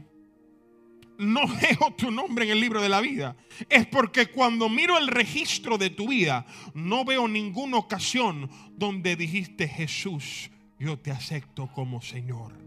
no 1.17 1.41
veo 1.63 1.95
tu 1.97 2.11
nombre 2.11 2.45
en 2.45 2.51
el 2.51 2.61
libro 2.61 2.83
de 2.83 2.91
la 2.91 3.01
vida 3.01 3.35
es 3.71 3.87
porque 3.87 4.27
cuando 4.27 4.69
miro 4.69 4.99
el 4.99 5.09
registro 5.09 5.79
de 5.79 5.89
tu 5.89 6.09
vida, 6.09 6.45
no 6.75 7.07
veo 7.07 7.27
ninguna 7.29 7.79
ocasión 7.79 8.51
donde 8.73 9.17
dijiste, 9.17 9.69
Jesús, 9.69 10.51
yo 10.79 10.99
te 10.99 11.11
acepto 11.11 11.67
como 11.73 12.03
Señor. 12.03 12.62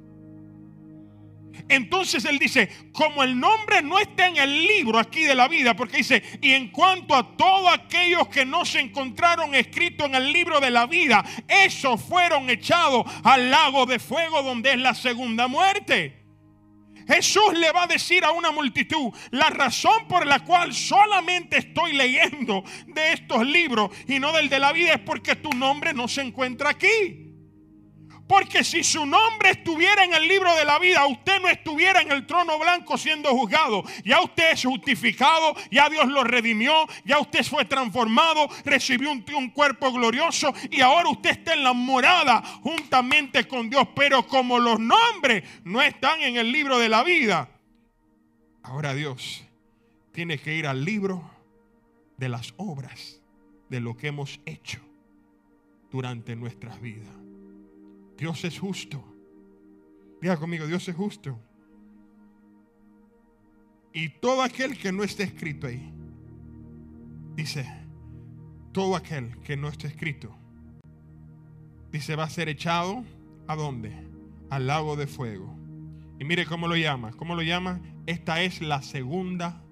Entonces 1.67 2.25
él 2.25 2.39
dice, 2.39 2.69
como 2.91 3.23
el 3.23 3.39
nombre 3.39 3.81
no 3.81 3.99
está 3.99 4.27
en 4.27 4.37
el 4.37 4.67
libro 4.67 4.99
aquí 4.99 5.23
de 5.23 5.35
la 5.35 5.47
vida, 5.47 5.75
porque 5.75 5.97
dice, 5.97 6.21
y 6.41 6.51
en 6.51 6.69
cuanto 6.69 7.15
a 7.15 7.35
todos 7.35 7.73
aquellos 7.73 8.27
que 8.27 8.45
no 8.45 8.65
se 8.65 8.79
encontraron 8.79 9.55
escritos 9.55 10.07
en 10.07 10.15
el 10.15 10.31
libro 10.31 10.59
de 10.59 10.71
la 10.71 10.85
vida, 10.85 11.23
esos 11.47 12.01
fueron 12.01 12.49
echados 12.49 13.05
al 13.23 13.49
lago 13.49 13.85
de 13.85 13.99
fuego 13.99 14.43
donde 14.43 14.73
es 14.73 14.79
la 14.79 14.93
segunda 14.93 15.47
muerte. 15.47 16.25
Jesús 17.07 17.53
le 17.53 17.71
va 17.71 17.83
a 17.83 17.87
decir 17.87 18.23
a 18.25 18.31
una 18.31 18.51
multitud, 18.51 19.13
la 19.31 19.49
razón 19.49 20.07
por 20.07 20.25
la 20.25 20.39
cual 20.39 20.73
solamente 20.73 21.57
estoy 21.57 21.93
leyendo 21.93 22.63
de 22.87 23.13
estos 23.13 23.45
libros 23.45 23.91
y 24.07 24.19
no 24.19 24.33
del 24.33 24.49
de 24.49 24.59
la 24.59 24.71
vida 24.71 24.93
es 24.93 24.99
porque 24.99 25.35
tu 25.35 25.51
nombre 25.51 25.93
no 25.93 26.07
se 26.07 26.21
encuentra 26.21 26.71
aquí. 26.71 27.24
Porque 28.27 28.63
si 28.63 28.83
su 28.83 29.05
nombre 29.05 29.51
estuviera 29.51 30.03
en 30.03 30.13
el 30.13 30.27
libro 30.27 30.53
de 30.55 30.65
la 30.65 30.79
vida, 30.79 31.05
usted 31.05 31.39
no 31.41 31.47
estuviera 31.47 32.01
en 32.01 32.11
el 32.11 32.25
trono 32.25 32.57
blanco 32.57 32.97
siendo 32.97 33.29
juzgado. 33.29 33.83
Ya 34.03 34.21
usted 34.21 34.53
es 34.53 34.63
justificado, 34.63 35.55
ya 35.69 35.89
Dios 35.89 36.07
lo 36.07 36.23
redimió, 36.23 36.87
ya 37.03 37.19
usted 37.19 37.43
fue 37.43 37.65
transformado, 37.65 38.49
recibió 38.63 39.11
un, 39.11 39.49
cuerpo 39.51 39.91
glorioso 39.91 40.53
y 40.71 40.81
ahora 40.81 41.09
usted 41.09 41.31
está 41.31 41.53
en 41.53 41.63
la 41.63 41.73
morada 41.73 42.41
juntamente 42.61 43.47
con 43.47 43.69
Dios. 43.69 43.87
Pero 43.95 44.25
como 44.25 44.57
los 44.57 44.79
nombres 44.79 45.43
no 45.63 45.81
están 45.81 46.21
en 46.21 46.37
el 46.37 46.51
libro 46.51 46.79
de 46.79 46.89
la 46.89 47.03
vida, 47.03 47.49
ahora 48.63 48.95
Dios 48.95 49.45
tiene 50.11 50.39
que 50.39 50.55
ir 50.55 50.65
al 50.65 50.83
libro 50.83 51.29
de 52.17 52.29
las 52.29 52.55
obras, 52.57 53.21
de 53.69 53.79
lo 53.79 53.95
que 53.95 54.07
hemos 54.07 54.39
hecho 54.45 54.79
durante 55.91 56.35
nuestras 56.35 56.81
vidas. 56.81 57.24
Dios 58.17 58.43
es 58.45 58.59
justo. 58.59 59.03
Diga 60.21 60.37
conmigo, 60.37 60.65
Dios 60.67 60.87
es 60.87 60.95
justo. 60.95 61.39
Y 63.93 64.09
todo 64.09 64.41
aquel 64.41 64.77
que 64.77 64.91
no 64.91 65.03
esté 65.03 65.23
escrito 65.23 65.67
ahí, 65.67 65.93
dice, 67.35 67.65
todo 68.71 68.95
aquel 68.95 69.39
que 69.39 69.55
no 69.55 69.69
esté 69.69 69.87
escrito, 69.87 70.35
dice, 71.91 72.15
va 72.15 72.25
a 72.25 72.29
ser 72.29 72.49
echado 72.49 73.03
a 73.47 73.55
dónde? 73.55 73.93
Al 74.49 74.67
lago 74.67 74.95
de 74.95 75.07
fuego. 75.07 75.55
Y 76.19 76.25
mire 76.25 76.45
cómo 76.45 76.67
lo 76.67 76.75
llama. 76.75 77.11
¿Cómo 77.11 77.35
lo 77.35 77.41
llama? 77.41 77.81
Esta 78.05 78.41
es 78.41 78.61
la 78.61 78.81
segunda 78.81 79.63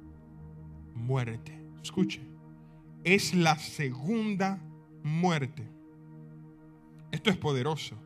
muerte. 0.93 1.59
Escuche. 1.81 2.21
es 3.03 3.33
la 3.33 3.57
segunda 3.57 4.61
muerte. 5.03 5.67
Esto 7.11 7.29
es 7.29 7.37
poderoso. 7.37 7.97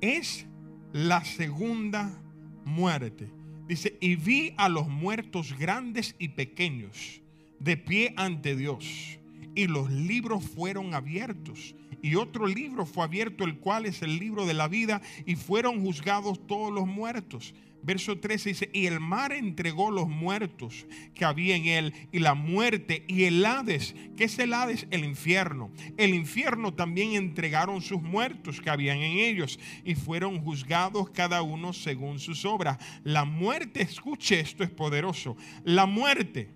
Es 0.00 0.46
la 0.92 1.24
segunda 1.24 2.22
muerte. 2.64 3.30
Dice, 3.66 3.96
y 4.00 4.16
vi 4.16 4.54
a 4.56 4.68
los 4.68 4.88
muertos 4.88 5.56
grandes 5.58 6.14
y 6.18 6.28
pequeños 6.28 7.20
de 7.58 7.76
pie 7.76 8.14
ante 8.16 8.54
Dios. 8.56 9.18
Y 9.54 9.66
los 9.66 9.90
libros 9.90 10.44
fueron 10.44 10.94
abiertos. 10.94 11.74
Y 12.02 12.14
otro 12.14 12.46
libro 12.46 12.86
fue 12.86 13.04
abierto, 13.04 13.44
el 13.44 13.58
cual 13.58 13.86
es 13.86 14.02
el 14.02 14.18
libro 14.18 14.46
de 14.46 14.54
la 14.54 14.68
vida. 14.68 15.00
Y 15.24 15.36
fueron 15.36 15.82
juzgados 15.82 16.46
todos 16.46 16.72
los 16.72 16.86
muertos 16.86 17.54
verso 17.86 18.18
13 18.18 18.48
dice, 18.48 18.70
y 18.72 18.86
el 18.86 18.98
mar 18.98 19.32
entregó 19.32 19.92
los 19.92 20.08
muertos 20.08 20.86
que 21.14 21.24
había 21.24 21.54
en 21.54 21.66
él, 21.66 21.94
y 22.10 22.18
la 22.18 22.34
muerte 22.34 23.04
y 23.06 23.24
el 23.24 23.46
Hades. 23.46 23.94
¿Qué 24.16 24.24
es 24.24 24.38
el 24.40 24.52
Hades? 24.52 24.88
El 24.90 25.04
infierno. 25.04 25.70
El 25.96 26.12
infierno 26.12 26.74
también 26.74 27.12
entregaron 27.12 27.80
sus 27.80 28.02
muertos 28.02 28.60
que 28.60 28.70
habían 28.70 28.98
en 28.98 29.18
ellos, 29.18 29.60
y 29.84 29.94
fueron 29.94 30.42
juzgados 30.42 31.10
cada 31.10 31.42
uno 31.42 31.72
según 31.72 32.18
sus 32.18 32.44
obras. 32.44 32.78
La 33.04 33.24
muerte, 33.24 33.82
escuche, 33.82 34.40
esto 34.40 34.64
es 34.64 34.70
poderoso. 34.70 35.36
La 35.62 35.86
muerte. 35.86 36.50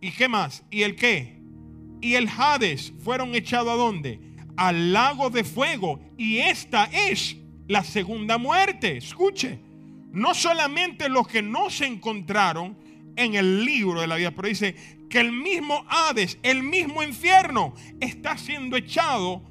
¿Y 0.00 0.10
qué 0.10 0.28
más? 0.28 0.64
¿Y 0.70 0.82
el 0.82 0.96
qué? 0.96 1.40
Y 2.00 2.14
el 2.14 2.28
Hades 2.28 2.92
fueron 2.98 3.34
echados 3.36 3.72
a 3.72 3.76
dónde? 3.76 4.20
Al 4.56 4.92
lago 4.92 5.30
de 5.30 5.44
fuego. 5.44 6.00
Y 6.18 6.38
esta 6.38 6.84
es 6.92 7.36
la 7.68 7.84
segunda 7.84 8.38
muerte. 8.38 8.96
Escuche 8.96 9.65
no 10.16 10.34
solamente 10.34 11.10
los 11.10 11.28
que 11.28 11.42
no 11.42 11.68
se 11.68 11.84
encontraron 11.84 12.78
en 13.16 13.34
el 13.34 13.66
libro 13.66 14.00
de 14.00 14.06
la 14.06 14.16
vida, 14.16 14.30
pero 14.30 14.48
dice 14.48 14.74
que 15.10 15.20
el 15.20 15.30
mismo 15.30 15.84
Hades, 15.90 16.38
el 16.42 16.62
mismo 16.62 17.02
infierno, 17.02 17.74
está 18.00 18.38
siendo 18.38 18.78
echado 18.78 19.42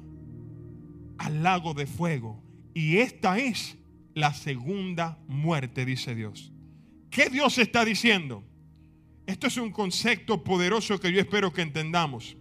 al 1.18 1.44
lago 1.44 1.72
de 1.72 1.86
fuego. 1.86 2.42
Y 2.74 2.96
esta 2.96 3.38
es 3.38 3.78
la 4.12 4.34
segunda 4.34 5.20
muerte, 5.28 5.84
dice 5.84 6.16
Dios. 6.16 6.52
¿Qué 7.10 7.30
Dios 7.30 7.58
está 7.58 7.84
diciendo? 7.84 8.42
Esto 9.24 9.46
es 9.46 9.58
un 9.58 9.70
concepto 9.70 10.42
poderoso 10.42 10.98
que 10.98 11.12
yo 11.12 11.20
espero 11.20 11.52
que 11.52 11.62
entendamos. 11.62 12.36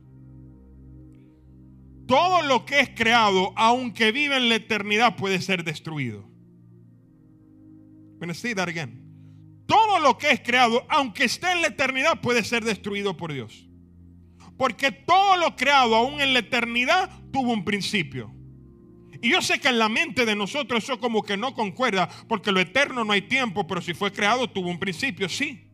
Todo 2.08 2.42
lo 2.42 2.66
que 2.66 2.80
es 2.80 2.90
creado, 2.90 3.54
aunque 3.56 4.12
vive 4.12 4.36
en 4.38 4.50
la 4.50 4.56
eternidad, 4.56 5.16
puede 5.16 5.40
ser 5.44 5.64
destruido. 5.64 6.35
Todo 9.66 10.00
lo 10.00 10.18
que 10.18 10.32
es 10.32 10.42
creado, 10.42 10.86
aunque 10.90 11.26
esté 11.26 11.52
en 11.52 11.62
la 11.62 11.68
eternidad, 11.68 12.22
puede 12.22 12.44
ser 12.44 12.64
destruido 12.64 13.18
por 13.18 13.34
Dios. 13.34 13.68
Porque 14.58 14.92
todo 14.92 15.38
lo 15.38 15.56
creado, 15.56 15.96
aún 15.96 16.22
en 16.22 16.34
la 16.34 16.40
eternidad, 16.40 17.10
tuvo 17.32 17.52
un 17.52 17.66
principio. 17.66 18.32
Y 19.22 19.32
yo 19.32 19.42
sé 19.42 19.60
que 19.60 19.70
en 19.70 19.80
la 19.80 19.90
mente 19.90 20.26
de 20.26 20.36
nosotros 20.36 20.84
eso 20.84 21.00
como 21.00 21.24
que 21.24 21.36
no 21.36 21.56
concuerda, 21.56 22.08
porque 22.28 22.52
lo 22.52 22.60
eterno 22.60 23.04
no 23.04 23.14
hay 23.14 23.24
tiempo, 23.24 23.66
pero 23.66 23.82
si 23.82 23.94
fue 23.94 24.12
creado 24.12 24.50
tuvo 24.50 24.70
un 24.70 24.80
principio, 24.80 25.28
sí. 25.28 25.65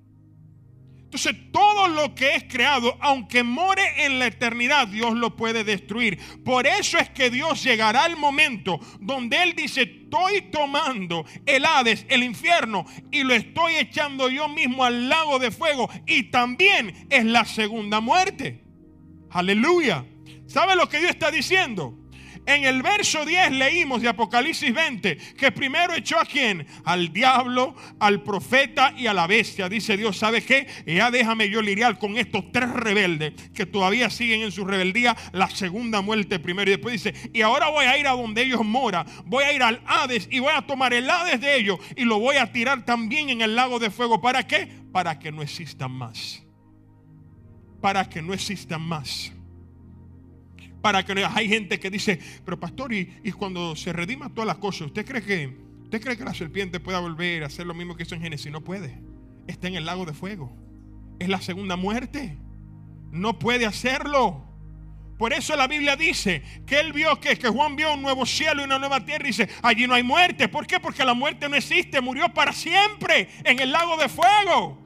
Entonces 1.14 1.52
todo 1.52 1.90
lo 1.90 2.16
que 2.16 2.36
es 2.36 2.46
creado, 2.46 2.96
aunque 3.02 3.44
more 3.44 3.82
en 4.06 4.18
la 4.18 4.28
eternidad, 4.28 4.88
Dios 4.88 5.14
lo 5.14 5.36
puede 5.36 5.66
destruir. 5.66 6.18
Por 6.46 6.66
eso 6.66 6.98
es 6.98 7.10
que 7.10 7.30
Dios 7.30 7.62
llegará 7.62 8.06
al 8.06 8.16
momento 8.16 8.80
donde 9.02 9.44
Él 9.44 9.54
dice, 9.54 9.82
estoy 9.82 10.44
tomando 10.44 11.26
el 11.46 11.66
Hades, 11.66 12.06
el 12.08 12.24
infierno, 12.24 12.86
y 13.12 13.24
lo 13.24 13.34
estoy 13.34 13.76
echando 13.76 14.30
yo 14.30 14.48
mismo 14.48 14.86
al 14.86 15.10
lago 15.10 15.38
de 15.38 15.52
fuego. 15.52 15.90
Y 16.08 16.32
también 16.32 17.08
es 17.10 17.26
la 17.26 17.44
segunda 17.44 18.00
muerte. 18.00 18.64
Aleluya. 19.32 20.06
¿Sabe 20.48 20.78
lo 20.78 20.88
que 20.88 21.00
Dios 21.00 21.12
está 21.12 21.30
diciendo? 21.30 22.01
En 22.46 22.66
el 22.66 22.82
verso 22.82 23.24
10 23.24 23.52
leímos 23.52 24.02
de 24.02 24.10
Apocalipsis 24.10 24.74
20 24.74 25.18
que 25.38 25.52
primero 25.52 25.94
echó 25.94 26.20
a 26.20 26.26
quién? 26.26 26.66
Al 26.84 27.14
diablo, 27.14 27.76
al 28.00 28.24
profeta 28.24 28.94
y 28.98 29.08
a 29.08 29.14
la 29.14 29.28
bestia. 29.28 29.70
Dice 29.70 29.96
Dios, 29.96 30.18
¿sabe 30.18 30.44
qué? 30.44 30.68
Ya 30.88 31.12
déjame 31.12 31.50
yo 31.50 31.62
lidiar 31.62 32.00
con 32.00 32.18
estos 32.18 32.52
tres 32.52 32.72
rebeldes 32.72 33.34
que 33.54 33.66
todavía 33.66 34.10
siguen 34.10 34.42
en 34.42 34.52
su 34.52 34.66
rebeldía 34.66 35.16
la 35.34 35.50
segunda 35.50 36.02
muerte 36.02 36.40
primero. 36.40 36.72
Y 36.72 36.74
después 36.76 37.04
dice, 37.04 37.30
y 37.32 37.42
ahora 37.42 37.70
voy 37.70 37.86
a 37.86 37.98
ir 37.98 38.08
a 38.08 38.12
donde 38.12 38.42
ellos 38.42 38.66
moran. 38.66 39.06
Voy 39.26 39.44
a 39.44 39.54
ir 39.54 39.62
al 39.62 39.82
Hades 39.86 40.28
y 40.32 40.40
voy 40.40 40.54
a 40.56 40.62
tomar 40.62 40.94
el 40.94 41.10
Hades 41.10 41.40
de 41.42 41.56
ellos 41.58 41.80
y 41.96 42.06
lo 42.06 42.20
voy 42.20 42.38
a 42.38 42.52
tirar 42.52 42.86
también 42.86 43.30
en 43.30 43.42
el 43.42 43.56
lago 43.56 43.78
de 43.78 43.92
fuego. 43.92 44.20
¿Para 44.20 44.48
qué? 44.48 44.68
Para 44.92 45.20
que 45.20 45.32
no 45.32 45.44
existan 45.44 45.92
más. 45.92 46.44
Para 47.82 48.10
que 48.10 48.22
no 48.22 48.34
existan 48.34 48.82
más 48.82 49.32
para 50.82 51.06
que 51.06 51.24
hay 51.24 51.48
gente 51.48 51.80
que 51.80 51.90
dice, 51.90 52.20
pero 52.44 52.60
pastor, 52.60 52.94
y, 52.94 53.32
cuando 53.38 53.76
se 53.76 53.94
redima 53.94 54.30
todas 54.30 54.48
las 54.48 54.58
cosas, 54.58 54.88
¿usted 54.88 55.06
cree 55.06 55.22
que 55.22 55.58
usted 55.84 56.02
cree 56.02 56.18
que 56.18 56.24
la 56.24 56.34
serpiente 56.34 56.80
pueda 56.80 57.00
volver 57.00 57.44
a 57.44 57.48
hacer 57.48 57.68
lo 57.68 57.74
mismo 57.74 57.96
que 57.96 58.04
hizo 58.04 58.16
en 58.16 58.22
Génesis? 58.22 58.52
No 58.52 58.62
puede. 58.62 59.00
Está 59.48 59.68
en 59.68 59.76
el 59.76 59.86
lago 59.86 60.06
de 60.06 60.14
fuego. 60.14 60.56
Es 61.20 61.30
la 61.30 61.42
segunda 61.42 61.76
muerte. 61.76 62.38
No 63.12 63.38
puede 63.38 63.66
hacerlo. 63.66 64.48
Por 65.18 65.34
eso 65.34 65.56
la 65.56 65.68
Biblia 65.68 65.96
dice 65.96 66.42
que 66.66 66.80
él 66.80 66.94
vio 66.94 67.20
que, 67.20 67.38
que 67.38 67.48
Juan 67.48 67.76
vio 67.76 67.94
un 67.94 68.02
nuevo 68.02 68.26
cielo 68.26 68.62
y 68.62 68.66
una 68.66 68.80
nueva 68.80 69.06
tierra 69.06 69.26
y 69.26 69.28
dice, 69.28 69.50
allí 69.62 69.86
no 69.86 69.94
hay 69.94 70.02
muerte. 70.02 70.48
¿Por 70.48 70.66
qué? 70.66 70.80
Porque 70.80 71.06
la 71.06 71.14
muerte 71.14 71.48
no 71.48 71.56
existe, 71.56 72.02
murió 72.02 72.30
para 72.34 72.54
siempre 72.54 73.30
en 73.44 73.60
el 73.60 73.72
lago 73.72 73.98
de 73.98 74.10
fuego. 74.10 74.80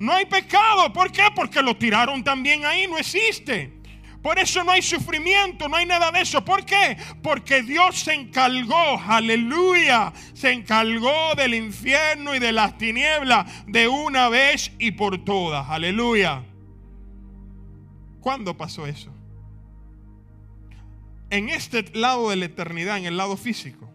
No 0.00 0.12
hay 0.12 0.26
pecado. 0.26 0.92
¿Por 0.92 1.12
qué? 1.12 1.22
Porque 1.34 1.62
lo 1.62 1.76
tiraron 1.76 2.24
también 2.24 2.64
ahí, 2.64 2.88
no 2.88 2.98
existe. 2.98 3.77
Por 4.28 4.38
eso 4.38 4.62
no 4.62 4.72
hay 4.72 4.82
sufrimiento, 4.82 5.70
no 5.70 5.76
hay 5.76 5.86
nada 5.86 6.12
de 6.12 6.20
eso. 6.20 6.44
¿Por 6.44 6.66
qué? 6.66 6.98
Porque 7.22 7.62
Dios 7.62 7.98
se 7.98 8.12
encargó, 8.12 9.00
aleluya, 9.06 10.12
se 10.34 10.52
encargó 10.52 11.34
del 11.34 11.54
infierno 11.54 12.34
y 12.34 12.38
de 12.38 12.52
las 12.52 12.76
tinieblas 12.76 13.50
de 13.66 13.88
una 13.88 14.28
vez 14.28 14.70
y 14.78 14.90
por 14.90 15.24
todas, 15.24 15.70
aleluya. 15.70 16.44
¿Cuándo 18.20 18.54
pasó 18.54 18.86
eso? 18.86 19.10
En 21.30 21.48
este 21.48 21.90
lado 21.94 22.28
de 22.28 22.36
la 22.36 22.44
eternidad, 22.44 22.98
en 22.98 23.06
el 23.06 23.16
lado 23.16 23.34
físico, 23.38 23.90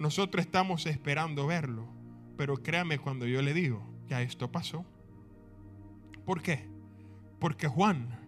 nosotros 0.00 0.44
estamos 0.44 0.84
esperando 0.86 1.46
verlo. 1.46 1.86
Pero 2.36 2.56
créame 2.56 2.98
cuando 2.98 3.24
yo 3.24 3.40
le 3.40 3.54
digo 3.54 3.86
que 4.08 4.16
a 4.16 4.22
esto 4.22 4.50
pasó. 4.50 4.84
¿Por 6.26 6.42
qué? 6.42 6.66
Porque 7.38 7.68
Juan 7.68 8.19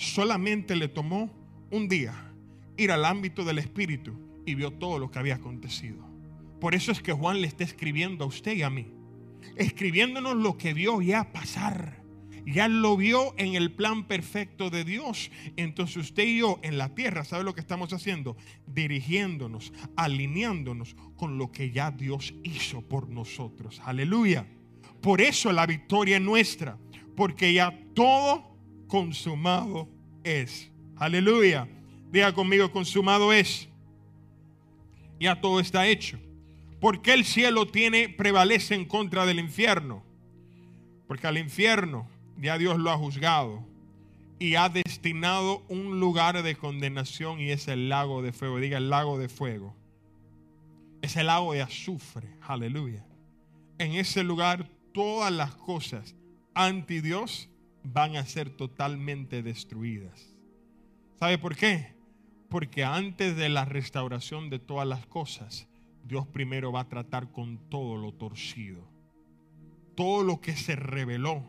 solamente 0.00 0.76
le 0.76 0.88
tomó 0.88 1.30
un 1.70 1.86
día 1.86 2.32
ir 2.78 2.90
al 2.90 3.04
ámbito 3.04 3.44
del 3.44 3.58
Espíritu 3.58 4.18
y 4.46 4.54
vio 4.54 4.72
todo 4.72 4.98
lo 4.98 5.10
que 5.10 5.18
había 5.18 5.34
acontecido. 5.34 6.08
Por 6.58 6.74
eso 6.74 6.90
es 6.90 7.02
que 7.02 7.12
Juan 7.12 7.42
le 7.42 7.46
está 7.46 7.64
escribiendo 7.64 8.24
a 8.24 8.26
usted 8.26 8.56
y 8.56 8.62
a 8.62 8.70
mí, 8.70 8.86
escribiéndonos 9.56 10.36
lo 10.36 10.56
que 10.56 10.72
vio 10.72 11.02
ya 11.02 11.32
pasar. 11.32 12.00
Ya 12.46 12.68
lo 12.68 12.96
vio 12.96 13.34
en 13.36 13.54
el 13.54 13.70
plan 13.72 14.08
perfecto 14.08 14.70
de 14.70 14.84
Dios. 14.84 15.30
Entonces 15.56 15.98
usted 15.98 16.24
y 16.24 16.38
yo 16.38 16.58
en 16.62 16.78
la 16.78 16.94
tierra, 16.94 17.22
¿sabe 17.22 17.44
lo 17.44 17.54
que 17.54 17.60
estamos 17.60 17.92
haciendo? 17.92 18.38
Dirigiéndonos, 18.66 19.74
alineándonos 19.96 20.96
con 21.16 21.36
lo 21.36 21.52
que 21.52 21.70
ya 21.70 21.90
Dios 21.90 22.32
hizo 22.42 22.80
por 22.80 23.10
nosotros. 23.10 23.82
Aleluya. 23.84 24.46
Por 25.02 25.20
eso 25.20 25.52
la 25.52 25.66
victoria 25.66 26.16
es 26.16 26.22
nuestra. 26.22 26.78
Porque 27.14 27.52
ya 27.52 27.78
todo 27.94 28.50
consumado 28.90 29.88
es. 30.24 30.70
Aleluya. 30.96 31.66
Diga 32.10 32.34
conmigo, 32.34 32.70
consumado 32.70 33.32
es. 33.32 33.68
Ya 35.18 35.40
todo 35.40 35.60
está 35.60 35.86
hecho. 35.86 36.18
porque 36.80 37.12
el 37.12 37.26
cielo 37.26 37.66
tiene, 37.66 38.08
prevalece 38.08 38.74
en 38.74 38.86
contra 38.86 39.26
del 39.26 39.38
infierno? 39.38 40.02
Porque 41.06 41.26
al 41.26 41.36
infierno 41.36 42.08
ya 42.38 42.56
Dios 42.56 42.78
lo 42.78 42.90
ha 42.90 42.96
juzgado 42.96 43.62
y 44.38 44.54
ha 44.54 44.70
destinado 44.70 45.62
un 45.68 46.00
lugar 46.00 46.42
de 46.42 46.56
condenación 46.56 47.38
y 47.38 47.50
es 47.50 47.68
el 47.68 47.90
lago 47.90 48.22
de 48.22 48.32
fuego. 48.32 48.58
Diga 48.58 48.78
el 48.78 48.88
lago 48.88 49.18
de 49.18 49.28
fuego. 49.28 49.76
Es 51.02 51.16
el 51.16 51.26
lago 51.26 51.52
de 51.52 51.60
azufre. 51.60 52.28
Aleluya. 52.40 53.04
En 53.76 53.92
ese 53.92 54.24
lugar 54.24 54.66
todas 54.94 55.30
las 55.30 55.54
cosas 55.54 56.16
anti 56.54 57.02
Dios 57.02 57.49
van 57.82 58.16
a 58.16 58.26
ser 58.26 58.50
totalmente 58.50 59.42
destruidas. 59.42 60.36
¿Sabe 61.18 61.38
por 61.38 61.56
qué? 61.56 61.94
Porque 62.48 62.84
antes 62.84 63.36
de 63.36 63.48
la 63.48 63.64
restauración 63.64 64.50
de 64.50 64.58
todas 64.58 64.86
las 64.86 65.06
cosas, 65.06 65.68
Dios 66.04 66.26
primero 66.26 66.72
va 66.72 66.80
a 66.80 66.88
tratar 66.88 67.30
con 67.30 67.58
todo 67.68 67.96
lo 67.96 68.12
torcido. 68.12 68.88
Todo 69.94 70.24
lo 70.24 70.40
que 70.40 70.56
se 70.56 70.76
reveló, 70.76 71.44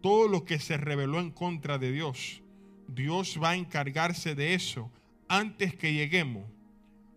todo 0.00 0.28
lo 0.28 0.44
que 0.44 0.58
se 0.58 0.76
reveló 0.76 1.18
en 1.20 1.30
contra 1.30 1.78
de 1.78 1.92
Dios, 1.92 2.42
Dios 2.86 3.38
va 3.42 3.50
a 3.50 3.56
encargarse 3.56 4.34
de 4.34 4.54
eso 4.54 4.90
antes 5.28 5.74
que 5.74 5.92
lleguemos 5.92 6.48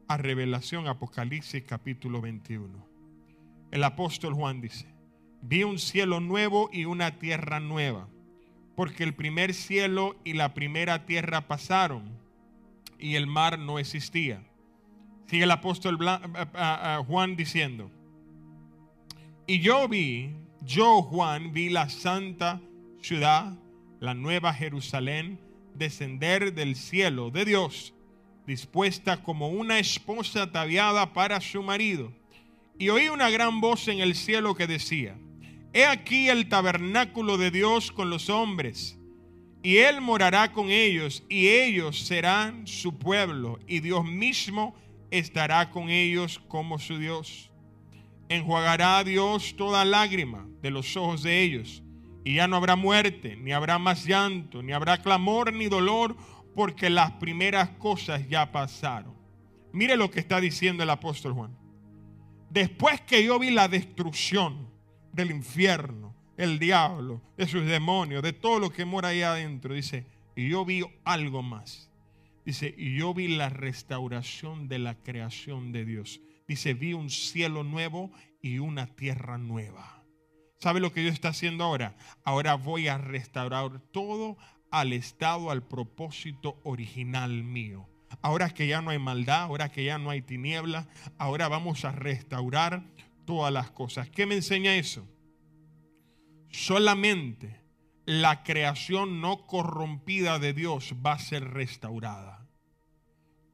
a 0.07 0.17
revelación 0.17 0.87
Apocalipsis 0.87 1.63
capítulo 1.63 2.21
21. 2.21 2.85
El 3.71 3.83
apóstol 3.83 4.33
Juan 4.33 4.59
dice, 4.59 4.93
vi 5.41 5.63
un 5.63 5.79
cielo 5.79 6.19
nuevo 6.19 6.69
y 6.73 6.85
una 6.85 7.19
tierra 7.19 7.61
nueva 7.61 8.09
porque 8.81 9.03
el 9.03 9.13
primer 9.13 9.53
cielo 9.53 10.15
y 10.23 10.33
la 10.33 10.55
primera 10.55 11.05
tierra 11.05 11.47
pasaron 11.47 12.17
y 12.97 13.13
el 13.13 13.27
mar 13.27 13.59
no 13.59 13.77
existía. 13.77 14.41
Sigue 15.27 15.43
el 15.43 15.51
apóstol 15.51 15.99
Juan 17.05 17.35
diciendo, 17.35 17.91
y 19.45 19.59
yo 19.59 19.87
vi, 19.87 20.33
yo 20.63 21.03
Juan, 21.03 21.53
vi 21.53 21.69
la 21.69 21.89
santa 21.89 22.59
ciudad, 23.03 23.53
la 23.99 24.15
nueva 24.15 24.51
Jerusalén, 24.51 25.39
descender 25.75 26.55
del 26.55 26.75
cielo 26.75 27.29
de 27.29 27.45
Dios, 27.45 27.93
dispuesta 28.47 29.21
como 29.21 29.49
una 29.49 29.77
esposa 29.77 30.41
ataviada 30.41 31.13
para 31.13 31.39
su 31.39 31.61
marido. 31.61 32.11
Y 32.79 32.89
oí 32.89 33.09
una 33.09 33.29
gran 33.29 33.61
voz 33.61 33.87
en 33.89 33.99
el 33.99 34.15
cielo 34.15 34.55
que 34.55 34.65
decía, 34.65 35.15
He 35.73 35.85
aquí 35.85 36.27
el 36.27 36.49
tabernáculo 36.49 37.37
de 37.37 37.49
Dios 37.49 37.93
con 37.93 38.09
los 38.09 38.29
hombres, 38.29 38.99
y 39.63 39.77
Él 39.77 40.01
morará 40.01 40.51
con 40.51 40.69
ellos, 40.69 41.23
y 41.29 41.47
ellos 41.47 41.99
serán 42.01 42.67
su 42.67 42.97
pueblo, 42.97 43.57
y 43.67 43.79
Dios 43.79 44.03
mismo 44.03 44.75
estará 45.11 45.69
con 45.69 45.89
ellos 45.89 46.39
como 46.49 46.77
su 46.77 46.97
Dios. 46.97 47.51
Enjuagará 48.27 48.97
a 48.97 49.03
Dios 49.05 49.55
toda 49.55 49.85
lágrima 49.85 50.45
de 50.61 50.71
los 50.71 50.97
ojos 50.97 51.23
de 51.23 51.41
ellos, 51.41 51.83
y 52.25 52.35
ya 52.35 52.47
no 52.47 52.57
habrá 52.57 52.75
muerte, 52.75 53.37
ni 53.37 53.53
habrá 53.53 53.79
más 53.79 54.05
llanto, 54.05 54.61
ni 54.61 54.73
habrá 54.73 55.01
clamor 55.01 55.53
ni 55.53 55.67
dolor, 55.67 56.17
porque 56.53 56.89
las 56.89 57.11
primeras 57.13 57.69
cosas 57.69 58.27
ya 58.27 58.51
pasaron. 58.51 59.15
Mire 59.71 59.95
lo 59.95 60.11
que 60.11 60.19
está 60.19 60.41
diciendo 60.41 60.83
el 60.83 60.89
apóstol 60.89 61.31
Juan. 61.31 61.57
Después 62.49 62.99
que 62.99 63.23
yo 63.23 63.39
vi 63.39 63.51
la 63.51 63.69
destrucción 63.69 64.70
del 65.13 65.31
infierno, 65.31 66.15
el 66.37 66.59
diablo, 66.59 67.21
de 67.37 67.47
sus 67.47 67.65
demonios, 67.65 68.23
de 68.23 68.33
todo 68.33 68.59
lo 68.59 68.71
que 68.71 68.85
mora 68.85 69.09
ahí 69.09 69.21
adentro, 69.21 69.73
dice, 69.73 70.05
y 70.35 70.49
yo 70.49 70.65
vi 70.65 70.83
algo 71.03 71.41
más. 71.41 71.89
Dice, 72.45 72.73
y 72.75 72.97
yo 72.97 73.13
vi 73.13 73.27
la 73.27 73.49
restauración 73.49 74.67
de 74.67 74.79
la 74.79 74.95
creación 74.95 75.71
de 75.71 75.85
Dios. 75.85 76.21
Dice, 76.47 76.73
vi 76.73 76.93
un 76.93 77.09
cielo 77.09 77.63
nuevo 77.63 78.11
y 78.41 78.57
una 78.57 78.87
tierra 78.87 79.37
nueva. 79.37 80.03
¿Sabe 80.57 80.79
lo 80.79 80.91
que 80.91 81.01
Dios 81.01 81.13
está 81.13 81.29
haciendo 81.29 81.63
ahora? 81.63 81.95
Ahora 82.23 82.55
voy 82.55 82.87
a 82.87 82.97
restaurar 82.97 83.79
todo 83.91 84.37
al 84.71 84.93
estado, 84.93 85.51
al 85.51 85.63
propósito 85.63 86.59
original 86.63 87.43
mío. 87.43 87.87
Ahora 88.21 88.49
que 88.49 88.67
ya 88.67 88.81
no 88.81 88.89
hay 88.89 88.99
maldad, 88.99 89.43
ahora 89.43 89.71
que 89.71 89.83
ya 89.83 89.97
no 89.97 90.09
hay 90.09 90.21
tiniebla, 90.21 90.87
ahora 91.17 91.47
vamos 91.47 91.85
a 91.85 91.91
restaurar 91.91 92.83
todas 93.25 93.53
las 93.53 93.71
cosas. 93.71 94.09
¿Qué 94.09 94.25
me 94.25 94.35
enseña 94.35 94.75
eso? 94.75 95.07
Solamente 96.49 97.61
la 98.05 98.43
creación 98.43 99.21
no 99.21 99.45
corrompida 99.45 100.39
de 100.39 100.53
Dios 100.53 100.95
va 101.05 101.13
a 101.13 101.19
ser 101.19 101.45
restaurada. 101.51 102.47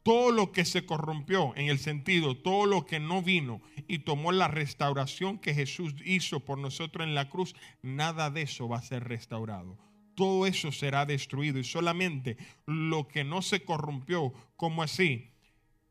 Todo 0.03 0.31
lo 0.31 0.53
que 0.53 0.63
se 0.63 0.85
corrompió, 0.85 1.53
en 1.57 1.67
el 1.67 1.79
sentido, 1.79 2.37
todo 2.37 2.65
lo 2.65 2.85
que 2.85 2.99
no 2.99 3.21
vino 3.21 3.61
y 3.89 3.99
tomó 3.99 4.31
la 4.31 4.47
restauración 4.47 5.37
que 5.37 5.53
Jesús 5.53 5.95
hizo 6.05 6.45
por 6.45 6.57
nosotros 6.57 7.05
en 7.05 7.13
la 7.13 7.29
cruz, 7.29 7.55
nada 7.81 8.31
de 8.31 8.43
eso 8.43 8.69
va 8.69 8.77
a 8.77 8.81
ser 8.81 9.03
restaurado. 9.03 9.77
Todo 10.15 10.47
eso 10.47 10.71
será 10.71 11.05
destruido 11.05 11.59
y 11.59 11.65
solamente 11.65 12.37
lo 12.65 13.07
que 13.07 13.23
no 13.25 13.41
se 13.41 13.65
corrompió, 13.65 14.33
como 14.55 14.81
así, 14.81 15.29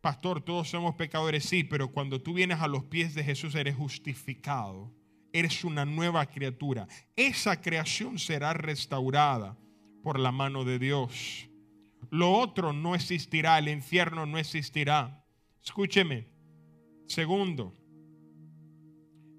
pastor, 0.01 0.43
todos 0.43 0.69
somos 0.69 0.95
pecadores, 0.95 1.45
sí, 1.45 1.65
pero 1.65 1.91
cuando 1.91 2.21
tú 2.21 2.35
vienes 2.35 2.61
a 2.61 2.69
los 2.69 2.85
pies 2.85 3.15
de 3.15 3.25
Jesús 3.25 3.55
eres 3.55 3.77
justificado, 3.77 4.93
eres 5.33 5.65
una 5.65 5.85
nueva 5.85 6.27
criatura. 6.27 6.87
Esa 7.15 7.61
creación 7.61 8.19
será 8.19 8.53
restaurada 8.53 9.59
por 10.03 10.19
la 10.19 10.33
mano 10.33 10.65
de 10.65 10.79
Dios. 10.79 11.49
Lo 12.11 12.33
otro 12.33 12.73
no 12.73 12.95
existirá, 12.95 13.59
el 13.59 13.69
infierno 13.69 14.27
no 14.27 14.39
existirá. 14.39 15.25
Escúcheme. 15.63 16.29
Segundo, 17.09 17.77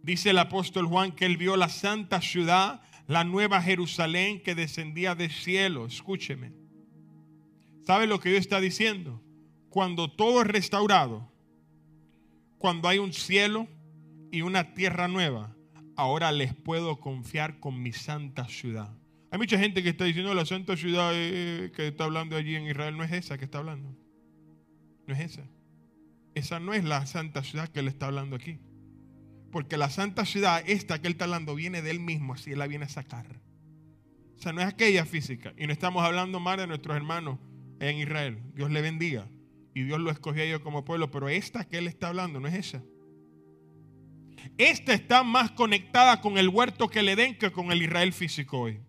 dice 0.04 0.32
el 0.32 0.38
apóstol 0.38 0.86
Juan 0.88 1.14
que 1.14 1.26
él 1.26 1.38
vio 1.38 1.56
la 1.58 1.70
santa 1.70 2.22
ciudad, 2.22 2.82
la 3.08 3.24
nueva 3.24 3.62
Jerusalén 3.62 4.42
que 4.42 4.56
descendía 4.56 5.16
del 5.16 5.32
cielo. 5.32 5.86
Escúcheme. 5.86 6.54
¿Sabe 7.86 8.06
lo 8.06 8.20
que 8.20 8.30
Dios 8.30 8.42
está 8.42 8.60
diciendo? 8.60 9.24
Cuando 9.70 10.10
todo 10.10 10.42
es 10.42 10.48
restaurado, 10.48 11.30
cuando 12.58 12.88
hay 12.88 12.98
un 12.98 13.14
cielo 13.14 13.68
y 14.32 14.42
una 14.42 14.74
tierra 14.74 15.08
nueva, 15.08 15.56
ahora 15.96 16.32
les 16.32 16.54
puedo 16.54 17.00
confiar 17.00 17.60
con 17.60 17.82
mi 17.82 17.94
santa 17.94 18.48
ciudad. 18.48 18.96
Hay 19.30 19.40
mucha 19.40 19.60
gente 19.60 19.84
que 19.84 19.90
está 19.90 20.06
diciendo 20.06 20.34
la 20.34 20.46
santa 20.46 20.78
ciudad 20.78 21.12
eh, 21.14 21.72
que 21.76 21.88
está 21.88 22.06
hablando 22.06 22.38
allí 22.38 22.56
en 22.56 22.68
Israel 22.68 22.96
no 22.96 23.04
es 23.04 23.12
esa 23.12 23.38
que 23.38 23.46
está 23.46 23.58
hablando. 23.58 23.94
No 25.06 25.14
es 25.14 25.20
esa. 25.20 25.44
Esa 26.34 26.60
no 26.60 26.74
es 26.74 26.84
la 26.84 27.06
santa 27.06 27.44
ciudad 27.44 27.68
que 27.68 27.80
él 27.80 27.88
está 27.88 28.08
hablando 28.08 28.36
aquí. 28.36 28.60
Porque 29.52 29.78
la 29.78 29.90
santa 29.90 30.26
ciudad, 30.26 30.64
esta 30.68 31.02
que 31.02 31.08
él 31.08 31.14
está 31.14 31.26
hablando, 31.26 31.56
viene 31.56 31.82
de 31.82 31.92
él 31.92 32.00
mismo, 32.00 32.34
así 32.34 32.52
él 32.52 32.60
la 32.60 32.68
viene 32.68 32.86
a 32.86 32.90
sacar. 32.90 33.26
O 34.38 34.40
sea, 34.40 34.54
no 34.54 34.62
es 34.62 34.68
aquella 34.68 35.06
física. 35.06 35.54
Y 35.58 35.66
no 35.68 35.74
estamos 35.74 36.04
hablando 36.04 36.40
más 36.40 36.58
de 36.58 36.68
nuestros 36.68 36.96
hermanos 36.96 37.40
en 37.80 37.98
Israel. 37.98 38.40
Dios 38.54 38.72
le 38.72 38.82
bendiga. 38.82 39.28
Y 39.78 39.84
Dios 39.84 40.00
lo 40.00 40.10
escogió 40.10 40.42
a 40.42 40.46
ellos 40.46 40.62
como 40.62 40.84
pueblo. 40.84 41.12
Pero 41.12 41.30
esta 41.30 41.64
que 41.64 41.78
él 41.78 41.86
está 41.86 42.08
hablando 42.08 42.40
no 42.40 42.48
es 42.48 42.56
esa. 42.56 42.84
Esta 44.58 44.92
está 44.92 45.22
más 45.22 45.52
conectada 45.52 46.20
con 46.20 46.40
el 46.40 46.50
huerto 46.50 46.88
que 46.88 47.04
le 47.04 47.16
den 47.16 47.38
que 47.38 47.52
con 47.52 47.72
el 47.72 47.84
Israel 47.84 48.12
físico 48.12 48.62
hoy. 48.62 48.80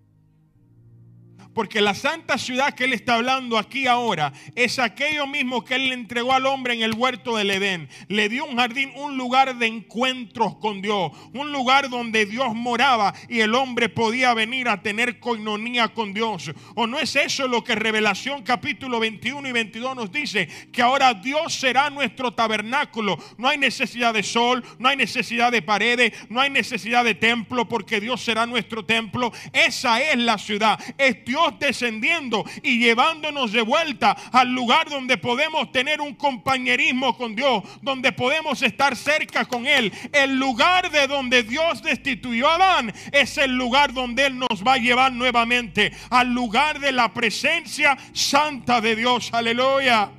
Porque 1.59 1.81
la 1.81 1.93
santa 1.93 2.39
ciudad 2.39 2.73
que 2.73 2.85
él 2.85 2.93
está 2.93 3.17
hablando 3.17 3.59
aquí 3.59 3.89
ahora 3.89 4.33
es 4.55 4.79
aquello 4.79 5.27
mismo 5.27 5.65
que 5.65 5.75
él 5.75 5.89
le 5.89 5.95
entregó 5.95 6.33
al 6.33 6.47
hombre 6.47 6.75
en 6.75 6.83
el 6.83 6.95
huerto 6.95 7.37
del 7.37 7.51
Edén. 7.51 7.89
Le 8.07 8.29
dio 8.29 8.45
un 8.45 8.59
jardín, 8.59 8.93
un 8.95 9.17
lugar 9.17 9.57
de 9.57 9.67
encuentros 9.67 10.55
con 10.59 10.81
Dios, 10.81 11.11
un 11.35 11.51
lugar 11.51 11.91
donde 11.91 12.27
Dios 12.27 12.55
moraba 12.55 13.13
y 13.29 13.41
el 13.41 13.57
hombre 13.57 13.89
podía 13.89 14.35
venir 14.35 14.69
a 14.69 14.83
tener 14.83 15.19
coinonía 15.19 15.89
con 15.89 16.15
Dios. 16.15 16.53
¿O 16.77 16.87
no 16.87 17.01
es 17.01 17.17
eso 17.17 17.49
lo 17.49 17.65
que 17.65 17.75
Revelación 17.75 18.45
capítulo 18.45 19.01
21 19.01 19.49
y 19.49 19.51
22 19.51 19.97
nos 19.97 20.13
dice? 20.13 20.47
Que 20.71 20.83
ahora 20.83 21.13
Dios 21.13 21.55
será 21.55 21.91
nuestro 21.91 22.35
tabernáculo. 22.35 23.19
No 23.37 23.49
hay 23.49 23.59
necesidad 23.59 24.15
de 24.15 24.23
sol, 24.23 24.65
no 24.79 24.91
hay 24.91 24.97
necesidad 24.97 25.51
de 25.51 25.63
paredes, 25.63 26.13
no 26.29 26.41
hay 26.41 26.51
necesidad 26.51 27.03
de 27.03 27.17
templo 27.17 27.69
porque 27.69 28.01
Dios 28.01 28.21
será 28.21 28.47
nuestro 28.47 28.85
templo. 28.85 29.33
Esa 29.53 30.01
es 30.01 30.17
la 30.19 30.39
ciudad. 30.39 30.79
Es 30.97 31.25
Dios 31.25 31.48
descendiendo 31.57 32.45
y 32.63 32.81
llevándonos 32.81 33.53
de 33.53 33.63
vuelta 33.63 34.17
al 34.33 34.53
lugar 34.53 34.89
donde 34.89 35.17
podemos 35.17 35.71
tener 35.71 36.01
un 36.01 36.15
compañerismo 36.15 37.17
con 37.17 37.37
Dios, 37.37 37.63
donde 37.83 38.11
podemos 38.11 38.61
estar 38.63 38.97
cerca 38.97 39.45
con 39.45 39.67
Él. 39.67 39.93
El 40.13 40.37
lugar 40.37 40.91
de 40.91 41.07
donde 41.07 41.45
Dios 41.45 41.83
destituyó 41.83 42.49
a 42.49 42.57
Adán 42.57 42.93
es 43.13 43.39
el 43.39 43.57
lugar 43.57 43.93
donde 43.93 44.27
Él 44.27 44.39
nos 44.39 44.67
va 44.67 44.75
a 44.75 44.79
llevar 44.79 45.13
nuevamente, 45.13 45.93
al 46.11 46.33
lugar 46.33 46.81
de 46.81 46.93
la 46.93 47.13
presencia 47.15 47.97
santa 48.13 48.81
de 48.81 48.97
Dios. 48.97 49.31
Aleluya. 49.33 50.11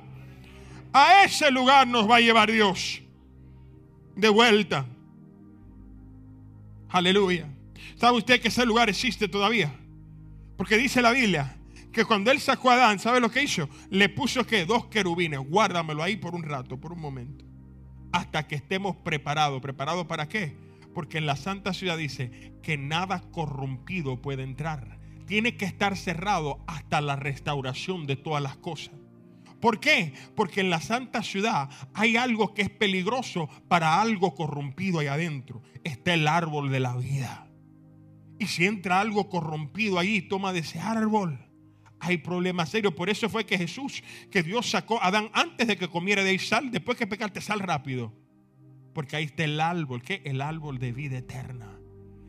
A 0.92 1.24
ese 1.24 1.50
lugar 1.50 1.86
nos 1.86 2.08
va 2.08 2.16
a 2.16 2.20
llevar 2.20 2.50
Dios 2.50 3.02
de 4.16 4.28
vuelta. 4.28 4.86
Aleluya. 6.88 7.46
¿Sabe 7.96 8.18
usted 8.18 8.40
que 8.40 8.48
ese 8.48 8.66
lugar 8.66 8.88
existe 8.88 9.28
todavía? 9.28 9.72
Porque 10.60 10.76
dice 10.76 11.00
la 11.00 11.12
Biblia 11.12 11.56
que 11.90 12.04
cuando 12.04 12.30
él 12.30 12.38
sacó 12.38 12.68
a 12.68 12.74
Adán, 12.74 12.98
¿sabe 12.98 13.18
lo 13.18 13.30
que 13.30 13.42
hizo? 13.42 13.66
Le 13.88 14.10
puso 14.10 14.46
que 14.46 14.66
dos 14.66 14.88
querubines, 14.88 15.40
guárdamelo 15.40 16.02
ahí 16.02 16.16
por 16.16 16.34
un 16.34 16.42
rato, 16.42 16.78
por 16.78 16.92
un 16.92 17.00
momento, 17.00 17.46
hasta 18.12 18.46
que 18.46 18.56
estemos 18.56 18.94
preparados. 18.96 19.62
¿Preparados 19.62 20.04
para 20.04 20.28
qué? 20.28 20.54
Porque 20.92 21.16
en 21.16 21.24
la 21.24 21.36
santa 21.36 21.72
ciudad 21.72 21.96
dice 21.96 22.52
que 22.62 22.76
nada 22.76 23.22
corrompido 23.32 24.20
puede 24.20 24.42
entrar. 24.42 24.98
Tiene 25.26 25.56
que 25.56 25.64
estar 25.64 25.96
cerrado 25.96 26.62
hasta 26.66 27.00
la 27.00 27.16
restauración 27.16 28.06
de 28.06 28.16
todas 28.16 28.42
las 28.42 28.58
cosas. 28.58 28.94
¿Por 29.62 29.80
qué? 29.80 30.12
Porque 30.36 30.60
en 30.60 30.68
la 30.68 30.82
santa 30.82 31.22
ciudad 31.22 31.70
hay 31.94 32.18
algo 32.18 32.52
que 32.52 32.60
es 32.60 32.70
peligroso 32.70 33.48
para 33.66 33.98
algo 34.02 34.34
corrompido 34.34 34.98
ahí 34.98 35.06
adentro. 35.06 35.62
Está 35.84 36.12
el 36.12 36.28
árbol 36.28 36.70
de 36.70 36.80
la 36.80 36.98
vida. 36.98 37.49
Y 38.40 38.46
si 38.46 38.64
entra 38.64 39.00
algo 39.00 39.28
corrompido 39.28 40.02
y 40.02 40.22
toma 40.22 40.54
de 40.54 40.60
ese 40.60 40.80
árbol, 40.80 41.38
hay 42.00 42.16
problemas 42.16 42.70
serios. 42.70 42.94
Por 42.94 43.10
eso 43.10 43.28
fue 43.28 43.44
que 43.44 43.58
Jesús, 43.58 44.02
que 44.30 44.42
Dios 44.42 44.70
sacó 44.70 44.98
a 44.98 45.08
Adán 45.08 45.28
antes 45.34 45.68
de 45.68 45.76
que 45.76 45.88
comiera 45.88 46.24
de 46.24 46.30
ahí 46.30 46.38
sal, 46.38 46.70
después 46.70 46.96
que 46.96 47.06
pecarte 47.06 47.42
sal 47.42 47.60
rápido. 47.60 48.14
Porque 48.94 49.16
ahí 49.16 49.24
está 49.24 49.44
el 49.44 49.60
árbol, 49.60 50.00
¿qué? 50.00 50.22
El 50.24 50.40
árbol 50.40 50.78
de 50.78 50.90
vida 50.90 51.18
eterna. 51.18 51.78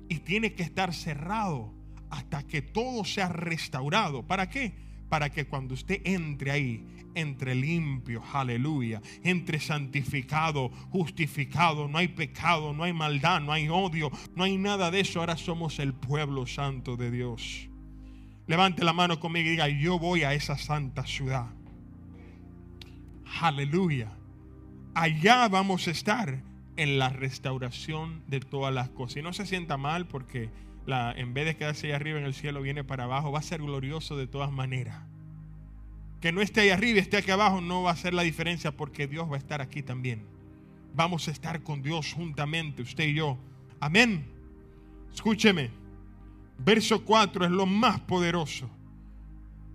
Y 0.09 0.19
tiene 0.19 0.53
que 0.53 0.63
estar 0.63 0.93
cerrado 0.93 1.73
hasta 2.09 2.45
que 2.45 2.61
todo 2.61 3.05
sea 3.05 3.29
restaurado. 3.29 4.27
¿Para 4.27 4.49
qué? 4.49 4.73
Para 5.07 5.29
que 5.29 5.47
cuando 5.47 5.75
usted 5.75 6.01
entre 6.03 6.51
ahí, 6.51 6.85
entre 7.15 7.55
limpio, 7.55 8.23
aleluya, 8.33 9.01
entre 9.23 9.59
santificado, 9.59 10.69
justificado, 10.89 11.87
no 11.87 11.97
hay 11.97 12.09
pecado, 12.09 12.73
no 12.73 12.83
hay 12.83 12.93
maldad, 12.93 13.41
no 13.41 13.51
hay 13.51 13.69
odio, 13.69 14.11
no 14.35 14.43
hay 14.43 14.57
nada 14.57 14.91
de 14.91 15.01
eso. 15.01 15.19
Ahora 15.19 15.37
somos 15.37 15.79
el 15.79 15.93
pueblo 15.93 16.47
santo 16.47 16.97
de 16.97 17.11
Dios. 17.11 17.67
Levante 18.47 18.83
la 18.83 18.93
mano 18.93 19.19
conmigo 19.19 19.47
y 19.47 19.51
diga, 19.51 19.69
yo 19.69 19.97
voy 19.99 20.23
a 20.23 20.33
esa 20.33 20.57
santa 20.57 21.05
ciudad. 21.05 21.47
Aleluya. 23.39 24.11
Allá 24.93 25.47
vamos 25.47 25.87
a 25.87 25.91
estar 25.91 26.43
en 26.75 26.99
la 26.99 27.09
restauración 27.09 28.23
de 28.27 28.39
todas 28.39 28.73
las 28.73 28.89
cosas. 28.89 29.17
Y 29.17 29.21
no 29.21 29.31
se 29.31 29.45
sienta 29.45 29.77
mal 29.77 30.07
porque 30.07 30.49
en 30.87 31.33
vez 31.33 31.45
de 31.45 31.55
quedarse 31.55 31.87
ahí 31.87 31.93
arriba 31.93 32.19
en 32.19 32.25
el 32.25 32.33
cielo, 32.33 32.61
viene 32.61 32.83
para 32.83 33.05
abajo. 33.05 33.31
Va 33.31 33.39
a 33.39 33.43
ser 33.43 33.61
glorioso 33.61 34.17
de 34.17 34.27
todas 34.27 34.51
maneras. 34.51 35.10
Que 36.21 36.31
no 36.31 36.41
esté 36.41 36.61
ahí 36.61 36.69
arriba, 36.69 36.99
esté 36.99 37.17
aquí 37.17 37.31
abajo, 37.31 37.61
no 37.61 37.83
va 37.83 37.89
a 37.89 37.93
hacer 37.93 38.13
la 38.13 38.21
diferencia 38.21 38.71
porque 38.71 39.07
Dios 39.07 39.29
va 39.29 39.35
a 39.35 39.39
estar 39.39 39.59
aquí 39.59 39.81
también. 39.81 40.23
Vamos 40.93 41.27
a 41.27 41.31
estar 41.31 41.63
con 41.63 41.81
Dios 41.81 42.13
juntamente, 42.13 42.83
usted 42.83 43.05
y 43.05 43.15
yo. 43.15 43.37
Amén. 43.79 44.25
Escúcheme. 45.11 45.71
Verso 46.59 47.03
4 47.03 47.45
es 47.45 47.51
lo 47.51 47.65
más 47.65 47.99
poderoso 48.01 48.69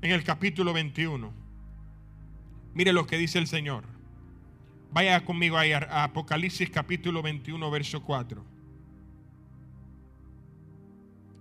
en 0.03 0.12
el 0.12 0.22
capítulo 0.22 0.72
21. 0.72 1.32
Mire 2.74 2.92
lo 2.92 3.07
que 3.07 3.18
dice 3.18 3.38
el 3.38 3.49
Señor. 3.49 3.84
Vaya 4.92 5.24
conmigo 5.24 5.59
ahí 5.59 5.72
a 5.72 6.05
Apocalipsis 6.05 6.70
capítulo 6.70 7.22
21, 7.22 7.70
verso 7.70 8.03
4. 8.03 8.44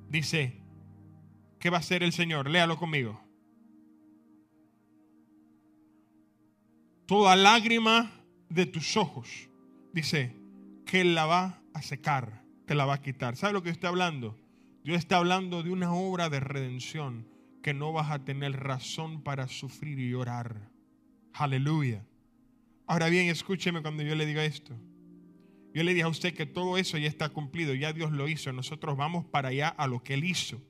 Dice, 0.10 0.58
¿qué 1.60 1.70
va 1.70 1.78
a 1.78 1.80
hacer 1.82 2.04
el 2.04 2.12
Señor? 2.12 2.50
Léalo 2.50 2.78
conmigo. 2.78 3.25
Toda 7.06 7.36
lágrima 7.36 8.12
de 8.50 8.66
tus 8.66 8.98
ojos, 8.98 9.50
dice, 9.94 10.36
que 10.86 11.02
Él 11.02 11.14
la 11.14 11.26
va 11.26 11.62
a 11.74 11.82
secar, 11.82 12.44
te 12.66 12.74
la 12.74 12.86
va 12.86 12.96
a 12.96 13.02
quitar. 13.02 13.36
¿Sabe 13.36 13.54
lo 13.54 13.64
que 13.64 13.70
está 13.70 13.90
hablando? 13.90 14.36
Dios 14.84 14.98
está 14.98 15.18
hablando 15.18 15.62
de 15.64 15.72
una 15.72 15.94
obra 15.94 16.30
de 16.30 16.40
redención 16.40 17.28
que 17.62 17.74
no 17.74 17.92
vas 17.92 18.12
a 18.12 18.24
tener 18.24 18.54
razón 18.54 19.22
para 19.22 19.48
sufrir 19.48 20.00
y 20.00 20.10
llorar. 20.10 20.70
Aleluya. 21.34 22.06
Ahora 22.88 23.10
bien, 23.10 23.28
escúcheme 23.28 23.82
cuando 23.82 24.04
yo 24.04 24.16
le 24.16 24.26
diga 24.26 24.46
esto. 24.46 24.76
Yo 25.74 25.84
le 25.84 25.94
dije 25.94 26.06
a 26.06 26.08
usted 26.08 26.34
que 26.34 26.46
todo 26.46 26.78
eso 26.78 26.98
ya 26.98 27.08
está 27.08 27.30
cumplido, 27.30 27.74
ya 27.74 27.94
Dios 27.94 28.12
lo 28.12 28.28
hizo. 28.28 28.54
Nosotros 28.54 28.96
vamos 28.96 29.26
para 29.26 29.50
allá 29.50 29.68
a 29.68 29.88
lo 29.88 30.02
que 30.04 30.14
Él 30.14 30.24
hizo. 30.24 30.62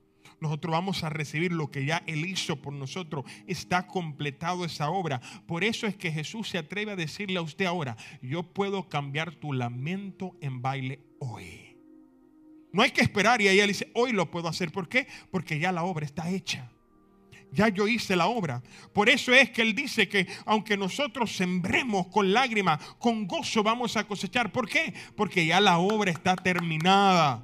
Nosotros 0.46 0.72
vamos 0.72 1.04
a 1.04 1.10
recibir 1.10 1.52
lo 1.52 1.72
que 1.72 1.86
ya 1.86 2.04
Él 2.06 2.24
hizo 2.24 2.62
por 2.62 2.72
nosotros. 2.72 3.26
Está 3.48 3.88
completado 3.88 4.64
esa 4.64 4.92
obra. 4.92 5.20
Por 5.48 5.64
eso 5.64 5.88
es 5.88 5.96
que 5.96 6.12
Jesús 6.12 6.50
se 6.50 6.60
atreve 6.60 6.92
a 6.92 6.96
decirle 6.96 7.40
a 7.40 7.42
usted 7.42 7.66
ahora, 7.66 7.98
yo 8.22 8.44
puedo 8.44 8.88
cambiar 8.88 9.34
tu 9.34 9.54
lamento 9.54 10.38
en 10.42 10.62
baile 10.62 11.00
hoy. 11.18 11.76
No 12.72 12.84
hay 12.84 12.92
que 12.92 13.02
esperar 13.02 13.42
y 13.42 13.48
ella 13.48 13.66
dice, 13.66 13.90
hoy 13.96 14.12
lo 14.12 14.30
puedo 14.30 14.48
hacer. 14.48 14.72
¿Por 14.72 14.88
qué? 14.88 15.08
Porque 15.32 15.58
ya 15.58 15.72
la 15.72 15.84
obra 15.84 16.06
está 16.06 16.30
hecha. 16.30 16.70
Ya 17.52 17.70
yo 17.70 17.88
hice 17.88 18.16
la 18.16 18.28
obra. 18.28 18.62
Por 18.94 19.10
eso 19.10 19.34
es 19.34 19.50
que 19.50 19.64
Él 19.64 19.74
dice 19.74 20.08
que 20.08 20.28
aunque 20.46 20.78
nosotros 20.78 21.36
sembremos 21.36 22.06
con 22.10 22.34
lágrimas, 22.34 22.80
con 23.00 23.26
gozo 23.26 23.64
vamos 23.64 23.98
a 23.98 24.04
cosechar. 24.04 24.52
¿Por 24.52 24.70
qué? 24.70 24.94
Porque 25.18 25.44
ya 25.48 25.60
la 25.60 25.80
obra 25.80 26.12
está 26.12 26.36
terminada. 26.36 27.44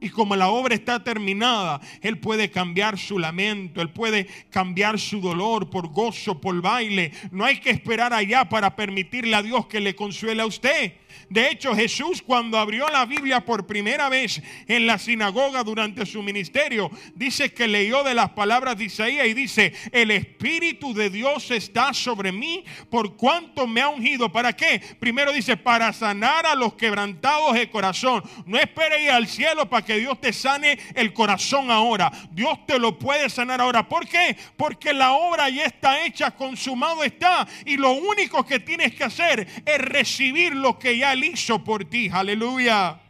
Y 0.00 0.08
como 0.08 0.34
la 0.34 0.48
obra 0.48 0.74
está 0.74 1.04
terminada, 1.04 1.80
Él 2.00 2.18
puede 2.18 2.50
cambiar 2.50 2.98
su 2.98 3.18
lamento, 3.18 3.82
Él 3.82 3.90
puede 3.90 4.26
cambiar 4.48 4.98
su 4.98 5.20
dolor 5.20 5.68
por 5.68 5.88
gozo, 5.88 6.40
por 6.40 6.60
baile. 6.62 7.12
No 7.30 7.44
hay 7.44 7.60
que 7.60 7.68
esperar 7.70 8.14
allá 8.14 8.48
para 8.48 8.74
permitirle 8.74 9.36
a 9.36 9.42
Dios 9.42 9.66
que 9.66 9.80
le 9.80 9.94
consuele 9.94 10.40
a 10.40 10.46
usted. 10.46 10.94
De 11.28 11.50
hecho, 11.50 11.74
Jesús 11.74 12.22
cuando 12.22 12.58
abrió 12.58 12.88
la 12.88 13.06
Biblia 13.06 13.44
por 13.44 13.66
primera 13.66 14.08
vez 14.08 14.42
en 14.66 14.86
la 14.86 14.98
sinagoga 14.98 15.62
durante 15.62 16.06
su 16.06 16.22
ministerio, 16.22 16.90
dice 17.14 17.52
que 17.52 17.68
leyó 17.68 18.02
de 18.02 18.14
las 18.14 18.30
palabras 18.30 18.76
de 18.76 18.84
Isaías 18.84 19.26
y 19.26 19.34
dice, 19.34 19.72
el 19.92 20.10
Espíritu 20.10 20.94
de 20.94 21.10
Dios 21.10 21.50
está 21.50 21.92
sobre 21.92 22.32
mí 22.32 22.64
por 22.88 23.16
cuanto 23.16 23.66
me 23.66 23.80
ha 23.80 23.88
ungido. 23.88 24.30
¿Para 24.32 24.54
qué? 24.54 24.80
Primero 24.98 25.32
dice, 25.32 25.56
para 25.56 25.92
sanar 25.92 26.46
a 26.46 26.54
los 26.54 26.74
quebrantados 26.74 27.54
de 27.54 27.70
corazón. 27.70 28.22
No 28.46 28.58
espere 28.58 29.02
ir 29.02 29.10
al 29.10 29.26
cielo 29.26 29.68
para 29.68 29.84
que 29.84 29.98
Dios 29.98 30.20
te 30.20 30.32
sane 30.32 30.78
el 30.94 31.12
corazón 31.12 31.70
ahora. 31.70 32.10
Dios 32.30 32.66
te 32.66 32.78
lo 32.78 32.98
puede 32.98 33.30
sanar 33.30 33.60
ahora. 33.60 33.88
¿Por 33.88 34.06
qué? 34.06 34.36
Porque 34.56 34.92
la 34.92 35.12
obra 35.12 35.48
ya 35.48 35.64
está 35.64 36.04
hecha, 36.04 36.30
consumado 36.30 37.04
está. 37.04 37.46
Y 37.64 37.76
lo 37.76 37.92
único 37.92 38.44
que 38.44 38.60
tienes 38.60 38.94
que 38.94 39.04
hacer 39.04 39.46
es 39.64 39.78
recibir 39.78 40.54
lo 40.54 40.78
que 40.78 40.96
ya 41.00 41.12
Él 41.12 41.24
por 41.64 41.84
ti. 41.84 42.10
Aleluya. 42.12 43.00